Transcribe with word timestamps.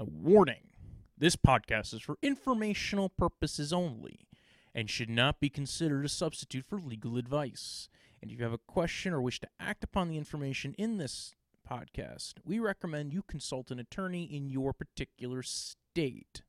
A 0.00 0.04
warning 0.04 0.68
this 1.18 1.34
podcast 1.34 1.92
is 1.92 2.02
for 2.02 2.18
informational 2.22 3.08
purposes 3.08 3.72
only 3.72 4.28
and 4.72 4.88
should 4.88 5.10
not 5.10 5.40
be 5.40 5.50
considered 5.50 6.04
a 6.04 6.08
substitute 6.08 6.64
for 6.64 6.78
legal 6.78 7.16
advice. 7.16 7.88
And 8.22 8.30
if 8.30 8.38
you 8.38 8.44
have 8.44 8.52
a 8.52 8.58
question 8.58 9.12
or 9.12 9.20
wish 9.20 9.40
to 9.40 9.48
act 9.58 9.82
upon 9.82 10.08
the 10.08 10.16
information 10.16 10.76
in 10.78 10.98
this 10.98 11.34
podcast, 11.68 12.34
we 12.44 12.60
recommend 12.60 13.12
you 13.12 13.22
consult 13.22 13.72
an 13.72 13.80
attorney 13.80 14.22
in 14.22 14.48
your 14.48 14.72
particular 14.72 15.42
state. 15.42 16.42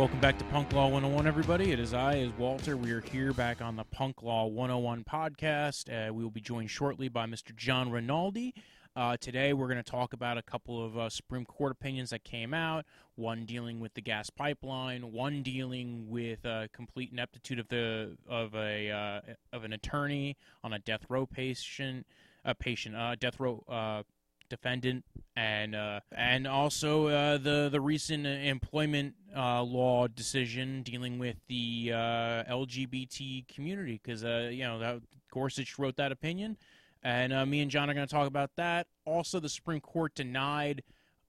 Welcome 0.00 0.20
back 0.20 0.38
to 0.38 0.44
Punk 0.46 0.72
Law 0.72 0.88
101, 0.88 1.26
everybody. 1.26 1.72
It 1.72 1.78
is 1.78 1.92
I, 1.92 2.20
as 2.20 2.30
Walter. 2.38 2.74
We 2.74 2.90
are 2.92 3.02
here 3.02 3.34
back 3.34 3.60
on 3.60 3.76
the 3.76 3.84
Punk 3.84 4.22
Law 4.22 4.46
101 4.46 5.04
podcast. 5.04 5.90
Uh, 5.90 6.10
we 6.10 6.22
will 6.22 6.30
be 6.30 6.40
joined 6.40 6.70
shortly 6.70 7.10
by 7.10 7.26
Mr. 7.26 7.54
John 7.54 7.90
Rinaldi. 7.90 8.54
Uh, 8.96 9.18
today, 9.18 9.52
we're 9.52 9.66
going 9.66 9.76
to 9.76 9.82
talk 9.82 10.14
about 10.14 10.38
a 10.38 10.42
couple 10.42 10.82
of 10.82 10.96
uh, 10.96 11.10
Supreme 11.10 11.44
Court 11.44 11.72
opinions 11.72 12.08
that 12.10 12.24
came 12.24 12.54
out. 12.54 12.86
One 13.16 13.44
dealing 13.44 13.78
with 13.78 13.92
the 13.92 14.00
gas 14.00 14.30
pipeline, 14.30 15.12
one 15.12 15.42
dealing 15.42 16.08
with 16.08 16.46
uh, 16.46 16.68
complete 16.72 17.12
ineptitude 17.12 17.58
of 17.58 17.68
the 17.68 18.16
of 18.26 18.54
a 18.54 18.90
uh, 18.90 19.20
of 19.52 19.64
an 19.64 19.74
attorney 19.74 20.38
on 20.64 20.72
a 20.72 20.78
death 20.78 21.04
row 21.10 21.26
patient, 21.26 22.06
a 22.42 22.54
patient, 22.54 22.96
uh, 22.96 23.16
death 23.16 23.38
row 23.38 23.62
uh, 23.68 24.02
defendant, 24.50 25.04
and 25.34 25.74
uh, 25.74 26.00
and 26.12 26.46
also 26.46 27.06
uh, 27.06 27.38
the 27.38 27.70
the 27.72 27.80
recent 27.80 28.26
employment 28.26 29.14
uh, 29.34 29.62
law 29.62 30.06
decision 30.06 30.82
dealing 30.82 31.18
with 31.18 31.36
the 31.48 31.92
uh, 31.94 32.44
LGBT 32.44 33.48
community 33.48 33.98
because 34.02 34.24
uh, 34.24 34.50
you 34.52 34.64
know 34.64 34.78
that 34.78 35.00
Gorsuch 35.32 35.78
wrote 35.78 35.96
that 35.96 36.12
opinion, 36.12 36.58
and 37.02 37.32
uh, 37.32 37.46
me 37.46 37.60
and 37.60 37.70
John 37.70 37.88
are 37.88 37.94
going 37.94 38.06
to 38.06 38.12
talk 38.12 38.26
about 38.26 38.50
that. 38.56 38.86
Also, 39.06 39.40
the 39.40 39.48
Supreme 39.48 39.80
Court 39.80 40.14
denied 40.14 40.82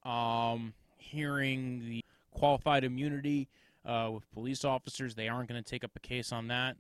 um, 0.04 0.74
hearing 0.98 1.80
the 1.88 2.04
qualified 2.32 2.84
immunity. 2.84 3.48
with 3.86 4.30
police 4.34 4.66
officers, 4.66 5.16
they 5.16 5.30
aren't 5.30 5.48
going 5.48 5.64
to 5.64 5.70
take 5.70 5.84
up 5.86 5.92
a 5.96 6.00
case 6.00 6.34
on 6.34 6.48
that 6.48 6.76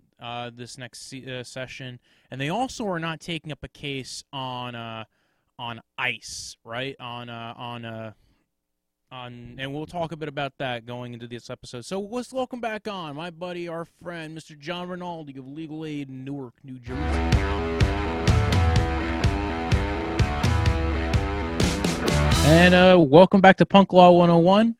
this 0.55 0.77
next 0.77 1.07
se- 1.07 1.44
session, 1.44 1.99
and 2.29 2.41
they 2.41 2.49
also 2.49 2.85
are 2.88 2.99
not 2.99 3.21
taking 3.21 3.51
up 3.51 3.63
a 3.63 3.69
case 3.69 4.23
on 4.33 5.05
on 5.61 5.79
ice, 5.97 6.57
right? 6.65 6.95
On 6.99 7.29
uh, 7.29 7.53
on 7.55 7.85
uh, 7.85 8.11
on, 9.11 9.57
and 9.59 9.71
we'll 9.73 9.85
talk 9.85 10.11
a 10.11 10.17
bit 10.17 10.27
about 10.27 10.53
that 10.57 10.85
going 10.87 11.13
into 11.13 11.27
this 11.27 11.49
episode. 11.51 11.85
So 11.85 11.99
let's 11.99 12.33
welcome 12.33 12.59
back 12.59 12.87
on 12.87 13.15
my 13.15 13.29
buddy, 13.29 13.67
our 13.67 13.85
friend, 14.01 14.35
Mr. 14.35 14.57
John 14.57 14.89
Rinaldi 14.89 15.37
of 15.37 15.47
Legal 15.47 15.85
Aid 15.85 16.09
in 16.09 16.25
Newark, 16.25 16.55
New 16.63 16.79
Jersey. 16.79 17.01
And 22.43 22.73
uh, 22.73 22.97
welcome 22.99 23.39
back 23.39 23.57
to 23.57 23.65
Punk 23.65 23.93
Law 23.93 24.11
101. 24.11 24.75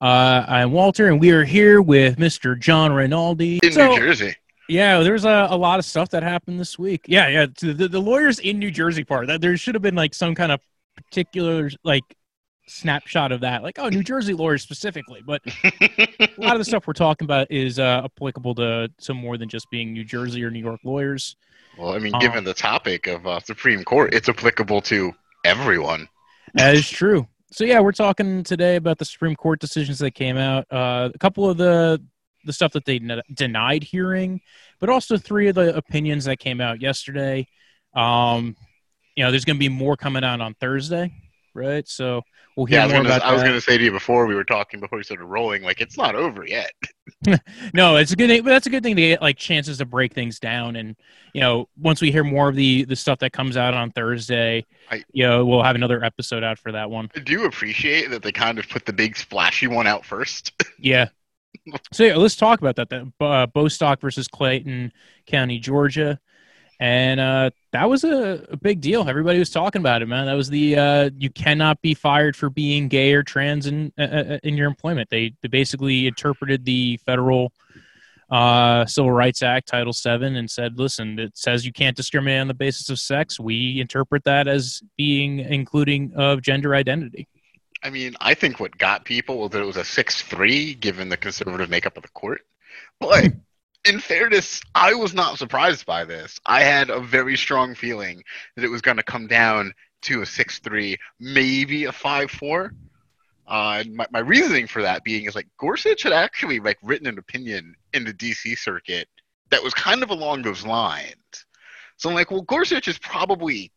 Uh, 0.00 0.04
I'm 0.48 0.72
Walter, 0.72 1.06
and 1.08 1.20
we 1.20 1.30
are 1.30 1.44
here 1.44 1.80
with 1.80 2.16
Mr. 2.16 2.58
John 2.58 2.92
Rinaldi. 2.92 3.60
In 3.62 3.72
So- 3.72 3.90
New 3.90 3.96
Jersey. 3.98 4.34
Yeah, 4.68 5.00
there's 5.00 5.24
a, 5.24 5.48
a 5.50 5.56
lot 5.56 5.78
of 5.78 5.84
stuff 5.84 6.10
that 6.10 6.22
happened 6.22 6.58
this 6.58 6.78
week. 6.78 7.04
Yeah, 7.08 7.28
yeah. 7.28 7.46
The, 7.60 7.88
the, 7.88 8.00
lawyers 8.00 8.38
in 8.38 8.58
New 8.58 8.70
Jersey 8.70 9.04
part 9.04 9.28
that 9.28 9.40
there 9.40 9.56
should 9.56 9.74
have 9.74 9.82
been 9.82 9.94
like 9.94 10.14
some 10.14 10.34
kind 10.34 10.52
of 10.52 10.60
particular 10.96 11.70
like 11.84 12.02
snapshot 12.68 13.32
of 13.32 13.40
that, 13.40 13.62
like 13.62 13.78
oh, 13.78 13.88
New 13.88 14.02
Jersey 14.02 14.34
lawyers 14.34 14.62
specifically. 14.62 15.22
But 15.24 15.42
a 15.64 16.28
lot 16.38 16.52
of 16.52 16.58
the 16.58 16.64
stuff 16.64 16.86
we're 16.86 16.94
talking 16.94 17.24
about 17.26 17.50
is 17.50 17.78
uh, 17.78 18.02
applicable 18.04 18.54
to 18.56 18.90
some 18.98 19.16
more 19.16 19.36
than 19.36 19.48
just 19.48 19.70
being 19.70 19.92
New 19.92 20.04
Jersey 20.04 20.44
or 20.44 20.50
New 20.50 20.60
York 20.60 20.80
lawyers. 20.84 21.36
well, 21.78 21.94
I 21.94 21.98
mean, 21.98 22.14
Um, 22.14 22.20
given 22.20 22.44
the 22.44 22.54
topic 22.54 23.06
of 23.06 23.26
uh, 23.26 23.40
Supreme 23.40 23.84
Court, 23.84 24.14
it's 24.14 24.28
applicable 24.28 24.80
to 24.82 25.12
everyone. 25.44 26.08
That 26.54 26.74
is 26.74 26.88
true. 26.88 27.28
So 27.52 27.64
yeah, 27.64 27.80
we're 27.80 27.92
talking 27.92 28.42
today 28.42 28.76
about 28.76 28.98
the 28.98 29.04
Supreme 29.04 29.36
Court 29.36 29.60
decisions 29.60 29.98
that 30.00 30.12
came 30.12 30.36
out. 30.36 30.66
Uh, 30.70 31.10
a 31.14 31.18
couple 31.18 31.48
of 31.48 31.56
the 31.56 32.02
the 32.46 32.52
stuff 32.52 32.72
that 32.72 32.84
they 32.84 32.96
n- 32.96 33.22
denied 33.32 33.82
hearing, 33.82 34.40
but 34.80 34.88
also 34.88 35.16
three 35.18 35.48
of 35.48 35.54
the 35.54 35.76
opinions 35.76 36.24
that 36.24 36.38
came 36.38 36.60
out 36.60 36.80
yesterday. 36.80 37.46
Um, 37.94 38.56
you 39.14 39.24
know, 39.24 39.30
there's 39.30 39.44
going 39.44 39.56
to 39.56 39.60
be 39.60 39.68
more 39.68 39.96
coming 39.96 40.24
out 40.24 40.40
on 40.40 40.54
Thursday, 40.54 41.12
right? 41.54 41.86
So 41.88 42.22
we'll 42.56 42.66
hear 42.66 42.78
Yeah, 42.78 42.82
I 42.82 42.86
was, 42.86 42.92
more 42.92 43.02
gonna, 43.02 43.16
about 43.16 43.28
I 43.28 43.32
was 43.32 43.42
gonna 43.42 43.60
say 43.60 43.78
to 43.78 43.84
you 43.84 43.90
before 43.90 44.26
we 44.26 44.34
were 44.34 44.44
talking 44.44 44.80
before 44.80 44.98
we 44.98 45.04
started 45.04 45.24
rolling, 45.24 45.62
like 45.62 45.80
it's 45.80 45.96
not 45.96 46.14
over 46.14 46.46
yet. 46.46 46.70
No, 47.72 47.96
it's 47.96 48.12
a 48.12 48.16
good 48.16 48.44
but 48.44 48.50
that's 48.50 48.66
a 48.66 48.70
good 48.70 48.82
thing 48.82 48.96
to 48.96 49.02
get 49.02 49.22
like 49.22 49.36
chances 49.36 49.78
to 49.78 49.84
break 49.84 50.12
things 50.12 50.38
down. 50.38 50.76
And 50.76 50.96
you 51.32 51.40
know, 51.40 51.68
once 51.78 52.00
we 52.00 52.10
hear 52.12 52.24
more 52.24 52.48
of 52.48 52.56
the 52.56 52.84
the 52.84 52.96
stuff 52.96 53.18
that 53.20 53.32
comes 53.32 53.56
out 53.56 53.74
on 53.74 53.90
Thursday, 53.92 54.64
I- 54.90 55.04
you 55.12 55.24
know, 55.26 55.44
we'll 55.46 55.62
have 55.62 55.76
another 55.76 56.02
episode 56.04 56.42
out 56.44 56.58
for 56.58 56.72
that 56.72 56.90
one. 56.90 57.10
I 57.16 57.20
do 57.20 57.44
appreciate 57.44 58.10
that 58.10 58.22
they 58.22 58.32
kind 58.32 58.58
of 58.58 58.68
put 58.68 58.84
the 58.86 58.92
big 58.92 59.16
splashy 59.16 59.66
one 59.66 59.86
out 59.86 60.04
first. 60.04 60.52
Yeah. 60.78 61.08
So 61.92 62.04
yeah, 62.04 62.16
let's 62.16 62.36
talk 62.36 62.60
about 62.60 62.76
that. 62.76 62.88
Then 62.88 63.12
uh, 63.20 63.46
Bostock 63.46 64.00
versus 64.00 64.28
Clayton 64.28 64.92
County, 65.26 65.58
Georgia, 65.58 66.18
and 66.78 67.20
uh, 67.20 67.50
that 67.72 67.88
was 67.88 68.04
a, 68.04 68.46
a 68.50 68.56
big 68.56 68.80
deal. 68.80 69.08
Everybody 69.08 69.38
was 69.38 69.50
talking 69.50 69.80
about 69.80 70.02
it, 70.02 70.06
man. 70.06 70.26
That 70.26 70.34
was 70.34 70.50
the 70.50 70.76
uh, 70.76 71.10
you 71.16 71.30
cannot 71.30 71.80
be 71.80 71.94
fired 71.94 72.36
for 72.36 72.50
being 72.50 72.88
gay 72.88 73.12
or 73.14 73.22
trans 73.22 73.66
in 73.66 73.92
uh, 73.98 74.02
uh, 74.02 74.38
in 74.42 74.56
your 74.56 74.66
employment. 74.66 75.08
They 75.10 75.32
they 75.42 75.48
basically 75.48 76.06
interpreted 76.06 76.64
the 76.64 76.98
federal 77.06 77.52
uh, 78.30 78.84
Civil 78.86 79.12
Rights 79.12 79.42
Act, 79.42 79.68
Title 79.68 79.92
VII, 79.92 80.36
and 80.36 80.50
said, 80.50 80.78
"Listen, 80.78 81.18
it 81.18 81.36
says 81.36 81.64
you 81.64 81.72
can't 81.72 81.96
discriminate 81.96 82.40
on 82.40 82.48
the 82.48 82.54
basis 82.54 82.90
of 82.90 82.98
sex. 82.98 83.40
We 83.40 83.80
interpret 83.80 84.24
that 84.24 84.48
as 84.48 84.82
being 84.96 85.38
including 85.38 86.12
of 86.14 86.42
gender 86.42 86.74
identity." 86.74 87.28
I 87.82 87.90
mean, 87.90 88.16
I 88.20 88.34
think 88.34 88.58
what 88.58 88.76
got 88.76 89.04
people 89.04 89.38
was 89.38 89.50
that 89.50 89.62
it 89.62 89.66
was 89.66 89.76
a 89.76 89.84
six-three, 89.84 90.74
given 90.74 91.08
the 91.08 91.16
conservative 91.16 91.70
makeup 91.70 91.96
of 91.96 92.02
the 92.02 92.08
court. 92.08 92.40
But 92.98 93.32
in 93.84 94.00
fairness, 94.00 94.60
I 94.74 94.94
was 94.94 95.14
not 95.14 95.38
surprised 95.38 95.86
by 95.86 96.04
this. 96.04 96.40
I 96.46 96.62
had 96.62 96.90
a 96.90 97.00
very 97.00 97.36
strong 97.36 97.74
feeling 97.74 98.22
that 98.54 98.64
it 98.64 98.70
was 98.70 98.80
going 98.80 98.96
to 98.96 99.02
come 99.02 99.26
down 99.26 99.72
to 100.02 100.22
a 100.22 100.26
six-three, 100.26 100.96
maybe 101.20 101.84
a 101.84 101.92
five-four. 101.92 102.72
Uh, 103.48 103.82
and 103.84 103.94
my, 103.94 104.06
my 104.10 104.18
reasoning 104.18 104.66
for 104.66 104.82
that 104.82 105.04
being 105.04 105.26
is 105.26 105.34
like 105.34 105.46
Gorsuch 105.58 106.02
had 106.02 106.12
actually 106.12 106.58
like 106.58 106.78
written 106.82 107.06
an 107.06 107.18
opinion 107.18 107.76
in 107.92 108.04
the 108.04 108.12
DC 108.12 108.58
circuit 108.58 109.08
that 109.50 109.62
was 109.62 109.72
kind 109.72 110.02
of 110.02 110.10
along 110.10 110.42
those 110.42 110.66
lines. 110.66 111.14
So 111.96 112.08
I'm 112.08 112.14
like, 112.14 112.30
well, 112.30 112.42
Gorsuch 112.42 112.88
is 112.88 112.98
probably 112.98 113.70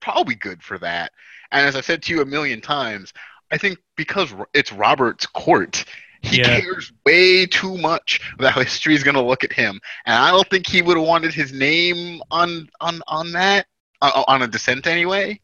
probably 0.00 0.34
good 0.34 0.62
for 0.62 0.78
that. 0.78 1.12
And 1.52 1.66
as 1.66 1.76
I 1.76 1.80
said 1.80 2.02
to 2.04 2.12
you 2.14 2.20
a 2.22 2.26
million 2.26 2.60
times, 2.60 3.12
I 3.50 3.58
think 3.58 3.78
because 3.96 4.34
it's 4.54 4.72
Robert's 4.72 5.26
court, 5.26 5.84
he 6.22 6.38
Yeah. 6.38 6.60
cares 6.60 6.92
way 7.06 7.46
too 7.46 7.78
much 7.78 8.20
about 8.38 8.52
how 8.52 8.60
history 8.60 8.94
is 8.94 9.02
going 9.04 9.14
to 9.14 9.22
look 9.22 9.44
at 9.44 9.52
him, 9.52 9.80
and 10.04 10.14
I 10.16 10.30
don't 10.30 10.48
think 10.50 10.66
he 10.66 10.82
would 10.82 10.96
have 10.96 11.06
wanted 11.06 11.32
his 11.32 11.52
name 11.52 12.20
on 12.30 12.68
on 12.80 13.00
on 13.06 13.32
that 13.32 13.66
uh, 14.02 14.24
on 14.28 14.42
a 14.42 14.48
dissent 14.48 14.86
anyway. 14.86 15.40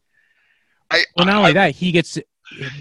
I, 0.91 1.03
Well, 1.15 1.25
not 1.25 1.35
I- 1.35 1.39
only 1.39 1.53
that, 1.53 1.75
he 1.75 1.91
gets 1.91 2.19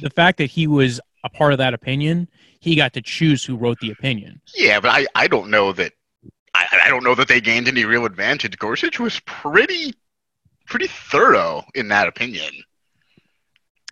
the 0.02 0.10
fact 0.10 0.38
that 0.38 0.50
he 0.50 0.66
was 0.66 1.00
a 1.24 1.30
part 1.30 1.52
of 1.52 1.58
that 1.58 1.72
opinion. 1.72 2.28
He 2.60 2.74
got 2.76 2.92
to 2.94 3.00
choose 3.02 3.44
who 3.44 3.56
wrote 3.56 3.78
the 3.80 3.90
opinion. 3.92 4.40
Yeah, 4.54 4.80
but 4.80 4.90
I, 4.90 5.06
I 5.14 5.26
don't 5.28 5.48
know 5.50 5.72
that 5.72 5.92
I, 6.54 6.66
I 6.84 6.88
don't 6.88 7.02
know 7.04 7.14
that 7.14 7.28
they 7.28 7.40
gained 7.40 7.68
any 7.68 7.84
real 7.84 8.04
advantage. 8.06 8.58
Gorsuch 8.58 8.98
was 9.00 9.20
pretty 9.20 9.94
pretty 10.66 10.86
thorough 10.88 11.64
in 11.74 11.88
that 11.88 12.08
opinion. 12.08 12.50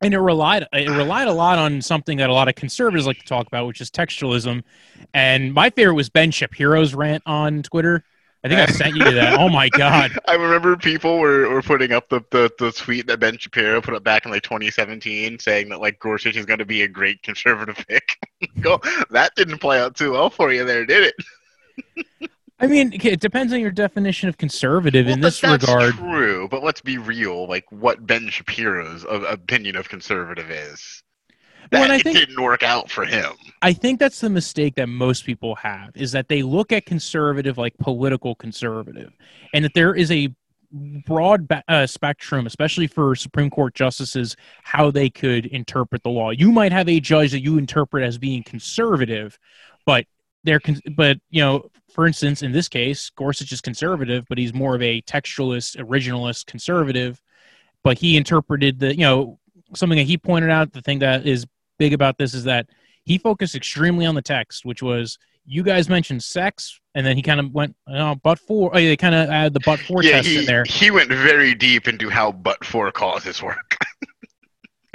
and 0.03 0.15
it 0.15 0.19
relied 0.19 0.67
it 0.73 0.89
relied 0.89 1.29
a 1.29 1.33
lot 1.33 1.59
on 1.59 1.81
something 1.81 2.19
that 2.19 2.29
a 2.29 2.33
lot 2.33 2.49
of 2.49 2.55
conservatives 2.55 3.07
like 3.07 3.19
to 3.19 3.27
talk 3.27 3.47
about, 3.47 3.67
which 3.67 3.81
is 3.81 3.91
textualism. 3.91 4.63
And 5.15 5.55
my 5.55 5.71
favorite 5.71 5.95
was 5.95 6.09
Ben 6.11 6.31
Shapiro's 6.31 6.95
rant 6.95 7.23
on 7.27 7.63
Twitter. 7.63 8.03
I 8.45 8.49
think 8.49 8.61
I 8.61 8.67
sent 8.73 8.97
you 8.97 9.05
that. 9.05 9.39
Oh 9.39 9.49
my 9.49 9.69
god! 9.69 10.11
I 10.29 10.35
remember 10.35 10.77
people 10.77 11.19
were, 11.19 11.49
were 11.49 11.63
putting 11.63 11.93
up 11.93 12.09
the, 12.09 12.23
the, 12.33 12.51
the 12.59 12.73
tweet 12.73 13.07
that 13.07 13.21
Ben 13.21 13.39
Shapiro 13.39 13.81
put 13.81 13.95
up 13.95 14.03
back 14.03 14.25
in 14.25 14.33
like 14.33 14.43
2017 14.43 15.39
saying 15.39 15.69
that 15.69 15.81
like 15.81 16.01
Gorsuch 16.01 16.37
is 16.37 16.47
going 16.47 16.59
to 16.59 16.65
be 16.65 16.83
a 16.83 16.89
great 16.89 17.23
conservative 17.23 17.77
pick. 17.89 18.19
Go, 18.61 18.81
that 19.11 19.33
didn't 19.37 19.59
play 19.59 19.79
out 19.79 19.95
too 19.95 20.13
well 20.13 20.31
for 20.31 20.53
you 20.53 20.65
there, 20.65 20.85
did 20.85 21.13
it? 21.97 22.31
I 22.63 22.67
mean, 22.69 22.93
it 23.03 23.21
depends 23.21 23.53
on 23.53 23.61
your 23.61 23.73
definition 23.73 24.29
of 24.29 24.39
conservative 24.39 25.07
in 25.09 25.21
Well, 25.21 25.29
this 25.31 25.41
that's 25.41 25.63
regard. 25.69 25.95
true, 25.95 26.47
but 26.49 26.63
let's 26.63 26.81
be 26.81 26.97
real. 26.97 27.47
Like 27.49 27.65
what 27.71 28.07
Ben 28.07 28.29
Shapiro's 28.29 29.05
opinion 29.09 29.77
of 29.77 29.89
conservative 29.89 30.51
is. 30.51 31.03
That 31.71 31.81
Well, 31.81 31.91
I 31.93 31.97
it 31.97 32.03
think- 32.03 32.19
didn't 32.19 32.41
work 32.41 32.63
out 32.63 32.91
for 32.91 33.05
him. 33.05 33.33
I 33.63 33.73
think 33.73 33.99
that's 33.99 34.21
the 34.21 34.31
mistake 34.31 34.77
that 34.77 34.89
most 34.89 35.25
people 35.27 35.55
have 35.57 35.91
is 35.97 36.13
that 36.13 36.29
they 36.29 36.43
look 36.43 36.71
at 36.73 36.87
conservative 36.87 37.59
like 37.59 37.77
political 37.79 38.35
conservative, 38.37 39.13
and 39.55 39.65
that 39.65 39.73
there 39.75 39.95
is 39.95 40.11
a 40.13 40.29
broad 41.07 41.49
ba- 41.49 41.65
uh, 41.69 41.87
spectrum, 41.87 42.47
especially 42.47 42.87
for 42.87 43.15
Supreme 43.15 43.51
Court 43.51 43.75
justices, 43.75 44.37
how 44.63 44.91
they 44.91 45.11
could 45.11 45.47
interpret 45.47 46.03
the 46.03 46.09
law. 46.11 46.31
You 46.31 46.51
might 46.53 46.73
have 46.73 46.89
a 46.89 47.01
judge 47.01 47.33
that 47.33 47.41
you 47.43 47.59
interpret 47.59 48.05
as 48.05 48.19
being 48.19 48.43
conservative, 48.43 49.39
but 49.85 50.07
they're 50.45 50.61
con- 50.61 50.81
but 50.97 51.19
you 51.31 51.41
know 51.41 51.71
for 51.93 52.07
instance 52.07 52.43
in 52.43 52.53
this 52.53 52.69
case 52.69 53.11
gorsuch 53.17 53.53
is 53.53 53.61
conservative 53.61 54.25
but 54.29 54.39
he's 54.39 54.55
more 54.55 54.75
of 54.75 54.83
a 54.83 55.01
textualist 55.03 55.77
originalist 55.77 56.47
conservative 56.47 57.21
but 57.83 57.99
he 57.99 58.17
interpreted 58.17 58.79
the 58.79 58.95
you 58.95 59.03
know 59.03 59.39
something 59.75 59.99
that 59.99 60.07
he 60.07 60.17
pointed 60.17 60.51
out 60.51 60.73
the 60.73 60.83
thing 60.83 60.99
that 60.99 61.27
is 61.27 61.47
big 61.79 61.93
about 61.93 62.19
this 62.19 62.35
is 62.35 62.45
that 62.45 62.67
he 63.05 63.19
focused 63.19 63.55
extremely 63.55 64.07
on 64.07 64.15
the 64.15 64.23
text 64.23 64.65
which 64.65 64.83
was 64.83 65.19
you 65.45 65.63
guys 65.63 65.89
mentioned 65.89 66.23
sex 66.23 66.81
and 66.95 67.05
then 67.05 67.17
he 67.17 67.23
kind 67.23 67.41
of 67.41 67.53
went 67.53 67.75
oh, 67.89 68.15
but 68.23 68.39
for 68.39 68.71
oh, 68.73 68.79
they 68.79 68.97
kind 68.97 69.15
of 69.15 69.29
added 69.29 69.55
the 69.55 69.61
but 69.65 69.79
for 69.81 70.03
yeah, 70.03 70.13
test 70.13 70.29
he, 70.29 70.39
in 70.39 70.45
there 70.45 70.65
he 70.65 70.91
went 70.91 71.09
very 71.09 71.55
deep 71.55 71.89
into 71.89 72.09
how 72.09 72.31
but 72.31 72.65
for 72.65 72.91
causes 72.93 73.43
work. 73.43 73.77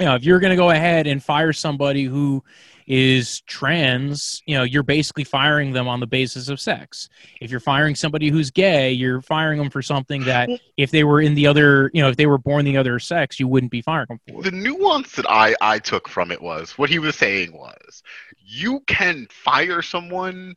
you 0.00 0.06
know, 0.06 0.14
if 0.14 0.24
you're 0.24 0.38
going 0.38 0.50
to 0.50 0.56
go 0.56 0.70
ahead 0.70 1.06
and 1.06 1.22
fire 1.22 1.52
somebody 1.52 2.04
who 2.04 2.42
is 2.88 3.42
trans, 3.42 4.42
you 4.46 4.56
know, 4.56 4.62
you're 4.64 4.82
basically 4.82 5.24
firing 5.24 5.72
them 5.72 5.86
on 5.86 6.00
the 6.00 6.06
basis 6.06 6.48
of 6.48 6.58
sex. 6.60 7.08
If 7.40 7.50
you're 7.50 7.60
firing 7.60 7.94
somebody 7.94 8.30
who's 8.30 8.50
gay, 8.50 8.90
you're 8.92 9.20
firing 9.20 9.58
them 9.58 9.70
for 9.70 9.82
something 9.82 10.24
that 10.24 10.48
if 10.76 10.90
they 10.90 11.04
were 11.04 11.20
in 11.20 11.34
the 11.34 11.46
other, 11.46 11.90
you 11.92 12.02
know, 12.02 12.08
if 12.08 12.16
they 12.16 12.26
were 12.26 12.38
born 12.38 12.64
the 12.64 12.76
other 12.78 12.98
sex, 12.98 13.38
you 13.38 13.46
wouldn't 13.46 13.70
be 13.70 13.82
firing 13.82 14.06
them 14.08 14.20
for. 14.30 14.42
the 14.42 14.50
nuance 14.50 15.12
that 15.12 15.26
I, 15.28 15.54
I 15.60 15.78
took 15.78 16.08
from 16.08 16.30
it 16.32 16.40
was 16.40 16.78
what 16.78 16.88
he 16.90 16.98
was 16.98 17.14
saying 17.16 17.52
was 17.52 18.02
you 18.44 18.80
can 18.86 19.26
fire 19.30 19.82
someone 19.82 20.54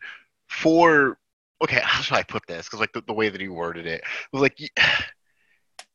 for 0.48 1.18
okay 1.62 1.82
how 1.84 2.02
should 2.02 2.16
i 2.16 2.24
put 2.24 2.46
this 2.48 2.66
because 2.68 2.80
like 2.80 2.94
the, 2.94 3.02
the 3.08 3.14
way 3.14 3.30
that 3.30 3.40
he 3.42 3.48
worded 3.50 3.86
it 3.86 4.02
was 4.32 4.42
like 4.42 4.58
y- 4.60 4.84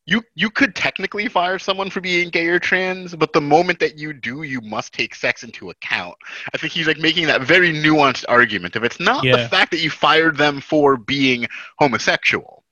you 0.06 0.22
you 0.34 0.48
could 0.50 0.74
technically 0.74 1.28
fire 1.28 1.58
someone 1.58 1.90
for 1.90 2.00
being 2.00 2.30
gay 2.30 2.46
or 2.46 2.58
trans 2.58 3.14
but 3.14 3.32
the 3.32 3.40
moment 3.40 3.78
that 3.80 3.98
you 3.98 4.12
do 4.12 4.42
you 4.44 4.60
must 4.60 4.92
take 4.92 5.14
sex 5.14 5.42
into 5.42 5.70
account 5.70 6.14
i 6.54 6.56
think 6.58 6.72
he's 6.72 6.86
like 6.86 6.98
making 6.98 7.26
that 7.26 7.42
very 7.42 7.72
nuanced 7.72 8.24
argument 8.28 8.76
if 8.76 8.82
it's 8.82 9.00
not 9.00 9.24
Yeah. 9.24 9.36
the 9.36 9.48
fact 9.48 9.70
that 9.72 9.80
you 9.80 9.90
fired 9.90 10.36
them 10.36 10.60
for 10.60 10.96
being 10.96 11.46
homosexual 11.78 12.64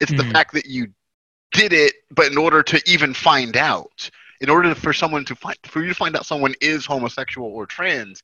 it's 0.00 0.10
the 0.12 0.24
Mhm. 0.24 0.32
fact 0.32 0.52
that 0.54 0.66
you 0.66 0.88
did 1.52 1.72
it 1.72 1.94
but 2.10 2.26
in 2.30 2.36
order 2.38 2.62
to 2.62 2.82
even 2.86 3.14
find 3.14 3.56
out 3.56 4.10
in 4.40 4.50
order 4.50 4.74
for 4.74 4.92
someone 4.92 5.24
to 5.24 5.36
find 5.36 5.56
for 5.64 5.82
you 5.82 5.88
to 5.88 5.94
find 5.94 6.16
out 6.16 6.26
someone 6.26 6.54
is 6.60 6.84
homosexual 6.84 7.48
or 7.48 7.66
trans 7.66 8.22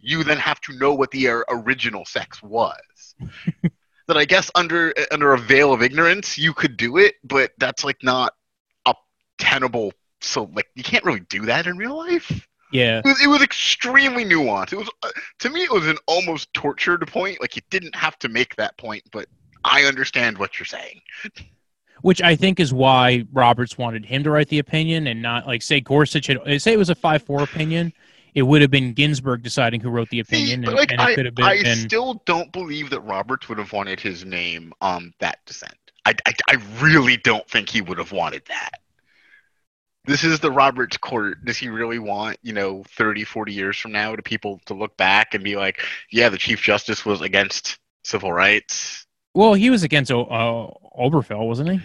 you 0.00 0.22
then 0.22 0.36
have 0.36 0.60
to 0.60 0.74
know 0.74 0.92
what 0.92 1.10
the 1.12 1.28
uh, 1.28 1.40
original 1.48 2.04
sex 2.04 2.42
was 2.42 3.14
that 4.06 4.16
i 4.16 4.24
guess 4.24 4.50
under 4.54 4.92
under 5.10 5.32
a 5.32 5.38
veil 5.38 5.72
of 5.72 5.82
ignorance 5.82 6.36
you 6.38 6.52
could 6.52 6.76
do 6.76 6.96
it 6.98 7.14
but 7.24 7.52
that's 7.58 7.84
like 7.84 8.02
not 8.02 8.34
a 8.86 8.94
tenable 9.38 9.92
so 10.20 10.50
like 10.54 10.68
you 10.74 10.82
can't 10.82 11.04
really 11.04 11.20
do 11.28 11.42
that 11.46 11.66
in 11.66 11.76
real 11.76 11.96
life 11.96 12.46
Yeah. 12.72 12.98
it 12.98 13.04
was, 13.04 13.22
it 13.22 13.26
was 13.28 13.42
extremely 13.42 14.24
nuanced 14.24 14.72
it 14.72 14.76
was 14.76 14.88
uh, 15.02 15.10
to 15.40 15.50
me 15.50 15.62
it 15.62 15.70
was 15.72 15.86
an 15.86 15.98
almost 16.06 16.52
tortured 16.54 17.06
point 17.08 17.40
like 17.40 17.56
you 17.56 17.62
didn't 17.70 17.94
have 17.94 18.18
to 18.20 18.28
make 18.28 18.56
that 18.56 18.76
point 18.78 19.02
but 19.12 19.26
i 19.64 19.82
understand 19.84 20.38
what 20.38 20.58
you're 20.58 20.66
saying 20.66 21.00
Which 22.02 22.20
I 22.20 22.36
think 22.36 22.60
is 22.60 22.70
why 22.74 23.24
Roberts 23.32 23.78
wanted 23.78 24.04
him 24.04 24.22
to 24.24 24.30
write 24.30 24.48
the 24.48 24.58
opinion 24.58 25.06
and 25.06 25.22
not 25.22 25.46
like 25.46 25.62
say 25.62 25.80
Gorsuch 25.80 26.26
had 26.26 26.60
say 26.60 26.74
it 26.74 26.78
was 26.78 26.90
a 26.90 26.94
five 26.94 27.22
four 27.22 27.42
opinion. 27.42 27.94
It 28.34 28.42
would 28.42 28.62
have 28.62 28.70
been 28.70 28.92
Ginsburg 28.94 29.42
deciding 29.42 29.80
who 29.80 29.90
wrote 29.90 30.08
the 30.10 30.16
See, 30.24 30.36
opinion, 30.36 30.62
but 30.62 30.70
and, 30.70 30.76
like 30.78 30.90
and 30.92 31.00
it 31.00 31.04
I, 31.04 31.14
could 31.14 31.24
have 31.26 31.34
been. 31.34 31.44
I 31.44 31.54
and- 31.54 31.78
still 31.78 32.22
don't 32.26 32.50
believe 32.52 32.90
that 32.90 33.00
Roberts 33.00 33.48
would 33.48 33.58
have 33.58 33.72
wanted 33.72 34.00
his 34.00 34.24
name 34.24 34.72
on 34.80 35.12
that 35.20 35.38
dissent. 35.46 35.74
I, 36.06 36.14
I, 36.26 36.32
I 36.50 36.56
really 36.80 37.16
don't 37.16 37.48
think 37.48 37.68
he 37.70 37.80
would 37.80 37.98
have 37.98 38.12
wanted 38.12 38.42
that. 38.48 38.72
This 40.06 40.22
is 40.22 40.38
the 40.40 40.50
Roberts 40.52 40.98
court. 40.98 41.42
Does 41.46 41.56
he 41.56 41.68
really 41.68 41.98
want, 41.98 42.36
you 42.42 42.52
know, 42.52 42.84
30, 42.90 43.24
40 43.24 43.52
years 43.54 43.78
from 43.78 43.92
now 43.92 44.14
to 44.14 44.22
people 44.22 44.60
to 44.66 44.74
look 44.74 44.96
back 44.98 45.32
and 45.32 45.42
be 45.42 45.56
like, 45.56 45.80
yeah, 46.10 46.28
the 46.28 46.36
Chief 46.36 46.60
Justice 46.60 47.06
was 47.06 47.22
against 47.22 47.78
civil 48.02 48.32
rights? 48.32 49.06
well, 49.36 49.54
he 49.54 49.68
was 49.70 49.82
against 49.82 50.10
uh, 50.12 50.14
Obergefell, 50.14 51.46
wasn't 51.48 51.70
he? 51.70 51.80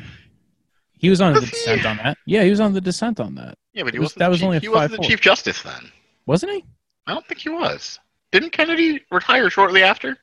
He 1.00 1.10
was 1.10 1.22
on 1.22 1.34
the 1.34 1.40
Was 1.40 1.50
he? 1.50 1.56
dissent 1.56 1.86
on 1.86 1.98
that. 1.98 2.18
Yeah, 2.26 2.44
he 2.44 2.50
was 2.50 2.60
on 2.60 2.74
the 2.74 2.82
dissent 2.82 3.20
on 3.22 3.36
that, 3.36 3.58
Yeah, 3.74 3.84
but 3.84 3.94
he 3.94 4.00
was- 4.00 4.08
wasn't, 4.08 4.20
that 4.20 4.30
was 4.30 4.40
chief, 4.40 4.46
only 4.46 4.58
a 4.58 4.60
he 4.60 4.68
wasn't 4.68 5.02
the 5.02 5.08
5-4. 5.08 5.10
Chief 5.10 5.22
Justice 5.22 5.62
then. 5.64 5.92
Wasn't 6.30 6.52
he? 6.52 6.64
I 7.08 7.14
don't 7.14 7.26
think 7.26 7.40
he 7.40 7.50
was. 7.50 8.00
Didn't 8.32 8.52
Kennedy 8.52 9.02
retire 9.10 9.50
shortly 9.50 9.82
after? 9.82 10.16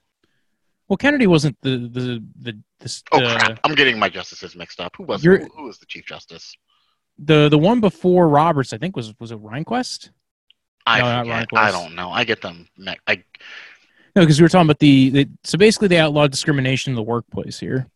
Well, 0.88 0.96
Kennedy 0.96 1.26
wasn't 1.26 1.56
the 1.62 1.78
the 1.78 2.22
the 2.40 2.58
the, 2.78 3.02
Oh, 3.10 3.18
the, 3.18 3.34
crap. 3.34 3.58
I'm 3.64 3.74
getting 3.74 3.98
my 3.98 4.08
justices 4.08 4.54
mixed 4.54 4.78
up. 4.78 4.94
Who 4.96 5.02
was, 5.02 5.24
who, 5.24 5.36
who 5.56 5.64
was 5.64 5.78
the 5.78 5.86
Chief 5.86 6.06
Justice? 6.06 6.54
the 7.18 7.48
the 7.48 7.58
one 7.58 7.80
before 7.80 8.28
Roberts. 8.28 8.72
I 8.72 8.78
think 8.78 8.94
was 8.94 9.12
was 9.18 9.32
it 9.32 9.42
Rehnquist? 9.42 10.10
I 10.86 11.00
No, 11.00 11.06
not 11.06 11.24
forget. 11.24 11.48
Rehnquist. 11.48 11.58
I 11.58 11.70
don't 11.72 11.94
know. 11.96 12.10
I 12.12 12.22
get 12.22 12.40
them. 12.40 12.68
I 13.08 13.16
No, 14.14 14.22
because 14.22 14.38
we 14.38 14.44
were 14.44 14.48
talking 14.48 14.68
about 14.68 14.78
the, 14.78 15.10
the 15.10 15.28
so 15.42 15.58
basically 15.58 15.88
they 15.88 15.98
outlawed 15.98 16.30
discrimination 16.30 16.92
in 16.92 16.94
the 16.94 17.02
workplace 17.02 17.58
here, 17.58 17.88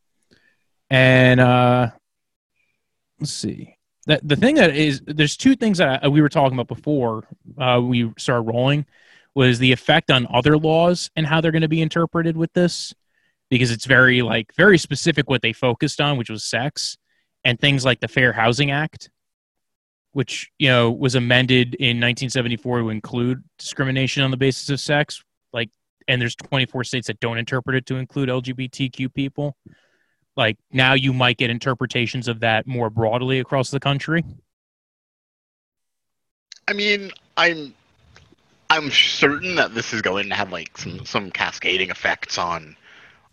and 0.90 1.38
uh 1.38 1.90
let's 3.20 3.32
see 3.32 3.76
that 4.06 4.26
the 4.26 4.36
thing 4.36 4.54
that 4.56 4.74
is 4.74 5.02
there's 5.06 5.36
two 5.36 5.56
things 5.56 5.78
that 5.78 6.04
I, 6.04 6.08
we 6.08 6.20
were 6.20 6.28
talking 6.28 6.58
about 6.58 6.74
before 6.74 7.24
uh, 7.58 7.80
we 7.82 8.12
started 8.18 8.42
rolling 8.42 8.86
was 9.34 9.58
the 9.58 9.72
effect 9.72 10.10
on 10.10 10.26
other 10.32 10.56
laws 10.56 11.10
and 11.16 11.26
how 11.26 11.40
they're 11.40 11.52
going 11.52 11.62
to 11.62 11.68
be 11.68 11.82
interpreted 11.82 12.36
with 12.36 12.52
this 12.52 12.94
because 13.48 13.70
it's 13.70 13.84
very 13.84 14.22
like 14.22 14.52
very 14.56 14.78
specific 14.78 15.28
what 15.28 15.42
they 15.42 15.52
focused 15.52 16.00
on, 16.00 16.16
which 16.16 16.30
was 16.30 16.44
sex 16.44 16.96
and 17.44 17.58
things 17.58 17.84
like 17.84 18.00
the 18.00 18.08
Fair 18.08 18.32
Housing 18.32 18.70
Act, 18.70 19.10
which 20.12 20.50
you 20.58 20.68
know 20.68 20.90
was 20.90 21.14
amended 21.14 21.74
in 21.74 21.98
1974 21.98 22.80
to 22.80 22.90
include 22.90 23.42
discrimination 23.58 24.22
on 24.22 24.30
the 24.30 24.36
basis 24.36 24.68
of 24.70 24.80
sex, 24.80 25.22
like 25.52 25.70
and 26.08 26.20
there's 26.20 26.36
24 26.36 26.84
states 26.84 27.06
that 27.08 27.20
don't 27.20 27.38
interpret 27.38 27.76
it 27.76 27.86
to 27.86 27.96
include 27.96 28.28
LGBTQ 28.28 29.12
people. 29.12 29.56
Like 30.36 30.56
now 30.72 30.94
you 30.94 31.12
might 31.12 31.36
get 31.36 31.50
interpretations 31.50 32.28
of 32.28 32.40
that 32.40 32.66
more 32.66 32.90
broadly 32.90 33.40
across 33.40 33.70
the 33.70 33.80
country. 33.80 34.24
I 36.68 36.72
mean, 36.72 37.10
I'm 37.36 37.74
I'm 38.70 38.90
certain 38.90 39.56
that 39.56 39.74
this 39.74 39.92
is 39.92 40.02
going 40.02 40.28
to 40.28 40.34
have 40.34 40.52
like 40.52 40.78
some 40.78 41.04
some 41.04 41.30
cascading 41.30 41.90
effects 41.90 42.38
on 42.38 42.76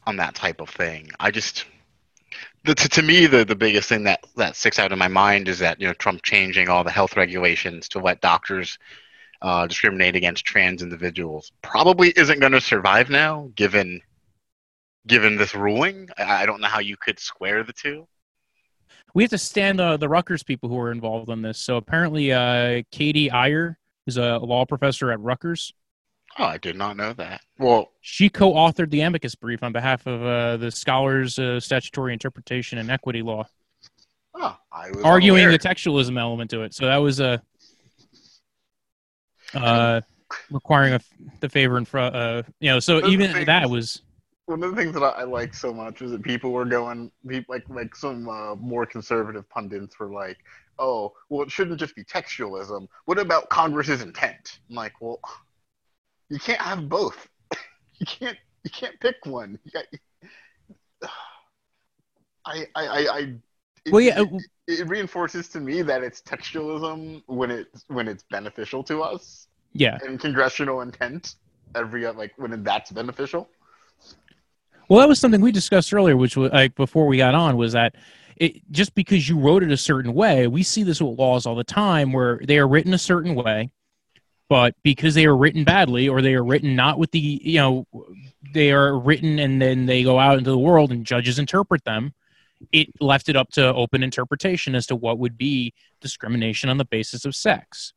on 0.07 0.17
that 0.17 0.33
type 0.33 0.59
of 0.59 0.69
thing. 0.69 1.09
I 1.19 1.29
just 1.29 1.65
the, 2.63 2.73
to, 2.73 2.89
to 2.89 3.01
me 3.03 3.27
the 3.27 3.45
the 3.45 3.55
biggest 3.55 3.88
thing 3.89 4.03
that 4.05 4.25
that 4.35 4.55
sticks 4.55 4.79
out 4.79 4.91
in 4.91 4.97
my 4.97 5.07
mind 5.07 5.47
is 5.47 5.59
that 5.59 5.79
you 5.79 5.88
know 5.88 5.93
Trump 5.93 6.23
changing 6.23 6.69
all 6.69 6.83
the 6.83 6.91
health 6.91 7.15
regulations 7.15 7.88
to 7.89 8.00
let 8.00 8.21
doctors 8.21 8.79
uh, 9.43 9.67
discriminate 9.67 10.15
against 10.15 10.45
trans 10.45 10.81
individuals 10.81 11.51
probably 11.61 12.09
isn't 12.09 12.39
going 12.39 12.53
to 12.53 12.61
survive 12.61 13.11
now 13.11 13.51
given 13.55 14.01
given 15.07 15.37
this 15.37 15.55
ruling. 15.55 16.09
I, 16.17 16.45
don't 16.45 16.61
know 16.61 16.67
how 16.67 16.79
you 16.79 16.97
could 16.97 17.19
square 17.19 17.63
the 17.63 17.73
two. 17.73 18.07
We 19.13 19.23
have 19.23 19.31
to 19.31 19.37
stand 19.37 19.79
the 19.79 19.97
the 19.97 20.09
Rutgers 20.09 20.43
people 20.43 20.69
who 20.69 20.77
are 20.79 20.91
involved 20.91 21.29
in 21.29 21.41
this. 21.41 21.57
So 21.59 21.77
apparently, 21.77 22.31
uh, 22.31 22.83
Katie 22.91 23.31
Eyer 23.31 23.77
is 24.05 24.17
a 24.17 24.37
law 24.37 24.65
professor 24.65 25.11
at 25.11 25.19
Rutgers. 25.19 25.73
Oh, 26.37 26.43
I 26.43 26.57
did 26.57 26.75
not 26.75 26.97
know 26.97 27.13
that. 27.13 27.41
Well, 27.57 27.91
She 28.01 28.29
co-authored 28.29 28.91
the 28.91 29.01
amicus 29.01 29.33
brief 29.33 29.63
on 29.63 29.71
behalf 29.71 30.05
of 30.05 30.21
uh, 30.23 30.57
the 30.57 30.69
Scholars 30.69 31.39
uh, 31.39 31.59
Statutory 31.59 32.13
Interpretation 32.13 32.77
and 32.77 32.91
Equity 32.91 33.23
Law, 33.23 33.47
oh, 34.35 34.55
I 34.71 34.91
was 34.91 35.03
arguing 35.03 35.49
the 35.49 35.57
textualism 35.57 36.19
element 36.19 36.51
to 36.51 36.61
it. 36.61 36.75
So 36.75 36.85
that 36.85 36.97
was 36.97 37.19
a 37.19 37.41
uh, 39.55 40.01
requiring 40.51 40.93
a, 40.93 40.99
the 41.39 41.49
favor 41.49 41.77
and 41.77 41.87
fr- 41.87 41.97
uh, 41.99 42.43
you 42.59 42.69
know. 42.69 42.79
So 42.79 43.01
Those 43.01 43.11
even 43.13 43.31
things- 43.31 43.45
that 43.47 43.69
was 43.69 44.01
one 44.48 44.63
of 44.63 44.72
the 44.72 44.77
things 44.82 44.94
that 44.94 45.04
I, 45.04 45.10
I 45.10 45.24
like 45.24 45.54
so 45.54 45.74
much 45.74 46.01
is 46.01 46.12
that 46.12 46.24
people 46.24 46.51
were 46.51 46.66
going, 46.66 47.12
people 47.27 47.54
like 47.54 47.70
like 47.70 47.96
some 47.96 48.27
uh, 48.27 48.56
more 48.56 48.86
conservative 48.86 49.48
pundits 49.50 50.00
were 50.00 50.12
like, 50.12 50.38
"Oh, 50.80 51.13
well, 51.30 51.44
it 51.44 51.51
shouldn't 51.51 51.80
just 51.80 51.96
be 51.96 52.04
textualism. 52.04 52.88
What 53.06 53.20
about 53.20 53.50
Congress's 53.50 54.01
intent?" 54.01 54.60
I'm 54.70 54.75
like, 54.75 54.94
"Well, 55.01 55.20
you 56.30 56.39
can't 56.39 56.62
have 56.62 56.88
both. 56.89 57.27
you 58.00 58.06
can't 58.06 58.38
you 58.63 58.72
can't 58.72 59.00
pick 59.00 59.18
one. 59.25 59.60
Got, 59.74 59.86
I 62.46 62.66
I 62.75 62.86
I, 62.88 63.00
I 63.00 63.20
it, 63.86 63.92
well, 63.92 64.01
yeah. 64.01 64.22
It, 64.22 64.30
it 64.80 64.88
reinforces 64.88 65.48
to 65.50 65.60
me 65.60 65.82
that 65.82 66.04
it's 66.04 66.22
textualism 66.22 67.24
when 67.27 67.51
it's 67.51 67.86
when 67.88 68.08
it's 68.08 68.24
beneficial 68.30 68.84
to 68.84 69.01
us 69.01 69.48
Yeah. 69.74 69.98
and 70.06 70.20
congressional 70.20 70.82
intent 70.82 71.36
every 71.75 72.06
like 72.12 72.34
when 72.38 72.63
that's 72.63 72.92
beneficial. 72.92 73.50
Well, 74.89 75.00
that 75.00 75.10
was 75.10 75.20
something 75.20 75.41
we 75.41 75.51
discussed 75.51 75.94
earlier, 75.94 76.15
which 76.15 76.38
was 76.38 76.51
like 76.51 76.75
before 76.75 77.08
we 77.08 77.17
got 77.17 77.36
on, 77.36 77.58
was 77.58 77.74
that 77.74 77.96
it 78.38 78.62
just 78.72 78.96
because 78.96 79.27
you 79.27 79.38
wrote 79.38 79.63
it 79.63 79.72
a 79.72 79.77
certain 79.77 80.13
way, 80.13 80.48
we 80.48 80.63
see 80.63 80.84
this 80.84 81.01
with 81.01 81.17
laws 81.17 81.46
all 81.46 81.56
the 81.56 81.63
time 81.63 82.13
where 82.13 82.39
they 82.44 82.58
are 82.58 82.67
written 82.67 82.94
a 82.94 82.98
certain 82.98 83.36
way, 83.36 83.72
but 84.48 84.75
because 84.84 85.15
they 85.15 85.25
are 85.25 85.36
written 85.36 85.63
badly 85.63 86.08
or 86.08 86.22
they 86.22 86.36
are 86.36 86.44
written 86.44 86.75
not 86.75 87.00
with 87.00 87.12
the 87.12 87.20
you 87.20 87.58
know 87.58 87.88
they 88.53 88.72
are 88.72 88.98
written 88.98 89.39
and 89.39 89.62
then 89.62 89.88
they 89.88 90.03
go 90.03 90.20
out 90.20 90.38
into 90.38 90.51
the 90.51 90.58
world 90.58 90.91
and 90.91 91.06
judges 91.06 91.39
interpret 91.39 91.84
them, 91.84 92.13
it 92.72 92.89
left 93.01 93.27
it 93.27 93.36
up 93.36 93.50
to 93.51 93.74
open 93.74 94.03
interpretation 94.03 94.75
as 94.75 94.88
to 94.88 94.96
what 94.96 95.20
would 95.20 95.38
be 95.38 95.74
discrimination 96.00 96.70
on 96.70 96.77
the 96.77 96.86
basis 96.86 97.25
of 97.25 97.36
sex. 97.36 97.94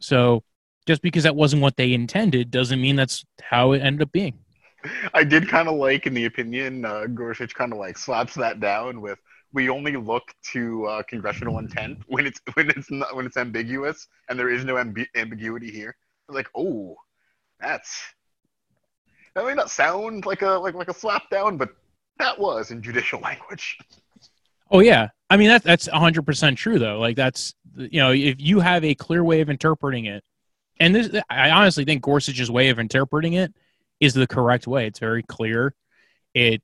So 0.00 0.42
just 0.86 1.00
because 1.00 1.22
that 1.22 1.36
wasn't 1.36 1.62
what 1.62 1.76
they 1.76 1.92
intended 1.92 2.50
doesn't 2.50 2.80
mean 2.80 2.96
that's 2.96 3.24
how 3.40 3.72
it 3.72 3.80
ended 3.80 4.02
up 4.02 4.12
being. 4.12 4.38
I 5.14 5.24
did 5.24 5.48
kind 5.48 5.68
of 5.68 5.76
like, 5.76 6.06
in 6.06 6.14
the 6.14 6.24
opinion, 6.24 6.84
uh, 6.84 7.06
Gorsuch 7.06 7.54
kind 7.54 7.72
of 7.72 7.78
like 7.78 7.98
slaps 7.98 8.34
that 8.34 8.60
down 8.60 9.00
with, 9.00 9.18
"We 9.52 9.68
only 9.68 9.96
look 9.96 10.34
to 10.52 10.86
uh, 10.86 11.02
congressional 11.02 11.58
intent 11.58 11.98
when 12.06 12.26
it's 12.26 12.40
when 12.54 12.70
it's 12.70 12.90
not 12.90 13.14
when 13.14 13.26
it's 13.26 13.36
ambiguous, 13.36 14.08
and 14.28 14.38
there 14.38 14.50
is 14.50 14.64
no 14.64 14.74
amb- 14.74 15.06
ambiguity 15.14 15.70
here." 15.70 15.96
Like, 16.28 16.48
oh, 16.56 16.96
that's 17.60 18.02
that 19.34 19.44
may 19.44 19.54
not 19.54 19.70
sound 19.70 20.26
like 20.26 20.42
a 20.42 20.50
like 20.50 20.74
like 20.74 20.88
a 20.88 20.94
slap 20.94 21.28
down, 21.30 21.56
but 21.56 21.70
that 22.18 22.38
was 22.38 22.70
in 22.70 22.82
judicial 22.82 23.20
language. 23.22 23.78
Oh 24.70 24.80
yeah, 24.80 25.08
I 25.28 25.36
mean 25.36 25.48
that's 25.48 25.64
that's 25.64 25.86
hundred 25.88 26.24
percent 26.24 26.58
true 26.58 26.78
though. 26.78 26.98
Like 26.98 27.16
that's 27.16 27.54
you 27.76 28.00
know 28.00 28.12
if 28.12 28.40
you 28.40 28.60
have 28.60 28.84
a 28.84 28.94
clear 28.94 29.22
way 29.24 29.40
of 29.40 29.50
interpreting 29.50 30.06
it, 30.06 30.24
and 30.78 30.94
this 30.94 31.10
I 31.28 31.50
honestly 31.50 31.84
think 31.84 32.02
Gorsuch's 32.02 32.50
way 32.50 32.68
of 32.70 32.78
interpreting 32.78 33.34
it 33.34 33.52
is 34.00 34.14
the 34.14 34.26
correct 34.26 34.66
way. 34.66 34.86
It's 34.86 34.98
very 34.98 35.22
clear. 35.22 35.74
It 36.34 36.62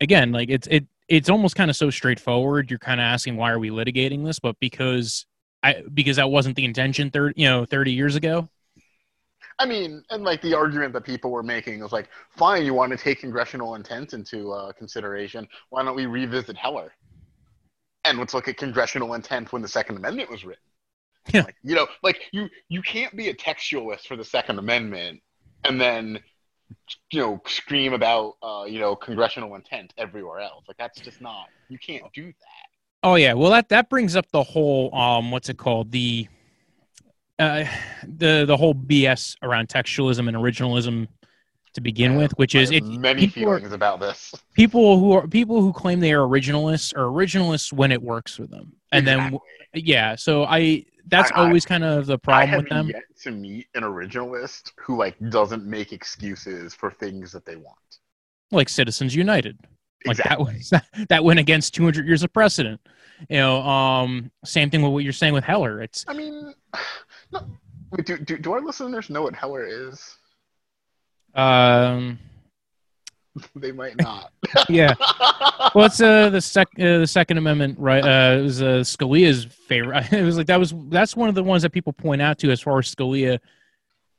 again 0.00 0.32
like 0.32 0.50
it's 0.50 0.66
it 0.66 0.86
it's 1.08 1.30
almost 1.30 1.56
kind 1.56 1.70
of 1.70 1.76
so 1.76 1.90
straightforward. 1.90 2.70
You're 2.70 2.78
kind 2.78 3.00
of 3.00 3.04
asking 3.04 3.36
why 3.36 3.52
are 3.52 3.58
we 3.58 3.70
litigating 3.70 4.24
this, 4.24 4.38
but 4.38 4.56
because 4.60 5.26
I 5.62 5.82
because 5.94 6.16
that 6.16 6.30
wasn't 6.30 6.56
the 6.56 6.64
intention 6.64 7.10
thirty 7.10 7.40
you 7.40 7.48
know 7.48 7.64
thirty 7.64 7.92
years 7.92 8.16
ago. 8.16 8.48
I 9.58 9.66
mean, 9.66 10.02
and 10.10 10.24
like 10.24 10.42
the 10.42 10.54
argument 10.54 10.92
that 10.94 11.04
people 11.04 11.30
were 11.30 11.42
making 11.42 11.80
was 11.80 11.92
like, 11.92 12.08
fine, 12.30 12.64
you 12.64 12.74
want 12.74 12.90
to 12.90 12.96
take 12.96 13.20
congressional 13.20 13.74
intent 13.74 14.12
into 14.14 14.50
uh, 14.50 14.72
consideration. 14.72 15.46
Why 15.68 15.84
don't 15.84 15.94
we 15.94 16.06
revisit 16.06 16.56
Heller? 16.56 16.92
And 18.04 18.18
let's 18.18 18.34
look 18.34 18.48
at 18.48 18.56
congressional 18.56 19.14
intent 19.14 19.52
when 19.52 19.62
the 19.62 19.68
Second 19.68 19.98
Amendment 19.98 20.30
was 20.30 20.44
written. 20.44 20.64
Yeah. 21.32 21.42
Like, 21.42 21.54
you 21.62 21.76
know, 21.76 21.86
like 22.02 22.22
you 22.32 22.48
you 22.68 22.82
can't 22.82 23.14
be 23.14 23.28
a 23.28 23.34
textualist 23.34 24.08
for 24.08 24.16
the 24.16 24.24
Second 24.24 24.58
Amendment 24.58 25.20
and 25.64 25.80
then 25.80 26.18
you 27.10 27.20
know 27.20 27.40
scream 27.46 27.92
about 27.92 28.34
uh, 28.42 28.64
you 28.66 28.78
know 28.80 28.96
congressional 28.96 29.54
intent 29.54 29.92
everywhere 29.98 30.40
else. 30.40 30.64
Like 30.68 30.76
that's 30.76 31.00
just 31.00 31.20
not 31.20 31.46
you 31.68 31.78
can't 31.78 32.04
do 32.14 32.26
that. 32.26 32.68
Oh 33.02 33.16
yeah, 33.16 33.34
well 33.34 33.50
that 33.50 33.68
that 33.70 33.88
brings 33.88 34.16
up 34.16 34.30
the 34.32 34.42
whole 34.42 34.94
um 34.94 35.30
what's 35.30 35.48
it 35.48 35.58
called 35.58 35.90
the 35.90 36.28
uh 37.38 37.64
the 38.04 38.44
the 38.46 38.56
whole 38.56 38.74
BS 38.74 39.36
around 39.42 39.68
textualism 39.68 40.28
and 40.28 40.36
originalism 40.36 41.08
to 41.74 41.80
begin 41.80 42.12
Yeah, 42.12 42.18
with, 42.18 42.32
which 42.38 42.54
I 42.56 42.60
is 42.60 42.70
it 42.70 42.84
many 42.84 43.26
people 43.28 43.50
are- 43.50 43.56
feelings 43.58 43.72
about 43.72 44.00
this. 44.00 44.32
people 44.54 44.98
who 44.98 45.12
are 45.12 45.26
people 45.26 45.60
who 45.60 45.72
claim 45.72 46.00
they 46.00 46.12
are 46.12 46.26
originalists 46.26 46.94
are 46.96 47.04
originalists 47.04 47.72
when 47.72 47.92
it 47.92 48.02
works 48.02 48.34
for 48.36 48.46
them, 48.46 48.72
and 48.92 49.06
then 49.06 49.38
yeah, 49.74 50.14
so 50.16 50.44
I 50.44 50.84
that's 51.08 51.32
I- 51.32 51.36
I- 51.36 51.46
always 51.46 51.64
kind 51.64 51.82
of 51.84 52.06
the 52.06 52.18
problem 52.18 52.58
with 52.58 52.68
them. 52.68 52.88
yet 52.88 53.02
to 53.22 53.30
meet 53.30 53.66
an 53.74 53.82
originalist 53.82 54.72
who 54.78 54.96
like 54.96 55.16
doesn't 55.30 55.64
make 55.64 55.92
excuses 55.92 56.74
for 56.74 56.90
things 56.90 57.32
that 57.32 57.44
they 57.46 57.56
want. 57.56 57.78
like 58.50 58.68
Citizens 58.68 59.14
United. 59.14 59.58
Like 60.04 60.18
exactly. 60.18 60.44
that 60.70 60.80
was 60.90 61.06
that 61.08 61.22
went 61.24 61.38
against 61.38 61.74
200 61.74 62.06
years 62.06 62.22
of 62.24 62.32
precedent. 62.32 62.80
You 63.30 63.36
know, 63.38 63.62
um, 63.62 64.32
same 64.44 64.68
thing 64.68 64.82
with 64.82 64.92
what 64.92 65.04
you're 65.04 65.12
saying 65.12 65.32
with 65.32 65.44
Heller. 65.44 65.80
It's 65.80 66.04
I 66.08 66.12
mean, 66.14 66.52
no, 67.32 67.46
do, 68.04 68.18
do 68.18 68.36
do 68.36 68.52
our 68.52 68.60
listeners 68.60 69.10
know 69.10 69.22
what 69.22 69.34
Heller 69.34 69.64
is? 69.64 70.16
Um, 71.34 72.18
They 73.56 73.72
might 73.72 74.00
not. 74.00 74.32
yeah. 74.68 74.94
Well, 75.74 75.86
it's 75.86 76.00
uh, 76.00 76.30
the 76.30 76.40
sec 76.40 76.68
uh, 76.78 76.98
the 76.98 77.06
Second 77.06 77.38
Amendment, 77.38 77.78
right? 77.78 78.04
Uh, 78.04 78.38
it 78.38 78.42
was 78.42 78.62
uh, 78.62 78.80
Scalia's 78.80 79.44
favorite. 79.44 80.04
It 80.12 80.22
was 80.22 80.36
like 80.36 80.46
that 80.46 80.58
was 80.58 80.74
that's 80.88 81.16
one 81.16 81.28
of 81.28 81.34
the 81.34 81.42
ones 81.42 81.62
that 81.62 81.70
people 81.70 81.92
point 81.92 82.20
out 82.20 82.38
to 82.40 82.50
as 82.50 82.60
far 82.60 82.78
as 82.78 82.94
Scalia, 82.94 83.38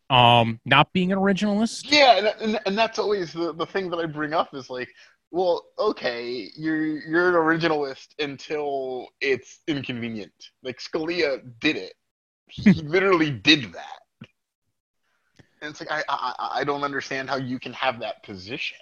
um, 0.10 0.60
not 0.66 0.92
being 0.94 1.12
an 1.12 1.20
originalist. 1.20 1.86
yeah, 1.92 2.18
and, 2.18 2.28
and 2.42 2.60
and 2.66 2.78
that's 2.78 3.00
always 3.00 3.34
the 3.34 3.54
the 3.54 3.66
thing 3.66 3.90
that 3.92 3.98
I 3.98 4.06
bring 4.06 4.34
up 4.34 4.54
is 4.56 4.70
like, 4.70 4.90
well, 5.32 5.66
okay, 5.78 6.50
you're 6.56 6.86
you're 7.08 7.30
an 7.30 7.36
originalist 7.36 8.08
until 8.20 9.08
it's 9.22 9.60
inconvenient. 9.68 10.34
Like 10.64 10.80
Scalia 10.80 11.42
did 11.60 11.76
it. 11.76 11.94
He 12.50 12.72
literally 12.74 13.32
did 13.32 13.74
that. 13.74 14.03
And 15.64 15.72
it's 15.72 15.80
like 15.80 15.92
I, 15.92 16.04
I 16.10 16.50
I- 16.60 16.64
don't 16.66 16.84
understand 16.84 17.30
how 17.30 17.38
you 17.38 17.58
can 17.58 17.72
have 17.74 18.02
that 18.02 18.22
position. 18.24 18.78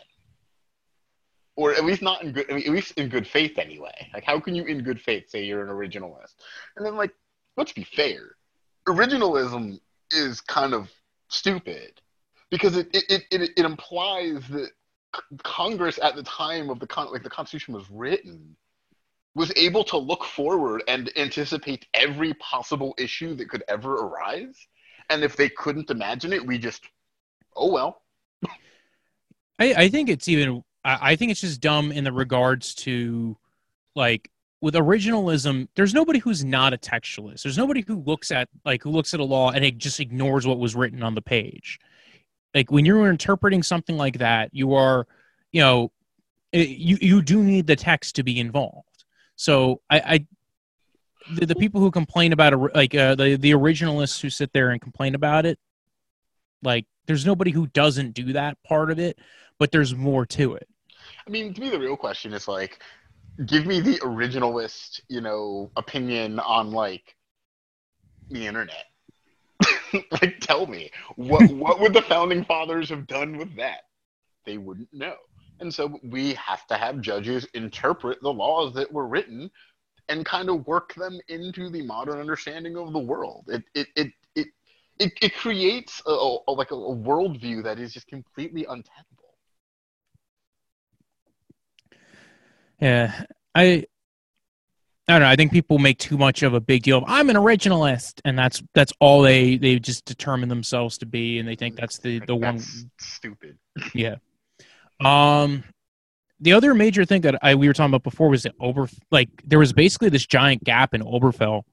Or 1.56 1.74
at 1.74 1.86
least 1.86 2.02
not 2.02 2.24
in 2.24 2.32
good, 2.32 2.50
I 2.50 2.56
mean, 2.56 2.64
at 2.66 2.72
least 2.72 2.94
in 2.94 3.08
good 3.08 3.28
faith 3.28 3.60
anyway. 3.60 4.10
Like, 4.14 4.24
how 4.24 4.40
can 4.40 4.56
you, 4.56 4.64
in 4.66 4.82
good 4.82 5.00
faith, 5.00 5.30
say 5.30 5.44
you're 5.44 5.62
an 5.62 5.70
originalist? 5.70 6.34
And 6.76 6.84
then, 6.86 6.96
like, 6.96 7.12
let's 7.56 7.72
be 7.72 7.84
fair. 7.84 8.36
Originalism 8.88 9.80
is 10.10 10.42
kind 10.42 10.74
of 10.74 10.90
stupid 11.28 12.02
because 12.50 12.76
it, 12.78 12.90
it, 12.94 13.26
it, 13.30 13.52
it 13.56 13.66
implies 13.66 14.48
that 14.50 14.72
Congress 15.44 16.00
at 16.02 16.16
the 16.16 16.24
time 16.24 16.72
of 16.72 16.80
the 16.80 16.88
con- 16.88 17.12
like 17.12 17.22
the 17.22 17.30
Constitution 17.30 17.76
was 17.76 17.86
written 17.92 18.56
was 19.36 19.54
able 19.56 19.84
to 19.84 19.98
look 19.98 20.24
forward 20.26 20.84
and 20.88 21.12
anticipate 21.16 21.86
every 21.94 22.34
possible 22.36 22.96
issue 22.98 23.36
that 23.36 23.50
could 23.50 23.64
ever 23.68 23.94
arise. 23.94 24.56
And 25.10 25.24
if 25.24 25.36
they 25.36 25.50
couldn't 25.50 25.90
imagine 25.90 26.34
it, 26.34 26.46
we 26.46 26.58
just, 26.58 26.84
oh 27.56 27.72
well. 27.72 28.02
I, 29.60 29.74
I 29.78 29.90
think 29.90 30.10
it's 30.10 30.28
even 30.28 30.64
I, 30.84 31.12
I 31.12 31.16
think 31.16 31.32
it's 31.32 31.42
just 31.42 31.62
dumb 31.62 31.92
in 31.92 32.04
the 32.04 32.12
regards 32.12 32.74
to 32.76 33.38
like 33.96 34.30
with 34.62 34.76
originalism 34.76 35.68
there's 35.76 35.94
nobody 35.94 36.20
who's 36.20 36.44
not 36.44 36.74
a 36.74 36.78
textualist. 36.78 37.44
There's 37.44 37.58
nobody 37.58 37.84
who 37.86 38.02
looks 38.02 38.32
at 38.32 38.50
like 38.66 38.82
who 38.84 38.90
looks 38.90 39.14
at 39.14 39.20
a 39.20 39.24
law 39.24 39.52
and 39.52 39.64
it 39.64 39.78
just 39.78 40.00
ignores 40.00 40.48
what 40.48 40.60
was 40.60 40.76
written 40.76 41.04
on 41.04 41.16
the 41.16 41.22
page. 41.22 41.80
Like 42.56 42.72
when 42.72 42.86
you're 42.86 43.10
interpreting 43.10 43.64
something 43.64 43.98
like 43.98 44.18
that 44.18 44.50
you 44.52 44.74
are 44.74 45.08
you 45.52 45.62
know 45.62 45.92
it, 46.52 46.70
you 46.70 46.98
you 47.00 47.22
do 47.22 47.44
need 47.44 47.68
the 47.68 47.76
text 47.76 48.16
to 48.16 48.24
be 48.24 48.40
involved. 48.40 49.06
So 49.36 49.82
i 49.90 50.00
i 50.00 50.28
the, 51.36 51.46
the 51.46 51.56
people 51.56 51.82
who 51.82 51.92
complain 51.92 52.34
about 52.34 52.54
it 52.54 52.58
like 52.76 52.96
uh, 52.96 53.16
the 53.16 53.36
the 53.36 53.52
originalists 53.52 54.22
who 54.22 54.30
sit 54.30 54.52
there 54.54 54.70
and 54.70 54.82
complain 54.82 55.16
about 55.16 55.46
it 55.46 55.60
like 56.64 56.86
there's 57.06 57.26
nobody 57.26 57.52
who 57.52 57.68
doesn't 57.68 58.14
do 58.14 58.34
that 58.34 58.58
part 58.64 58.92
of 58.92 59.00
it 59.00 59.20
but 59.60 59.72
there's 59.72 59.96
more 59.96 60.26
to 60.26 60.56
it 60.56 60.68
I 61.26 61.30
mean, 61.30 61.54
to 61.54 61.62
me, 61.62 61.70
the 61.70 61.80
real 61.80 61.98
question 61.98 62.34
is 62.34 62.48
like, 62.48 62.82
give 63.46 63.66
me 63.66 63.80
the 63.80 63.98
originalist, 64.00 65.02
you 65.08 65.22
know, 65.22 65.72
opinion 65.76 66.40
on 66.40 66.72
like 66.72 67.16
the 68.30 68.48
internet. 68.48 68.86
like, 70.12 70.40
tell 70.40 70.66
me 70.66 70.92
what 71.16 71.50
what 71.52 71.80
would 71.80 71.94
the 71.94 72.02
founding 72.02 72.44
fathers 72.44 72.90
have 72.90 73.08
done 73.08 73.38
with 73.38 73.56
that? 73.58 73.82
They 74.46 74.58
wouldn't 74.58 74.92
know, 74.92 75.16
and 75.60 75.74
so 75.74 76.00
we 76.04 76.34
have 76.34 76.66
to 76.68 76.76
have 76.76 77.02
judges 77.02 77.46
interpret 77.54 78.22
the 78.22 78.34
laws 78.34 78.74
that 78.74 78.92
were 78.92 79.08
written 79.08 79.52
and 80.12 80.26
kind 80.26 80.50
of 80.50 80.68
work 80.68 80.94
them 80.96 81.20
into 81.30 81.70
the 81.70 81.82
modern 81.82 82.20
understanding 82.20 82.76
of 82.76 82.92
the 82.92 83.00
world. 83.00 83.46
It 83.48 83.64
it 83.74 83.88
it 83.96 84.08
it 84.36 84.48
it, 85.00 85.14
it 85.22 85.36
creates 85.36 86.02
a, 86.06 86.12
a, 86.12 86.52
like 86.52 86.72
a, 86.72 86.76
a 86.76 86.96
worldview 86.96 87.64
that 87.64 87.80
is 87.80 87.94
just 87.94 88.08
completely 88.08 88.66
untenable. 88.66 89.08
Yeah, 92.80 93.24
I, 93.56 93.86
I 95.08 95.14
don't 95.14 95.22
know. 95.22 95.28
I 95.28 95.36
think 95.36 95.52
people 95.52 95.78
make 95.78 95.98
too 95.98 96.18
much 96.18 96.44
of 96.44 96.54
a 96.54 96.60
big 96.60 96.84
deal 96.84 96.98
of 96.98 97.04
I'm 97.08 97.30
an 97.30 97.36
originalist, 97.36 98.22
and 98.26 98.38
that's 98.38 98.62
that's 98.74 98.92
all 99.00 99.22
they 99.22 99.58
they 99.58 99.80
just 99.80 100.06
determine 100.06 100.50
themselves 100.50 100.98
to 101.00 101.06
be, 101.06 101.40
and 101.40 101.48
they 101.48 101.56
think 101.56 101.78
that's 101.78 102.00
the 102.00 102.20
the 102.20 102.36
one. 102.36 102.60
Stupid. 103.00 103.58
Yeah. 103.94 104.16
Um, 105.00 105.64
the 106.42 106.54
other 106.54 106.74
major 106.74 107.06
thing 107.06 107.22
that 107.22 107.38
I 107.42 107.56
we 107.56 107.68
were 107.68 107.74
talking 107.74 107.92
about 107.92 108.04
before 108.04 108.30
was 108.30 108.44
that 108.44 108.56
over 108.60 108.90
like 109.12 109.30
there 109.46 109.60
was 109.60 109.72
basically 109.72 110.10
this 110.10 110.26
giant 110.26 110.64
gap 110.64 110.94
in 110.94 111.02
Obergefell. 111.02 111.64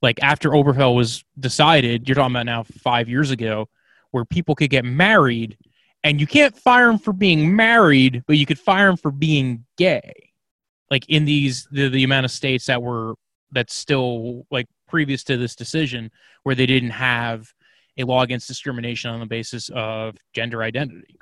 Like 0.00 0.18
after 0.22 0.50
Obergefell 0.50 0.96
was 0.96 1.22
decided, 1.38 2.08
you're 2.08 2.14
talking 2.14 2.34
about 2.34 2.46
now 2.46 2.62
five 2.62 3.08
years 3.10 3.30
ago, 3.30 3.68
where 4.10 4.24
people 4.24 4.54
could 4.54 4.70
get 4.70 4.86
married, 4.86 5.58
and 6.02 6.18
you 6.18 6.26
can't 6.26 6.56
fire 6.56 6.86
them 6.86 6.98
for 6.98 7.12
being 7.12 7.54
married, 7.54 8.24
but 8.26 8.38
you 8.38 8.46
could 8.46 8.58
fire 8.58 8.86
them 8.86 8.96
for 8.96 9.10
being 9.10 9.66
gay. 9.76 10.30
Like 10.90 11.06
in 11.08 11.26
these 11.26 11.68
the, 11.70 11.88
the 11.88 12.04
amount 12.04 12.24
of 12.24 12.30
states 12.30 12.66
that 12.66 12.82
were 12.82 13.14
that 13.52 13.70
still 13.70 14.46
like 14.50 14.66
previous 14.88 15.24
to 15.24 15.36
this 15.36 15.54
decision 15.54 16.10
where 16.42 16.54
they 16.54 16.66
didn't 16.66 16.90
have 16.90 17.52
a 17.98 18.04
law 18.04 18.22
against 18.22 18.48
discrimination 18.48 19.10
on 19.10 19.20
the 19.20 19.26
basis 19.26 19.68
of 19.74 20.16
gender 20.32 20.62
identity. 20.62 21.16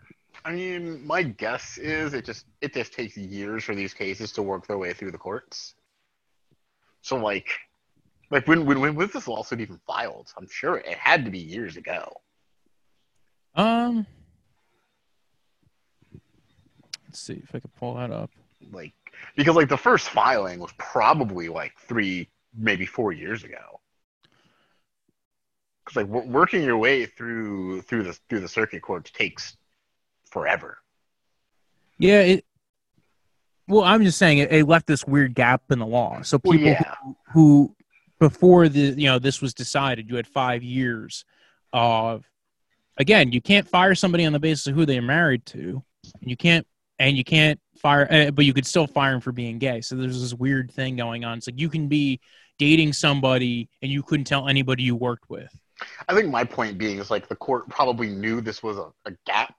I 0.45 0.53
mean, 0.53 1.07
my 1.07 1.23
guess 1.23 1.79
is 1.79 2.13
it 2.13 2.25
just 2.25 2.45
it 2.61 2.75
just 2.75 2.93
takes 2.93 3.17
years 3.17 3.65
for 3.65 3.75
these 3.75 3.95
cases 3.95 4.31
to 4.33 4.43
work 4.43 4.67
their 4.67 4.77
way 4.77 4.93
through 4.93 5.11
the 5.11 5.19
courts. 5.19 5.75
So 7.01 7.17
like, 7.17 7.49
like 8.31 8.47
when 8.47 8.67
when 8.67 8.81
when 8.81 8.95
was 8.95 9.11
this 9.13 9.27
lawsuit 9.27 9.61
even 9.61 9.81
filed? 9.87 10.33
I'm 10.37 10.49
sure 10.49 10.77
it 10.77 10.99
had 10.99 11.25
to 11.25 11.31
be 11.31 11.39
years 11.39 11.79
ago. 11.79 12.21
Um, 13.55 14.07
let's 17.07 17.21
see 17.21 17.41
if 17.43 17.55
I 17.55 17.61
can 17.61 17.71
pull 17.79 17.95
that 17.95 18.11
up. 18.11 18.31
Like 18.71 18.93
because 19.37 19.57
like 19.57 19.69
the 19.71 19.79
first 19.79 20.11
filing 20.11 20.61
was 20.61 20.73
probably 20.77 21.49
like 21.49 21.73
three, 21.79 22.29
maybe 22.55 22.85
four 22.85 23.13
years 23.13 23.45
ago. 23.45 23.81
Because 25.85 25.97
like 25.97 26.09
wo- 26.09 26.27
working 26.27 26.63
your 26.63 26.77
way 26.77 27.07
through 27.07 27.81
through 27.83 28.03
the 28.03 28.13
through 28.29 28.41
the 28.41 28.49
circuit 28.49 28.83
courts 28.83 29.11
takes 29.11 29.57
forever. 30.35 30.79
Yeah, 31.97 32.21
it, 32.21 32.45
well, 33.69 33.85
I'm 33.85 34.05
just 34.05 34.19
saying 34.19 34.39
it, 34.39 34.53
it 34.53 34.67
left 34.67 34.87
this 34.87 35.07
weird 35.07 35.35
gap 35.35 35.63
in 35.71 35.79
the 35.79 35.87
law. 35.87 36.21
So 36.23 36.39
Well, 36.43 36.59
people 36.59 36.73
yeah. 36.73 36.95
who, 37.03 37.17
who 37.33 37.77
before 38.19 38.69
the 38.69 38.95
you 38.97 39.07
know 39.07 39.19
this 39.19 39.41
was 39.41 39.55
decided, 39.55 40.11
you 40.11 40.17
had 40.17 40.27
five 40.27 40.63
years 40.63 41.25
of 41.73 42.29
again, 42.99 43.33
you 43.33 43.41
can't 43.41 43.67
fire 43.67 43.95
somebody 43.95 44.27
on 44.27 44.33
the 44.33 44.41
basis 44.41 44.67
of 44.67 44.75
who 44.75 44.85
they're 44.85 45.01
married 45.01 45.47
to, 45.47 45.83
and 46.21 46.31
you 46.31 46.37
can't 46.37 46.67
and 46.99 47.17
you 47.17 47.25
can't 47.25 47.61
fire, 47.79 48.09
uh, 48.11 48.31
but 48.33 48.45
you 48.45 48.53
could 48.53 48.67
still 48.67 48.87
fire 48.87 49.13
them 49.13 49.21
for 49.21 49.33
being 49.33 49.59
gay. 49.59 49.81
So 49.81 49.95
there's 49.95 50.21
this 50.21 50.35
weird 50.35 50.71
thing 50.71 50.97
going 50.97 51.25
on. 51.25 51.39
It's 51.39 51.47
like 51.47 51.59
you 51.59 51.69
can 51.69 51.89
be 51.89 52.21
dating 52.59 52.93
somebody 52.93 53.69
and 53.83 53.91
you 53.91 54.03
couldn't 54.03 54.25
tell 54.25 54.49
anybody 54.49 54.83
you 54.83 54.97
worked 54.97 55.31
with. 55.31 55.53
I 56.09 56.15
think 56.15 56.31
my 56.31 56.45
point 56.45 56.79
being 56.79 56.99
is 56.99 57.11
like 57.11 57.29
the 57.29 57.37
court 57.37 57.69
probably 57.69 58.09
knew 58.09 58.41
this 58.41 58.63
was 58.63 58.79
a, 58.79 58.93
a 59.07 59.13
gap, 59.27 59.55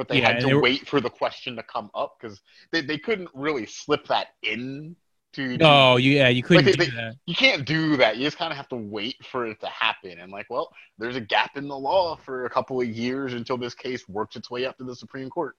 but 0.00 0.08
they 0.08 0.20
Yeah, 0.20 0.28
had 0.32 0.40
to 0.40 0.46
they 0.46 0.54
were- 0.54 0.62
wait 0.62 0.88
for 0.88 0.98
the 0.98 1.10
question 1.10 1.54
to 1.56 1.62
come 1.62 1.90
up 1.94 2.16
because 2.18 2.40
they, 2.72 2.80
they 2.80 2.96
couldn't 2.96 3.28
really 3.34 3.66
slip 3.66 4.06
that 4.06 4.28
in 4.42 4.96
to. 5.34 5.58
to- 5.58 5.62
Oh, 5.64 5.96
yeah, 5.98 6.28
you 6.28 6.42
couldn't 6.42 6.64
they- 6.64 6.72
do 6.72 6.84
they- 6.86 6.90
that. 6.96 7.16
You 7.26 7.34
can't 7.34 7.66
do 7.66 7.98
that. 7.98 8.16
You 8.16 8.24
just 8.24 8.38
kind 8.38 8.50
of 8.50 8.56
have 8.56 8.70
to 8.70 8.76
wait 8.76 9.16
for 9.26 9.46
it 9.46 9.60
to 9.60 9.66
happen. 9.66 10.18
And 10.18 10.32
like, 10.32 10.46
well, 10.48 10.72
there's 10.98 11.16
a 11.16 11.20
gap 11.20 11.58
in 11.58 11.68
the 11.68 11.76
law 11.78 12.16
for 12.16 12.46
a 12.46 12.50
couple 12.50 12.80
of 12.80 12.88
years 12.88 13.34
until 13.34 13.58
this 13.58 13.74
case 13.74 14.08
works 14.08 14.36
its 14.36 14.50
way 14.50 14.64
up 14.64 14.78
to 14.78 14.84
the 14.84 14.96
Supreme 14.96 15.28
Court. 15.28 15.54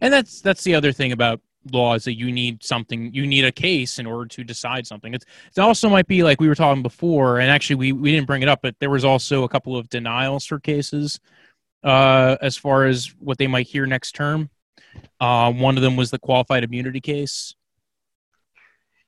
And 0.00 0.12
that's 0.14 0.40
that's 0.40 0.62
the 0.62 0.76
other 0.76 0.92
thing 0.92 1.10
about 1.10 1.40
law 1.72 1.94
is 1.94 2.04
that 2.04 2.14
you 2.16 2.30
need 2.30 2.62
something 2.62 3.12
you 3.12 3.26
need 3.26 3.44
a 3.44 3.50
case 3.50 3.98
in 3.98 4.06
order 4.06 4.26
to 4.28 4.44
decide 4.44 4.86
something. 4.86 5.12
It's 5.12 5.26
it 5.56 5.60
also 5.60 5.88
might 5.88 6.06
be 6.06 6.22
like 6.22 6.40
we 6.40 6.46
were 6.46 6.54
talking 6.54 6.84
before, 6.84 7.40
and 7.40 7.50
actually 7.50 7.74
we, 7.76 7.90
we 7.90 8.12
didn't 8.12 8.28
bring 8.28 8.42
it 8.42 8.48
up, 8.48 8.60
but 8.62 8.76
there 8.78 8.90
was 8.90 9.04
also 9.04 9.42
a 9.42 9.48
couple 9.48 9.76
of 9.76 9.88
denials 9.90 10.46
for 10.46 10.60
cases 10.60 11.18
uh 11.84 12.36
as 12.40 12.56
far 12.56 12.86
as 12.86 13.14
what 13.18 13.38
they 13.38 13.46
might 13.46 13.66
hear 13.66 13.86
next 13.86 14.12
term. 14.12 14.50
Um, 15.20 15.60
one 15.60 15.76
of 15.76 15.82
them 15.82 15.96
was 15.96 16.10
the 16.10 16.18
qualified 16.18 16.64
immunity 16.64 17.00
case. 17.00 17.54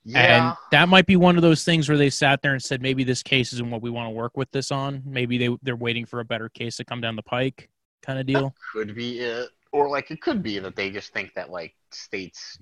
Yeah. 0.04 0.48
And 0.48 0.56
that 0.70 0.88
might 0.88 1.06
be 1.06 1.16
one 1.16 1.36
of 1.36 1.42
those 1.42 1.64
things 1.64 1.88
where 1.88 1.98
they 1.98 2.08
sat 2.08 2.40
there 2.40 2.52
and 2.52 2.62
said, 2.62 2.80
maybe 2.80 3.04
this 3.04 3.22
case 3.22 3.52
isn't 3.52 3.70
what 3.70 3.82
we 3.82 3.90
want 3.90 4.06
to 4.06 4.10
work 4.10 4.36
with 4.36 4.50
this 4.52 4.70
on. 4.70 5.02
Maybe 5.04 5.36
they 5.36 5.56
they're 5.62 5.76
waiting 5.76 6.06
for 6.06 6.20
a 6.20 6.24
better 6.24 6.48
case 6.48 6.76
to 6.76 6.84
come 6.84 7.00
down 7.00 7.14
the 7.16 7.22
pike, 7.22 7.68
kind 8.02 8.18
of 8.18 8.26
deal. 8.26 8.54
could 8.72 8.94
be 8.94 9.20
it. 9.20 9.50
Or 9.70 9.90
like 9.90 10.10
it 10.10 10.22
could 10.22 10.42
be 10.42 10.58
that 10.60 10.76
they 10.76 10.90
just 10.90 11.12
think 11.12 11.34
that 11.34 11.50
like 11.50 11.74
states 11.90 12.58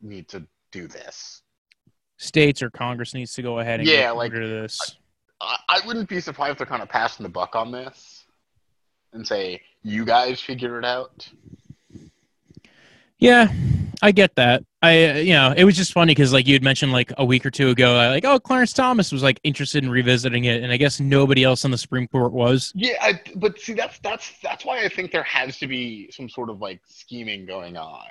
need 0.00 0.28
to 0.28 0.46
do 0.70 0.88
this. 0.88 1.42
States 2.16 2.62
or 2.62 2.70
Congress 2.70 3.12
needs 3.12 3.34
to 3.34 3.42
go 3.42 3.58
ahead 3.58 3.80
and 3.80 3.88
Yeah, 3.88 4.00
get 4.00 4.16
like, 4.16 4.32
rid 4.32 4.44
of 4.44 4.50
this. 4.50 4.96
I, 5.42 5.56
I 5.68 5.80
wouldn't 5.86 6.08
be 6.08 6.20
surprised 6.20 6.52
if 6.52 6.58
they're 6.58 6.66
kind 6.66 6.82
of 6.82 6.88
passing 6.88 7.24
the 7.24 7.30
buck 7.30 7.54
on 7.54 7.70
this 7.70 8.21
and 9.12 9.26
say, 9.26 9.60
you 9.82 10.04
guys 10.04 10.40
figure 10.40 10.78
it 10.78 10.84
out. 10.84 11.28
Yeah, 13.18 13.52
I 14.02 14.10
get 14.10 14.34
that. 14.34 14.64
I 14.82 15.04
uh, 15.04 15.14
you 15.14 15.32
know 15.32 15.54
it 15.56 15.62
was 15.62 15.76
just 15.76 15.92
funny 15.92 16.12
because 16.12 16.32
like 16.32 16.48
you 16.48 16.54
had 16.54 16.64
mentioned 16.64 16.90
like 16.90 17.12
a 17.18 17.24
week 17.24 17.46
or 17.46 17.52
two 17.52 17.68
ago, 17.68 17.96
uh, 17.96 18.08
like 18.08 18.24
oh 18.24 18.40
Clarence 18.40 18.72
Thomas 18.72 19.12
was 19.12 19.22
like 19.22 19.38
interested 19.44 19.84
in 19.84 19.90
revisiting 19.90 20.44
it, 20.46 20.62
and 20.62 20.72
I 20.72 20.76
guess 20.76 20.98
nobody 20.98 21.44
else 21.44 21.64
on 21.64 21.70
the 21.70 21.78
Supreme 21.78 22.08
Court 22.08 22.32
was. 22.32 22.72
Yeah, 22.74 22.94
I, 23.00 23.20
but 23.36 23.60
see, 23.60 23.74
that's 23.74 24.00
that's 24.00 24.32
that's 24.42 24.64
why 24.64 24.84
I 24.84 24.88
think 24.88 25.12
there 25.12 25.22
has 25.22 25.56
to 25.58 25.68
be 25.68 26.10
some 26.10 26.28
sort 26.28 26.50
of 26.50 26.60
like 26.60 26.80
scheming 26.84 27.46
going 27.46 27.76
on. 27.76 28.08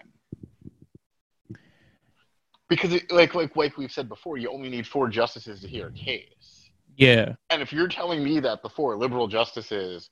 Because 2.70 2.94
it, 2.94 3.12
like 3.12 3.36
like 3.36 3.54
like 3.58 3.78
we've 3.78 3.92
said 3.92 4.08
before, 4.08 4.38
you 4.38 4.50
only 4.50 4.70
need 4.70 4.88
four 4.88 5.10
justices 5.10 5.60
to 5.60 5.68
hear 5.68 5.88
a 5.88 5.92
case. 5.92 6.72
Yeah, 6.96 7.34
And 7.50 7.62
if 7.62 7.74
you're 7.74 7.88
telling 7.88 8.24
me 8.24 8.40
that 8.42 8.62
the 8.62 8.70
four 8.70 8.96
liberal 8.96 9.28
justices 9.28 10.10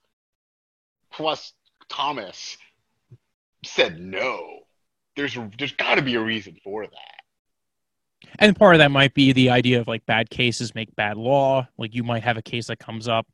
plus 1.11 1.53
Thomas 1.89 2.57
said 3.65 3.99
no, 3.99 4.59
there's 5.15 5.37
there's 5.57 5.73
got 5.73 5.95
to 5.95 6.01
be 6.01 6.15
a 6.15 6.21
reason 6.21 6.57
for 6.63 6.85
that. 6.85 8.31
and 8.39 8.55
part 8.55 8.75
of 8.75 8.79
that 8.79 8.91
might 8.91 9.13
be 9.13 9.31
the 9.33 9.49
idea 9.49 9.79
of 9.79 9.87
like 9.87 10.05
bad 10.05 10.29
cases 10.29 10.75
make 10.75 10.95
bad 10.95 11.17
law. 11.17 11.67
Like 11.77 11.95
you 11.95 12.03
might 12.03 12.23
have 12.23 12.37
a 12.37 12.41
case 12.41 12.67
that 12.67 12.79
comes 12.79 13.07
up, 13.07 13.27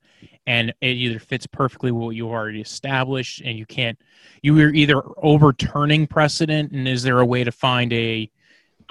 and 0.48 0.74
it 0.82 0.88
either 0.88 1.20
fits 1.20 1.48
perfectly 1.48 1.92
with 1.92 2.04
what 2.04 2.16
you 2.16 2.30
already 2.30 2.62
established, 2.62 3.42
and 3.42 3.58
you 3.58 3.66
can't. 3.66 4.00
You 4.42 4.60
are 4.62 4.74
either 4.74 5.02
overturning 5.18 6.08
precedent, 6.08 6.72
and 6.72 6.88
is 6.88 7.04
there 7.04 7.20
a 7.20 7.26
way 7.26 7.44
to 7.44 7.52
find 7.52 7.92
a 7.94 8.30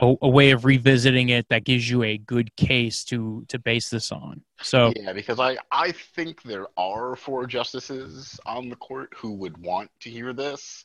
a, 0.00 0.14
a 0.22 0.28
way 0.28 0.50
of 0.50 0.64
revisiting 0.64 1.28
it 1.28 1.48
that 1.48 1.64
gives 1.64 1.88
you 1.88 2.02
a 2.02 2.18
good 2.18 2.54
case 2.57 3.04
to 3.04 3.44
to 3.48 3.59
base 3.59 3.90
this 3.90 4.11
on? 4.12 4.42
So 4.61 4.92
Yeah, 4.96 5.12
because 5.12 5.40
I 5.40 5.57
I 5.70 5.92
think 5.92 6.42
there 6.42 6.66
are 6.76 7.16
four 7.16 7.46
justices 7.46 8.38
on 8.46 8.68
the 8.68 8.76
court 8.76 9.12
who 9.16 9.33
would 9.35 9.57
want 9.59 9.90
to 10.00 10.11
hear 10.11 10.33
this. 10.33 10.85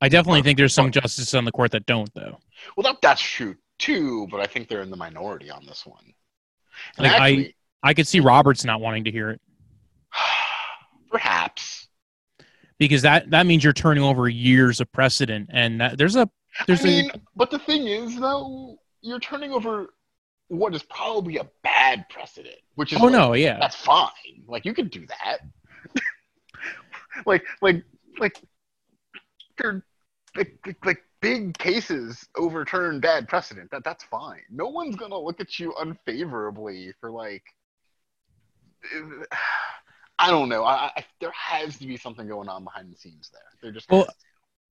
I 0.00 0.08
definitely 0.08 0.42
think 0.42 0.58
there's 0.58 0.74
some 0.74 0.90
justices 0.90 1.34
on 1.34 1.44
the 1.46 1.52
court 1.52 1.70
that 1.70 1.86
don't, 1.86 2.12
though. 2.14 2.38
Well, 2.76 2.82
that 2.84 3.00
that's 3.00 3.22
true 3.22 3.56
too, 3.78 4.26
but 4.30 4.40
I 4.40 4.46
think 4.46 4.68
they're 4.68 4.82
in 4.82 4.90
the 4.90 4.96
minority 4.96 5.50
on 5.50 5.64
this 5.66 5.86
one. 5.86 6.12
And 6.98 7.06
Like, 7.06 7.20
I- 7.20 7.52
I 7.82 7.94
could 7.94 8.08
see 8.08 8.20
Roberts 8.20 8.64
not 8.64 8.80
wanting 8.80 9.04
to 9.04 9.10
hear 9.10 9.30
it 9.30 9.40
perhaps. 11.10 11.55
Because 12.78 13.02
that 13.02 13.30
that 13.30 13.46
means 13.46 13.64
you're 13.64 13.72
turning 13.72 14.04
over 14.04 14.28
years 14.28 14.80
of 14.80 14.90
precedent, 14.92 15.50
and 15.52 15.80
that, 15.80 15.98
there's 15.98 16.16
a 16.16 16.28
there's 16.66 16.82
I 16.82 16.84
mean, 16.84 17.10
but 17.34 17.50
the 17.50 17.58
thing 17.58 17.86
is, 17.86 18.18
though, 18.18 18.78
you're 19.02 19.20
turning 19.20 19.52
over 19.52 19.88
what 20.48 20.74
is 20.74 20.82
probably 20.84 21.38
a 21.38 21.46
bad 21.62 22.08
precedent, 22.08 22.56
which 22.74 22.92
is 22.92 23.00
oh 23.00 23.04
like, 23.04 23.12
no, 23.12 23.32
yeah, 23.34 23.58
that's 23.58 23.76
fine. 23.76 24.10
Like 24.46 24.64
you 24.64 24.74
can 24.74 24.88
do 24.88 25.06
that. 25.06 25.38
like 27.26 27.44
like 27.62 27.82
like 28.18 28.40
they're 29.58 29.84
like, 30.36 30.58
like 30.66 30.84
like 30.84 31.02
big 31.20 31.56
cases 31.58 32.28
overturn 32.36 33.00
bad 33.00 33.28
precedent. 33.28 33.70
That 33.70 33.84
that's 33.84 34.04
fine. 34.04 34.42
No 34.50 34.68
one's 34.68 34.96
gonna 34.96 35.18
look 35.18 35.40
at 35.40 35.58
you 35.58 35.74
unfavorably 35.80 36.92
for 37.00 37.10
like. 37.10 37.44
I 40.18 40.30
don't 40.30 40.48
know. 40.48 40.64
I, 40.64 40.90
I 40.96 41.04
there 41.20 41.32
has 41.32 41.76
to 41.78 41.86
be 41.86 41.96
something 41.96 42.26
going 42.26 42.48
on 42.48 42.64
behind 42.64 42.92
the 42.92 42.96
scenes 42.96 43.30
there. 43.32 43.42
There 43.62 43.72
just 43.72 43.90
Well, 43.90 44.06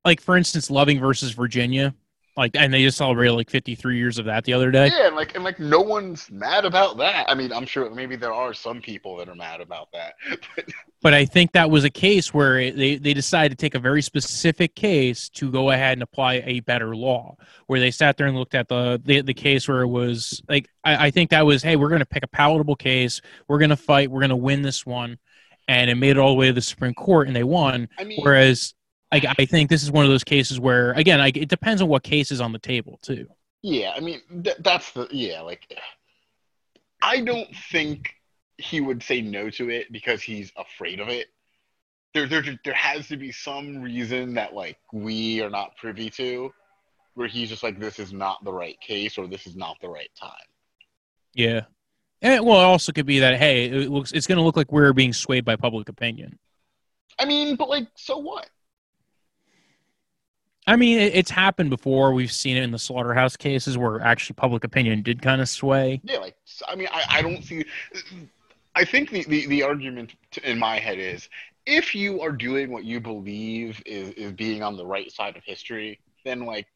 like 0.04 0.22
for 0.22 0.38
instance, 0.38 0.70
Loving 0.72 1.00
versus 1.00 1.32
Virginia, 1.32 1.94
like, 2.38 2.56
and 2.56 2.74
they 2.74 2.84
just 2.84 2.98
celebrated 2.98 3.34
like 3.34 3.50
53 3.50 3.98
years 3.98 4.18
of 4.18 4.26
that 4.26 4.44
the 4.44 4.54
other 4.54 4.70
day. 4.70 4.88
Yeah, 4.88 5.08
and 5.08 5.16
like 5.16 5.36
and 5.36 5.44
like 5.44 5.60
no 5.60 5.80
one's 5.80 6.30
mad 6.30 6.66
about 6.66 6.98
that. 6.98 7.30
I 7.30 7.34
mean, 7.34 7.54
I'm 7.54 7.66
sure 7.66 7.90
maybe 7.90 8.18
there 8.18 8.34
are 8.34 8.54
some 8.54 8.82
people 8.82 9.16
that 9.18 9.30
are 9.30 9.36
mad 9.36 9.62
about 9.62 9.90
that. 9.94 10.16
But 11.02 11.14
I 11.14 11.26
think 11.26 11.52
that 11.52 11.70
was 11.70 11.84
a 11.84 11.90
case 11.92 12.34
where 12.34 12.58
it, 12.58 12.76
they 12.78 12.96
they 12.96 13.14
decided 13.14 13.56
to 13.56 13.64
take 13.64 13.76
a 13.76 13.80
very 13.80 14.02
specific 14.02 14.74
case 14.74 15.30
to 15.30 15.52
go 15.52 15.70
ahead 15.70 15.94
and 15.94 16.02
apply 16.02 16.42
a 16.48 16.62
better 16.62 16.96
law. 16.96 17.36
Where 17.68 17.80
they 17.80 17.92
sat 17.92 18.18
there 18.18 18.26
and 18.26 18.36
looked 18.36 18.56
at 18.56 18.70
the 18.70 19.00
the, 19.06 19.22
the 19.22 19.36
case 19.36 19.68
where 19.68 19.82
it 19.82 19.88
was 19.88 20.42
like 20.50 20.68
I, 20.84 21.08
I 21.08 21.12
think 21.12 21.30
that 21.30 21.46
was 21.46 21.62
hey 21.62 21.76
we're 21.76 21.90
going 21.90 22.00
to 22.00 22.08
pick 22.08 22.24
a 22.24 22.28
palatable 22.28 22.76
case, 22.76 23.22
we're 23.48 23.60
going 23.60 23.70
to 23.70 23.78
fight, 23.78 24.10
we're 24.10 24.22
going 24.22 24.32
to 24.32 24.36
win 24.36 24.64
this 24.64 24.84
one, 24.84 25.20
and 25.68 25.90
it 25.90 25.96
made 25.96 26.12
it 26.12 26.18
all 26.18 26.30
the 26.30 26.36
way 26.36 26.48
to 26.48 26.54
the 26.54 26.62
Supreme 26.62 26.94
Court 26.94 27.28
and 27.28 27.36
they 27.36 27.44
won. 27.44 27.88
I 27.98 28.04
mean, 28.04 28.20
Whereas 28.22 28.74
like 29.12 29.26
I 29.26 29.46
think 29.46 29.70
this 29.70 29.84
is 29.84 29.92
one 29.92 30.06
of 30.06 30.12
those 30.12 30.24
cases 30.24 30.60
where 30.60 30.92
again 30.94 31.20
like 31.20 31.38
it 31.38 31.50
depends 31.50 31.82
on 31.82 31.88
what 31.88 32.04
case 32.04 32.32
is 32.32 32.42
on 32.42 32.52
the 32.52 32.60
table 32.60 33.00
too. 33.02 33.28
yeah, 33.62 33.94
I 33.96 34.00
mean 34.00 34.22
th- 34.44 34.58
that's 34.60 34.92
the 34.92 35.08
yeah. 35.12 35.42
Like, 35.42 35.78
I 37.02 37.22
don't 37.22 37.50
think 37.72 38.12
he 38.58 38.82
would 38.82 39.04
say 39.04 39.22
no 39.22 39.50
to 39.52 39.70
it 39.70 39.92
because 39.92 40.22
he's 40.22 40.52
afraid 40.58 41.00
of 41.00 41.10
it. 41.10 41.28
There, 42.14 42.28
there, 42.28 42.44
there 42.64 42.74
has 42.74 43.10
to 43.10 43.18
be 43.18 43.32
some 43.32 43.82
reason 43.82 44.34
that 44.36 44.54
like 44.54 44.78
we 44.94 45.42
are 45.42 45.50
not 45.50 45.76
privy 45.76 46.10
to, 46.12 46.52
where 47.16 47.28
he's 47.28 47.50
just 47.50 47.64
like, 47.64 47.80
this 47.80 48.00
is 48.00 48.14
not 48.14 48.44
the 48.46 48.54
right 48.54 48.80
case 48.80 49.18
or 49.18 49.28
this 49.28 49.46
is 49.46 49.56
not 49.58 49.76
the 49.82 49.90
right 49.90 50.10
time. 50.18 50.32
Yeah. 51.34 51.62
And 52.22 52.46
well, 52.46 52.60
it 52.60 52.66
also 52.66 52.92
could 52.92 53.06
be 53.06 53.20
that 53.20 53.38
hey, 53.38 53.66
it 53.66 53.92
looks 53.92 54.12
it's 54.12 54.28
going 54.28 54.38
to 54.38 54.44
look 54.44 54.58
like 54.58 54.72
we're 54.72 54.94
being 54.94 55.14
swayed 55.14 55.46
by 55.46 55.56
public 55.56 55.90
opinion. 55.90 56.40
I 57.20 57.26
mean, 57.26 57.56
but 57.56 57.70
like, 57.70 57.88
so 57.96 58.18
what? 58.18 58.50
I 60.68 60.76
mean, 60.76 61.00
it, 61.00 61.16
it's 61.16 61.30
happened 61.30 61.70
before. 61.70 62.14
We've 62.14 62.32
seen 62.32 62.58
it 62.58 62.64
in 62.64 62.72
the 62.72 62.80
slaughterhouse 62.80 63.38
cases 63.38 63.78
where 63.78 64.02
actually 64.02 64.36
public 64.36 64.64
opinion 64.64 65.04
did 65.04 65.22
kind 65.22 65.42
of 65.42 65.48
sway. 65.48 66.02
Yeah, 66.04 66.18
like 66.18 66.36
I 66.68 66.76
mean, 66.76 66.88
I, 66.92 67.04
I 67.10 67.22
don't 67.22 67.44
see. 67.44 67.66
I 68.74 68.84
think 68.84 69.12
the, 69.12 69.24
the, 69.24 69.48
the 69.48 69.64
argument 69.64 70.16
in 70.44 70.60
my 70.60 70.80
head 70.80 71.00
is 71.00 71.30
if 71.66 71.96
you 71.96 72.22
are 72.22 72.32
doing 72.32 72.72
what 72.72 72.84
you 72.84 73.00
believe 73.00 73.82
is, 73.86 74.10
is 74.12 74.32
being 74.34 74.64
on 74.64 74.76
the 74.76 74.86
right 74.86 75.12
side 75.12 75.38
of 75.38 75.44
history, 75.44 76.00
then 76.24 76.46
like 76.46 76.68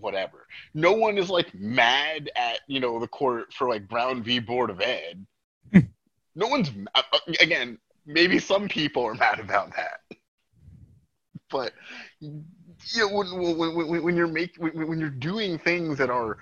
whatever. 0.00 0.46
No 0.74 0.92
one 0.92 1.18
is 1.18 1.30
like 1.30 1.54
mad 1.54 2.30
at 2.36 2.60
you 2.66 2.80
know 2.80 2.98
the 2.98 3.08
court 3.08 3.52
for 3.52 3.68
like 3.68 3.88
Brown 3.88 4.22
v 4.22 4.38
Board 4.38 4.70
of 4.70 4.80
Ed. 4.80 5.26
no 6.34 6.46
one's 6.48 6.70
uh, 6.94 7.02
uh, 7.12 7.18
again. 7.40 7.78
Maybe 8.06 8.38
some 8.38 8.68
people 8.68 9.04
are 9.04 9.14
mad 9.14 9.40
about 9.40 9.74
that, 9.74 10.00
but 11.50 11.72
you 12.20 12.44
know 12.96 13.08
when 13.08 13.58
when, 13.58 13.88
when, 13.88 14.02
when 14.02 14.16
you're 14.16 14.26
making 14.26 14.62
when, 14.62 14.88
when 14.88 15.00
you're 15.00 15.10
doing 15.10 15.58
things 15.58 15.98
that 15.98 16.10
are 16.10 16.38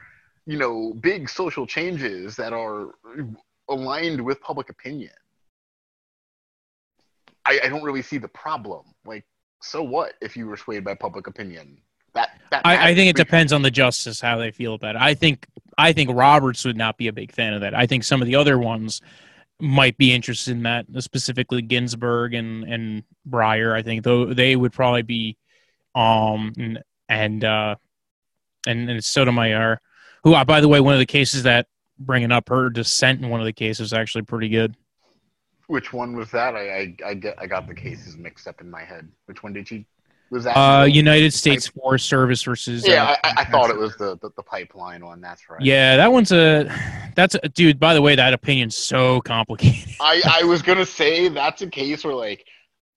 you 0.47 0.59
know 0.59 0.93
big 1.01 1.29
social 1.29 1.67
changes 1.67 2.37
that 2.37 2.53
are 2.53 2.95
aligned 3.69 4.23
with 4.23 4.41
public 4.41 4.69
opinion 4.69 5.13
I, 7.47 7.61
I 7.65 7.69
don't 7.69 7.83
really 7.83 8.03
see 8.03 8.19
the 8.19 8.29
problem 8.29 8.83
like 9.07 9.25
so 9.63 9.83
what 9.83 10.15
if 10.21 10.37
you 10.37 10.47
were 10.47 10.57
swayed 10.57 10.85
by 10.85 10.95
public 10.95 11.27
opinion 11.27 11.79
that, 12.15 12.31
that 12.51 12.63
I, 12.65 12.91
I 12.91 12.95
think 12.95 13.11
it 13.11 13.17
depends 13.17 13.53
on 13.53 13.63
the 13.63 13.71
justice 13.71 14.21
how 14.21 14.39
they 14.39 14.51
feel 14.51 14.75
about 14.75 14.97
it. 14.97 15.03
I 15.03 15.15
think 15.15 15.47
I 15.77 15.93
think 15.93 16.11
Roberts 16.13 16.65
would 16.65 16.77
not 16.77 16.97
be 16.97 17.09
a 17.09 17.13
big 17.13 17.33
fan 17.33 17.53
of 17.53 17.61
that. 17.63 17.75
I 17.75 17.87
think 17.87 18.05
some 18.05 18.23
of 18.23 18.27
the 18.27 18.37
other 18.37 18.59
ones 18.59 19.01
might 19.61 19.97
be 19.97 20.13
interested 20.13 20.53
in 20.53 20.63
that, 20.65 20.87
specifically 20.99 21.63
Ginsburg 21.63 22.35
and 22.35 22.65
and 22.65 23.03
Breyer. 23.29 23.75
I 23.75 23.83
think 23.83 24.05
though 24.05 24.33
they 24.33 24.57
would 24.57 24.73
probably 24.73 25.03
be, 25.03 25.37
um, 25.95 26.53
and 26.57 26.83
and 27.09 27.45
uh, 27.45 27.77
and, 28.67 28.91
and 28.91 29.05
Sotomayor, 29.05 29.81
who 30.23 30.35
uh, 30.35 30.45
by 30.45 30.61
the 30.61 30.69
way, 30.69 30.81
one 30.81 30.95
of 30.95 30.99
the 30.99 31.07
cases 31.07 31.45
that 31.45 31.67
bringing 31.99 32.33
up 32.33 32.49
her 32.49 32.71
dissent 32.71 33.23
in 33.23 33.29
one 33.29 33.41
of 33.41 33.47
the 33.47 33.53
cases 33.53 33.93
actually 33.93 34.23
pretty 34.23 34.49
good. 34.49 34.77
Which 35.67 35.93
one 35.93 36.15
was 36.17 36.31
that? 36.33 36.55
I, 36.55 36.61
I 36.61 36.97
I 37.07 37.15
get 37.15 37.39
I 37.39 37.47
got 37.47 37.67
the 37.67 37.75
cases 37.75 38.17
mixed 38.17 38.47
up 38.47 38.61
in 38.61 38.71
my 38.71 38.83
head. 38.83 39.09
Which 39.27 39.43
one 39.43 39.53
did 39.53 39.69
she? 39.69 39.87
Was 40.35 40.43
that? 40.45 40.57
Uh, 40.57 40.85
United 40.85 41.33
States 41.33 41.69
Forest 41.69 42.09
Service 42.09 42.43
versus 42.43 42.85
yeah, 42.87 43.05
uh, 43.05 43.17
I, 43.23 43.43
I 43.43 43.45
thought 43.45 43.71
it 43.71 43.77
was 43.77 43.97
the, 43.97 44.19
the 44.19 44.31
the 44.37 44.43
pipeline 44.43 45.05
one. 45.05 45.21
That's 45.21 45.49
right. 45.49 45.61
Yeah, 45.63 45.97
that 45.97 46.11
one's 46.11 46.33
a 46.33 46.69
that's 47.15 47.37
a 47.41 47.49
dude. 47.49 47.79
By 47.79 47.95
the 47.95 48.03
way, 48.03 48.17
that 48.17 48.35
opinion's 48.35 48.77
so 48.77 49.21
complicated. 49.21 49.95
I 50.01 50.41
I 50.41 50.43
was 50.45 50.61
gonna 50.61 50.85
say 50.85 51.29
that's 51.29 51.63
a 51.63 51.69
case 51.69 52.03
where 52.05 52.17
like 52.17 52.45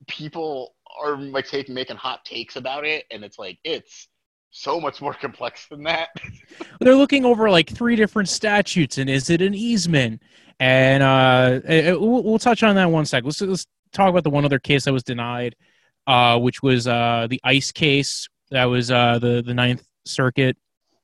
people 0.08 0.74
are 1.00 1.16
like 1.16 1.48
taking 1.48 1.76
making 1.76 1.98
hot 1.98 2.26
takes 2.26 2.56
about 2.56 2.86
it, 2.86 3.06
and 3.12 3.24
it's 3.24 3.38
like 3.38 3.60
it's 3.64 4.08
so 4.50 4.82
much 4.82 5.00
more 5.00 5.14
complex 5.14 5.68
than 5.68 5.84
that. 5.84 6.10
They're 6.80 6.96
looking 6.96 7.24
over 7.24 7.52
like 7.52 7.70
three 7.70 7.96
different 7.96 8.30
statutes, 8.30 8.98
and 8.98 9.12
is 9.12 9.30
it 9.30 9.44
an 9.44 9.54
easement? 9.54 10.24
And 10.60 11.04
uh, 11.04 11.60
eh, 11.66 11.82
eh, 11.82 11.92
we'll, 11.92 12.24
we'll 12.24 12.40
touch 12.40 12.64
on 12.64 12.74
that 12.78 12.90
one 12.90 13.06
sec. 13.06 13.24
Let's 13.24 13.40
let's 13.42 13.68
talk 13.94 14.10
about 14.10 14.24
the 14.24 14.32
one 14.32 14.44
other 14.44 14.58
case 14.58 14.86
that 14.86 14.94
was 14.94 15.04
denied, 15.04 15.56
uh, 16.08 16.40
which 16.40 16.64
was 16.64 16.88
uh, 16.88 17.28
the 17.30 17.40
ICE 17.44 17.72
case. 17.72 18.28
That 18.50 18.66
was 18.66 18.90
uh, 18.90 19.20
the 19.20 19.44
the 19.46 19.54
Ninth 19.54 19.86
Circuit, 20.06 20.58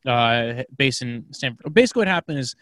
uh, 0.08 0.64
based 0.76 1.02
in 1.02 1.26
San. 1.32 1.52
Francisco. 1.52 1.70
Basically, 1.70 2.00
what 2.02 2.08
happened 2.08 2.40
is 2.40 2.56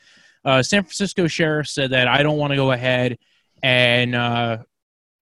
uh, 0.44 0.64
San 0.64 0.84
Francisco 0.84 1.28
sheriff 1.28 1.68
said 1.68 1.92
that 1.92 2.08
I 2.08 2.24
don't 2.24 2.38
want 2.38 2.52
to 2.52 2.58
go 2.58 2.72
ahead, 2.72 3.20
and 3.62 4.16
uh, 4.16 4.58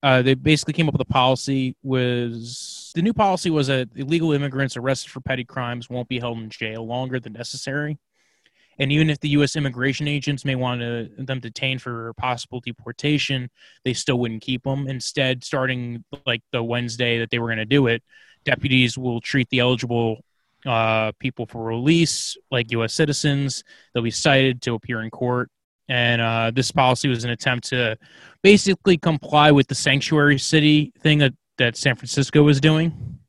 they 0.02 0.34
basically 0.34 0.74
came 0.74 0.88
up 0.88 0.94
with 0.94 1.02
a 1.02 1.12
policy. 1.12 1.76
Was 1.84 2.94
the 2.96 3.02
new 3.02 3.14
policy 3.14 3.50
was 3.50 3.68
that 3.68 3.90
illegal 3.96 4.32
immigrants 4.32 4.78
arrested 4.78 5.12
for 5.12 5.20
petty 5.20 5.44
crimes 5.44 5.90
won't 5.90 6.08
be 6.08 6.20
held 6.20 6.40
in 6.40 6.50
jail 6.50 6.88
longer 6.88 7.20
than 7.20 7.34
necessary. 7.34 7.98
And 8.80 8.92
even 8.94 9.10
if 9.10 9.20
the 9.20 9.30
U.S. 9.30 9.58
immigration 9.58 10.08
agents 10.08 10.46
may 10.46 10.56
want 10.56 10.80
to, 10.80 11.10
them 11.18 11.42
detained 11.42 11.82
for 11.82 12.14
possible 12.14 12.62
deportation, 12.62 13.50
they 13.84 13.94
still 13.94 14.18
wouldn't 14.18 14.42
keep 14.42 14.64
them. 14.64 14.88
Instead, 14.88 15.44
starting 15.44 16.04
like 16.26 16.42
the 16.52 16.64
Wednesday 16.64 17.20
that 17.20 17.30
they 17.30 17.40
were 17.40 17.48
going 17.48 17.58
to 17.58 17.66
do 17.66 17.88
it, 17.88 18.02
deputies 18.46 18.98
will 18.98 19.20
treat 19.20 19.50
the 19.50 19.60
eligible 19.60 20.24
uh, 20.66 21.12
people 21.20 21.46
for 21.46 21.64
release 21.64 22.38
like 22.52 22.72
U.S. 22.72 22.94
citizens. 22.94 23.64
They'll 23.94 24.04
be 24.04 24.12
cited 24.12 24.62
to 24.64 24.76
appear 24.76 25.02
in 25.02 25.10
court. 25.10 25.50
And 25.90 26.22
uh, 26.22 26.52
this 26.54 26.72
policy 26.72 27.10
was 27.10 27.24
an 27.24 27.32
attempt 27.32 27.70
to 27.70 27.98
basically 28.44 28.98
comply 28.98 29.52
with 29.52 29.68
the 29.68 29.76
sanctuary 29.76 30.38
city 30.38 30.94
thing 31.00 31.18
that, 31.18 31.34
that 31.58 31.76
San 31.76 31.96
Francisco 31.96 32.44
was 32.44 32.62
doing. 32.62 33.20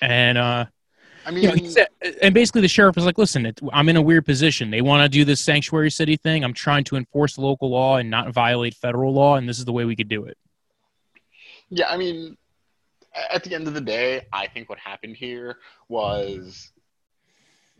And 0.00 0.38
uh, 0.38 0.66
I 1.26 1.32
mean, 1.32 1.42
you 1.42 1.74
know, 1.74 1.86
and 2.22 2.32
basically 2.32 2.60
the 2.60 2.68
sheriff 2.68 2.94
was 2.94 3.04
like, 3.04 3.18
"Listen, 3.18 3.52
I'm 3.72 3.88
in 3.88 3.96
a 3.96 4.02
weird 4.02 4.24
position. 4.24 4.70
They 4.70 4.80
want 4.80 5.02
to 5.02 5.08
do 5.08 5.24
this 5.24 5.40
sanctuary 5.40 5.90
city 5.90 6.16
thing. 6.16 6.44
I'm 6.44 6.54
trying 6.54 6.84
to 6.84 6.96
enforce 6.96 7.36
local 7.36 7.70
law 7.70 7.96
and 7.96 8.08
not 8.08 8.32
violate 8.32 8.74
federal 8.74 9.12
law, 9.12 9.34
and 9.34 9.48
this 9.48 9.58
is 9.58 9.64
the 9.64 9.72
way 9.72 9.84
we 9.84 9.96
could 9.96 10.08
do 10.08 10.24
it." 10.24 10.38
yeah, 11.70 11.88
I 11.88 11.96
mean, 11.96 12.36
at 13.30 13.44
the 13.44 13.54
end 13.54 13.66
of 13.66 13.74
the 13.74 13.80
day, 13.80 14.26
I 14.32 14.46
think 14.46 14.68
what 14.68 14.78
happened 14.78 15.16
here 15.16 15.58
was 15.88 16.70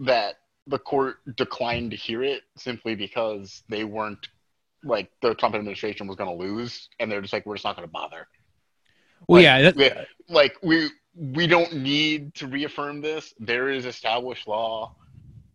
that 0.01 0.35
the 0.67 0.79
court 0.79 1.19
declined 1.37 1.93
to 1.93 1.97
hear 1.97 2.23
it 2.23 2.43
simply 2.57 2.95
because 2.95 3.63
they 3.69 3.85
weren't 3.85 4.29
like 4.83 5.11
the 5.23 5.35
Trump 5.35 5.55
administration 5.55 6.07
was 6.07 6.17
going 6.17 6.31
to 6.31 6.45
lose, 6.45 6.89
and 6.99 7.11
they're 7.11 7.21
just 7.21 7.33
like, 7.33 7.47
we're 7.47 7.55
just 7.55 7.65
not 7.65 7.77
going 7.77 7.87
to 7.87 7.93
bother. 7.93 8.27
Well, 9.29 9.39
Like, 9.39 9.45
yeah, 9.45 9.71
that, 9.71 10.09
like 10.29 10.57
we 10.63 10.91
we 11.17 11.47
don't 11.47 11.73
need 11.75 12.35
to 12.35 12.47
reaffirm 12.47 13.01
this. 13.01 13.33
There 13.39 13.71
is 13.71 13.87
established 13.87 14.47
law, 14.47 14.95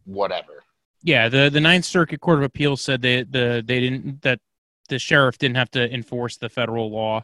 whatever. 0.05 0.63
yeah. 1.03 1.29
The 1.29 1.49
the 1.49 1.61
Ninth 1.61 1.85
Circuit 1.85 2.19
Court 2.19 2.39
of 2.39 2.43
Appeals 2.43 2.81
said 2.81 3.01
that 3.03 3.31
the 3.31 3.63
they 3.65 3.79
didn't 3.79 4.21
that 4.23 4.39
the 4.89 4.99
sheriff 4.99 5.37
didn't 5.37 5.57
have 5.57 5.71
to 5.71 5.93
enforce 5.93 6.37
the 6.37 6.49
federal 6.49 6.91
law, 6.91 7.23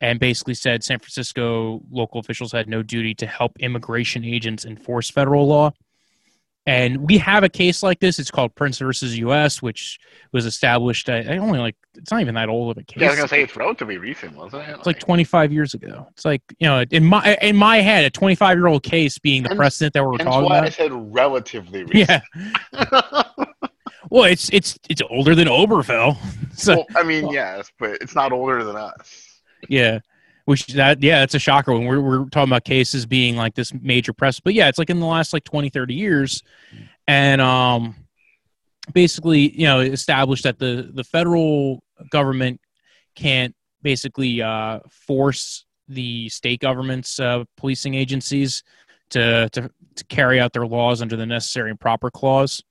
and 0.00 0.18
basically 0.18 0.54
said 0.54 0.82
San 0.82 0.98
Francisco 0.98 1.82
local 1.90 2.20
officials 2.20 2.52
had 2.52 2.68
no 2.68 2.82
duty 2.82 3.14
to 3.14 3.26
help 3.26 3.52
immigration 3.60 4.24
agents 4.24 4.64
enforce 4.64 5.10
federal 5.10 5.46
law. 5.46 5.72
And 6.66 7.06
we 7.06 7.18
have 7.18 7.44
a 7.44 7.48
case 7.48 7.82
like 7.82 8.00
this. 8.00 8.18
It's 8.18 8.30
called 8.30 8.54
Printz 8.54 8.78
versus 8.78 9.18
U.S., 9.18 9.60
which 9.60 9.98
was 10.32 10.46
established. 10.46 11.10
I, 11.10 11.36
only 11.36 11.58
like 11.58 11.76
it's 11.94 12.10
not 12.10 12.22
even 12.22 12.34
that 12.36 12.48
old 12.48 12.70
of 12.70 12.82
a 12.82 12.84
case. 12.84 13.02
Yeah, 13.02 13.08
I 13.08 13.10
was 13.10 13.18
gonna 13.18 13.28
say 13.28 13.42
it's 13.42 13.54
relatively 13.54 13.98
recent, 13.98 14.34
wasn't 14.34 14.68
it? 14.68 14.76
It's 14.76 14.86
like 14.86 14.98
25 14.98 15.52
years 15.52 15.74
ago. 15.74 16.06
It's 16.12 16.24
like 16.24 16.42
you 16.58 16.66
know, 16.66 16.82
in 16.90 17.04
my 17.04 17.36
in 17.42 17.54
my 17.56 17.82
head, 17.82 18.06
a 18.06 18.10
25 18.10 18.56
year 18.56 18.66
old 18.66 18.82
case 18.82 19.18
being 19.18 19.42
the 19.42 19.54
precedent 19.54 19.92
that 19.92 20.04
we're 20.04 20.16
talking 20.16 20.48
why 20.48 20.60
I 20.60 20.68
said 20.70 20.90
relatively 21.14 21.84
recent. 21.92 22.22
Yeah. 22.72 23.22
Well, 24.10 24.24
it's 24.24 24.48
it's 24.50 24.78
it's 24.88 25.02
older 25.10 25.34
than 25.34 25.48
Obergefell. 25.48 26.16
So 26.56 26.76
well, 26.76 26.86
I 26.94 27.02
mean, 27.02 27.30
yes, 27.30 27.68
but 27.80 27.98
it's 28.00 28.14
not 28.14 28.30
older 28.30 28.62
than 28.62 28.76
us. 28.76 29.40
yeah, 29.68 29.98
which 30.44 30.66
that 30.68 31.02
yeah, 31.02 31.22
it's 31.22 31.34
a 31.34 31.38
shocker 31.38 31.72
when 31.72 31.86
we're 31.86 32.00
we're 32.00 32.24
talking 32.26 32.50
about 32.50 32.64
cases 32.64 33.06
being 33.06 33.36
like 33.36 33.54
this 33.54 33.72
major 33.74 34.12
press. 34.12 34.40
But 34.40 34.54
yeah, 34.54 34.68
it's 34.68 34.78
like 34.78 34.90
in 34.90 35.00
the 35.00 35.06
last 35.06 35.32
like 35.32 35.44
20, 35.44 35.70
30 35.70 35.94
years, 35.94 36.42
and 37.06 37.40
um, 37.40 37.94
basically 38.92 39.50
you 39.58 39.66
know 39.66 39.80
established 39.80 40.44
that 40.44 40.58
the 40.58 40.90
the 40.92 41.04
federal 41.04 41.82
government 42.10 42.60
can't 43.14 43.54
basically 43.82 44.42
uh 44.42 44.80
force 44.90 45.64
the 45.88 46.28
state 46.30 46.60
governments 46.60 47.20
uh 47.20 47.44
policing 47.56 47.94
agencies 47.94 48.64
to 49.10 49.48
to 49.50 49.70
to 49.94 50.04
carry 50.06 50.40
out 50.40 50.52
their 50.52 50.66
laws 50.66 51.00
under 51.00 51.16
the 51.16 51.26
necessary 51.26 51.70
and 51.70 51.78
proper 51.78 52.10
clause. 52.10 52.62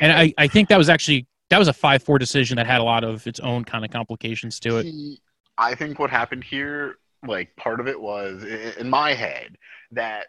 And 0.00 0.12
I, 0.12 0.32
I 0.38 0.48
think 0.48 0.68
that 0.70 0.78
was 0.78 0.88
actually 0.88 1.26
that 1.50 1.58
was 1.58 1.68
a 1.68 1.72
five 1.72 2.02
four 2.02 2.18
decision 2.18 2.56
that 2.56 2.66
had 2.66 2.80
a 2.80 2.84
lot 2.84 3.04
of 3.04 3.26
its 3.26 3.38
own 3.40 3.64
kind 3.64 3.84
of 3.84 3.90
complications 3.90 4.58
to 4.60 4.78
it. 4.78 4.84
See, 4.84 5.20
I 5.58 5.74
think 5.74 5.98
what 5.98 6.10
happened 6.10 6.44
here, 6.44 6.98
like 7.26 7.54
part 7.56 7.80
of 7.80 7.88
it 7.88 8.00
was 8.00 8.44
in 8.44 8.90
my 8.90 9.14
head 9.14 9.56
that 9.92 10.26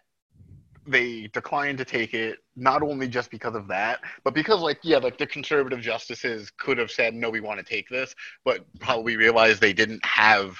they 0.86 1.28
declined 1.28 1.78
to 1.78 1.84
take 1.84 2.14
it 2.14 2.38
not 2.56 2.82
only 2.82 3.08
just 3.08 3.30
because 3.30 3.54
of 3.54 3.68
that, 3.68 4.00
but 4.24 4.34
because 4.34 4.60
like 4.60 4.78
yeah, 4.82 4.96
like 4.96 5.18
the 5.18 5.26
conservative 5.26 5.80
justices 5.80 6.50
could 6.56 6.78
have 6.78 6.90
said 6.90 7.14
no, 7.14 7.30
we 7.30 7.40
want 7.40 7.58
to 7.58 7.64
take 7.64 7.88
this, 7.88 8.14
but 8.44 8.64
probably 8.80 9.16
realized 9.16 9.60
they 9.60 9.72
didn't 9.72 10.04
have 10.04 10.56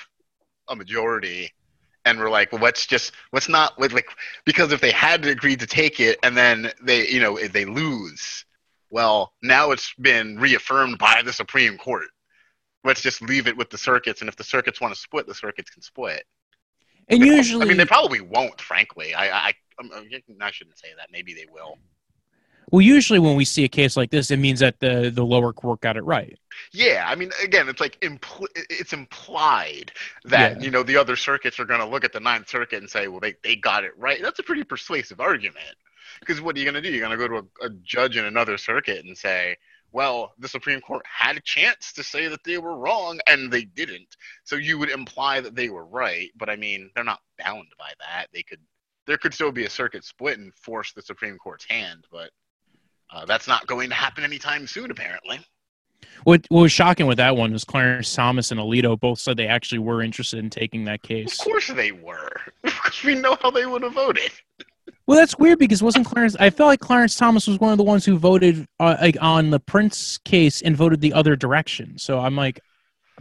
a 0.68 0.76
majority. 0.76 1.52
And 2.04 2.18
we're 2.18 2.30
like, 2.30 2.52
well, 2.52 2.62
let's 2.62 2.86
just 2.86 3.12
let's 3.32 3.48
not 3.48 3.78
like 3.80 4.06
because 4.44 4.72
if 4.72 4.80
they 4.80 4.90
had 4.92 5.24
agreed 5.24 5.60
to 5.60 5.66
take 5.66 5.98
it 5.98 6.18
and 6.22 6.36
then 6.36 6.70
they 6.82 7.08
you 7.08 7.20
know 7.20 7.36
if 7.38 7.52
they 7.52 7.64
lose, 7.64 8.44
well 8.90 9.32
now 9.42 9.70
it's 9.70 9.94
been 9.94 10.38
reaffirmed 10.38 10.98
by 10.98 11.22
the 11.24 11.32
Supreme 11.32 11.78
Court 11.78 12.08
let's 12.88 13.00
just 13.02 13.20
leave 13.22 13.46
it 13.46 13.56
with 13.56 13.70
the 13.70 13.78
circuits, 13.78 14.20
and 14.22 14.28
if 14.28 14.36
the 14.36 14.44
circuits 14.44 14.80
want 14.80 14.92
to 14.94 14.98
split, 15.00 15.26
the 15.26 15.34
circuits 15.34 15.70
can 15.70 15.82
split. 15.82 16.24
And 17.08 17.22
They- 17.22 17.26
usually, 17.26 17.64
I 17.64 17.68
mean, 17.68 17.76
they 17.76 17.84
probably 17.86 18.20
won't. 18.20 18.60
Frankly, 18.60 19.14
I, 19.14 19.48
I, 19.48 19.52
I'm- 19.80 19.90
I 20.40 20.50
shouldn't 20.50 20.78
say 20.78 20.88
that. 20.98 21.08
Maybe 21.12 21.32
they 21.34 21.46
will. 21.52 21.78
well, 22.72 22.82
usually 22.82 23.18
when 23.18 23.36
we 23.36 23.44
see 23.44 23.64
a 23.64 23.68
case 23.68 23.96
like 23.96 24.10
this, 24.10 24.30
it 24.30 24.38
means 24.38 24.60
that 24.60 24.78
the 24.80 25.10
the 25.14 25.24
lower 25.24 25.52
court 25.52 25.80
got 25.80 25.96
it 25.96 26.02
right. 26.02 26.36
Yeah, 26.72 27.04
I 27.06 27.14
mean, 27.14 27.30
again, 27.42 27.68
it's 27.68 27.80
like 27.80 27.98
impl- 28.00 28.48
it's 28.56 28.92
implied 28.92 29.92
that 30.24 30.56
Yeah. 30.56 30.62
you 30.64 30.70
know 30.70 30.82
the 30.82 30.96
other 30.96 31.16
circuits 31.16 31.58
are 31.60 31.64
going 31.64 31.80
to 31.80 31.86
look 31.86 32.04
at 32.04 32.12
the 32.12 32.20
Ninth 32.20 32.48
Circuit 32.48 32.78
and 32.82 32.90
say, 32.90 33.08
well, 33.08 33.20
they 33.20 33.34
they 33.42 33.56
got 33.56 33.84
it 33.84 33.92
right. 33.96 34.20
That's 34.22 34.38
a 34.38 34.42
pretty 34.42 34.64
persuasive 34.64 35.20
argument. 35.20 35.76
Because 36.20 36.40
what 36.42 36.56
are 36.56 36.58
you 36.58 36.64
going 36.64 36.74
to 36.74 36.82
do? 36.82 36.90
You're 36.90 37.06
going 37.06 37.16
to 37.18 37.28
go 37.28 37.28
to 37.34 37.46
a, 37.62 37.66
a 37.66 37.70
judge 37.94 38.16
in 38.16 38.24
another 38.24 38.58
circuit 38.58 39.04
and 39.04 39.16
say, 39.16 39.56
well, 39.92 40.32
the 40.38 40.48
Supreme 40.48 40.80
Court 40.80 41.04
had 41.06 41.36
a 41.36 41.40
chance 41.40 41.92
to 41.94 42.02
say 42.02 42.28
that 42.28 42.44
they 42.44 42.58
were 42.58 42.76
wrong 42.76 43.20
and 43.26 43.50
they 43.50 43.64
didn't. 43.64 44.16
So 44.44 44.56
you 44.56 44.78
would 44.78 44.90
imply 44.90 45.40
that 45.40 45.54
they 45.54 45.70
were 45.70 45.86
right, 45.86 46.30
but 46.36 46.50
I 46.50 46.56
mean, 46.56 46.90
they're 46.94 47.04
not 47.04 47.20
bound 47.38 47.68
by 47.78 47.92
that. 48.00 48.26
They 48.32 48.42
could, 48.42 48.60
there 49.06 49.18
could 49.18 49.32
still 49.32 49.52
be 49.52 49.64
a 49.64 49.70
circuit 49.70 50.04
split 50.04 50.38
and 50.38 50.54
force 50.54 50.92
the 50.92 51.02
Supreme 51.02 51.38
Court's 51.38 51.66
hand, 51.68 52.06
but 52.12 52.30
uh, 53.10 53.24
that's 53.24 53.48
not 53.48 53.66
going 53.66 53.88
to 53.88 53.94
happen 53.94 54.24
anytime 54.24 54.66
soon, 54.66 54.90
apparently. 54.90 55.40
What 56.24 56.46
what 56.48 56.62
was 56.62 56.72
shocking 56.72 57.06
with 57.06 57.18
that 57.18 57.36
one 57.36 57.52
was 57.52 57.64
Clarence 57.64 58.12
Thomas 58.12 58.50
and 58.50 58.60
Alito 58.60 58.98
both 58.98 59.18
said 59.18 59.36
they 59.36 59.46
actually 59.46 59.78
were 59.78 60.02
interested 60.02 60.38
in 60.38 60.50
taking 60.50 60.84
that 60.84 61.02
case. 61.02 61.38
Of 61.38 61.44
course 61.44 61.68
they 61.68 61.92
were, 61.92 62.32
because 62.62 63.02
we 63.04 63.14
know 63.14 63.36
how 63.40 63.50
they 63.50 63.66
would 63.66 63.82
have 63.82 63.94
voted. 63.94 64.30
Well, 65.08 65.16
that's 65.16 65.38
weird 65.38 65.58
because 65.58 65.82
wasn't 65.82 66.04
Clarence? 66.04 66.36
I 66.38 66.50
felt 66.50 66.66
like 66.66 66.80
Clarence 66.80 67.16
Thomas 67.16 67.46
was 67.46 67.58
one 67.58 67.72
of 67.72 67.78
the 67.78 67.82
ones 67.82 68.04
who 68.04 68.18
voted 68.18 68.66
uh, 68.78 68.98
like 69.00 69.16
on 69.22 69.48
the 69.48 69.58
Printz 69.58 70.22
case 70.24 70.60
and 70.60 70.76
voted 70.76 71.00
the 71.00 71.14
other 71.14 71.34
direction. 71.34 71.96
So 71.96 72.20
I'm 72.20 72.36
like, 72.36 72.60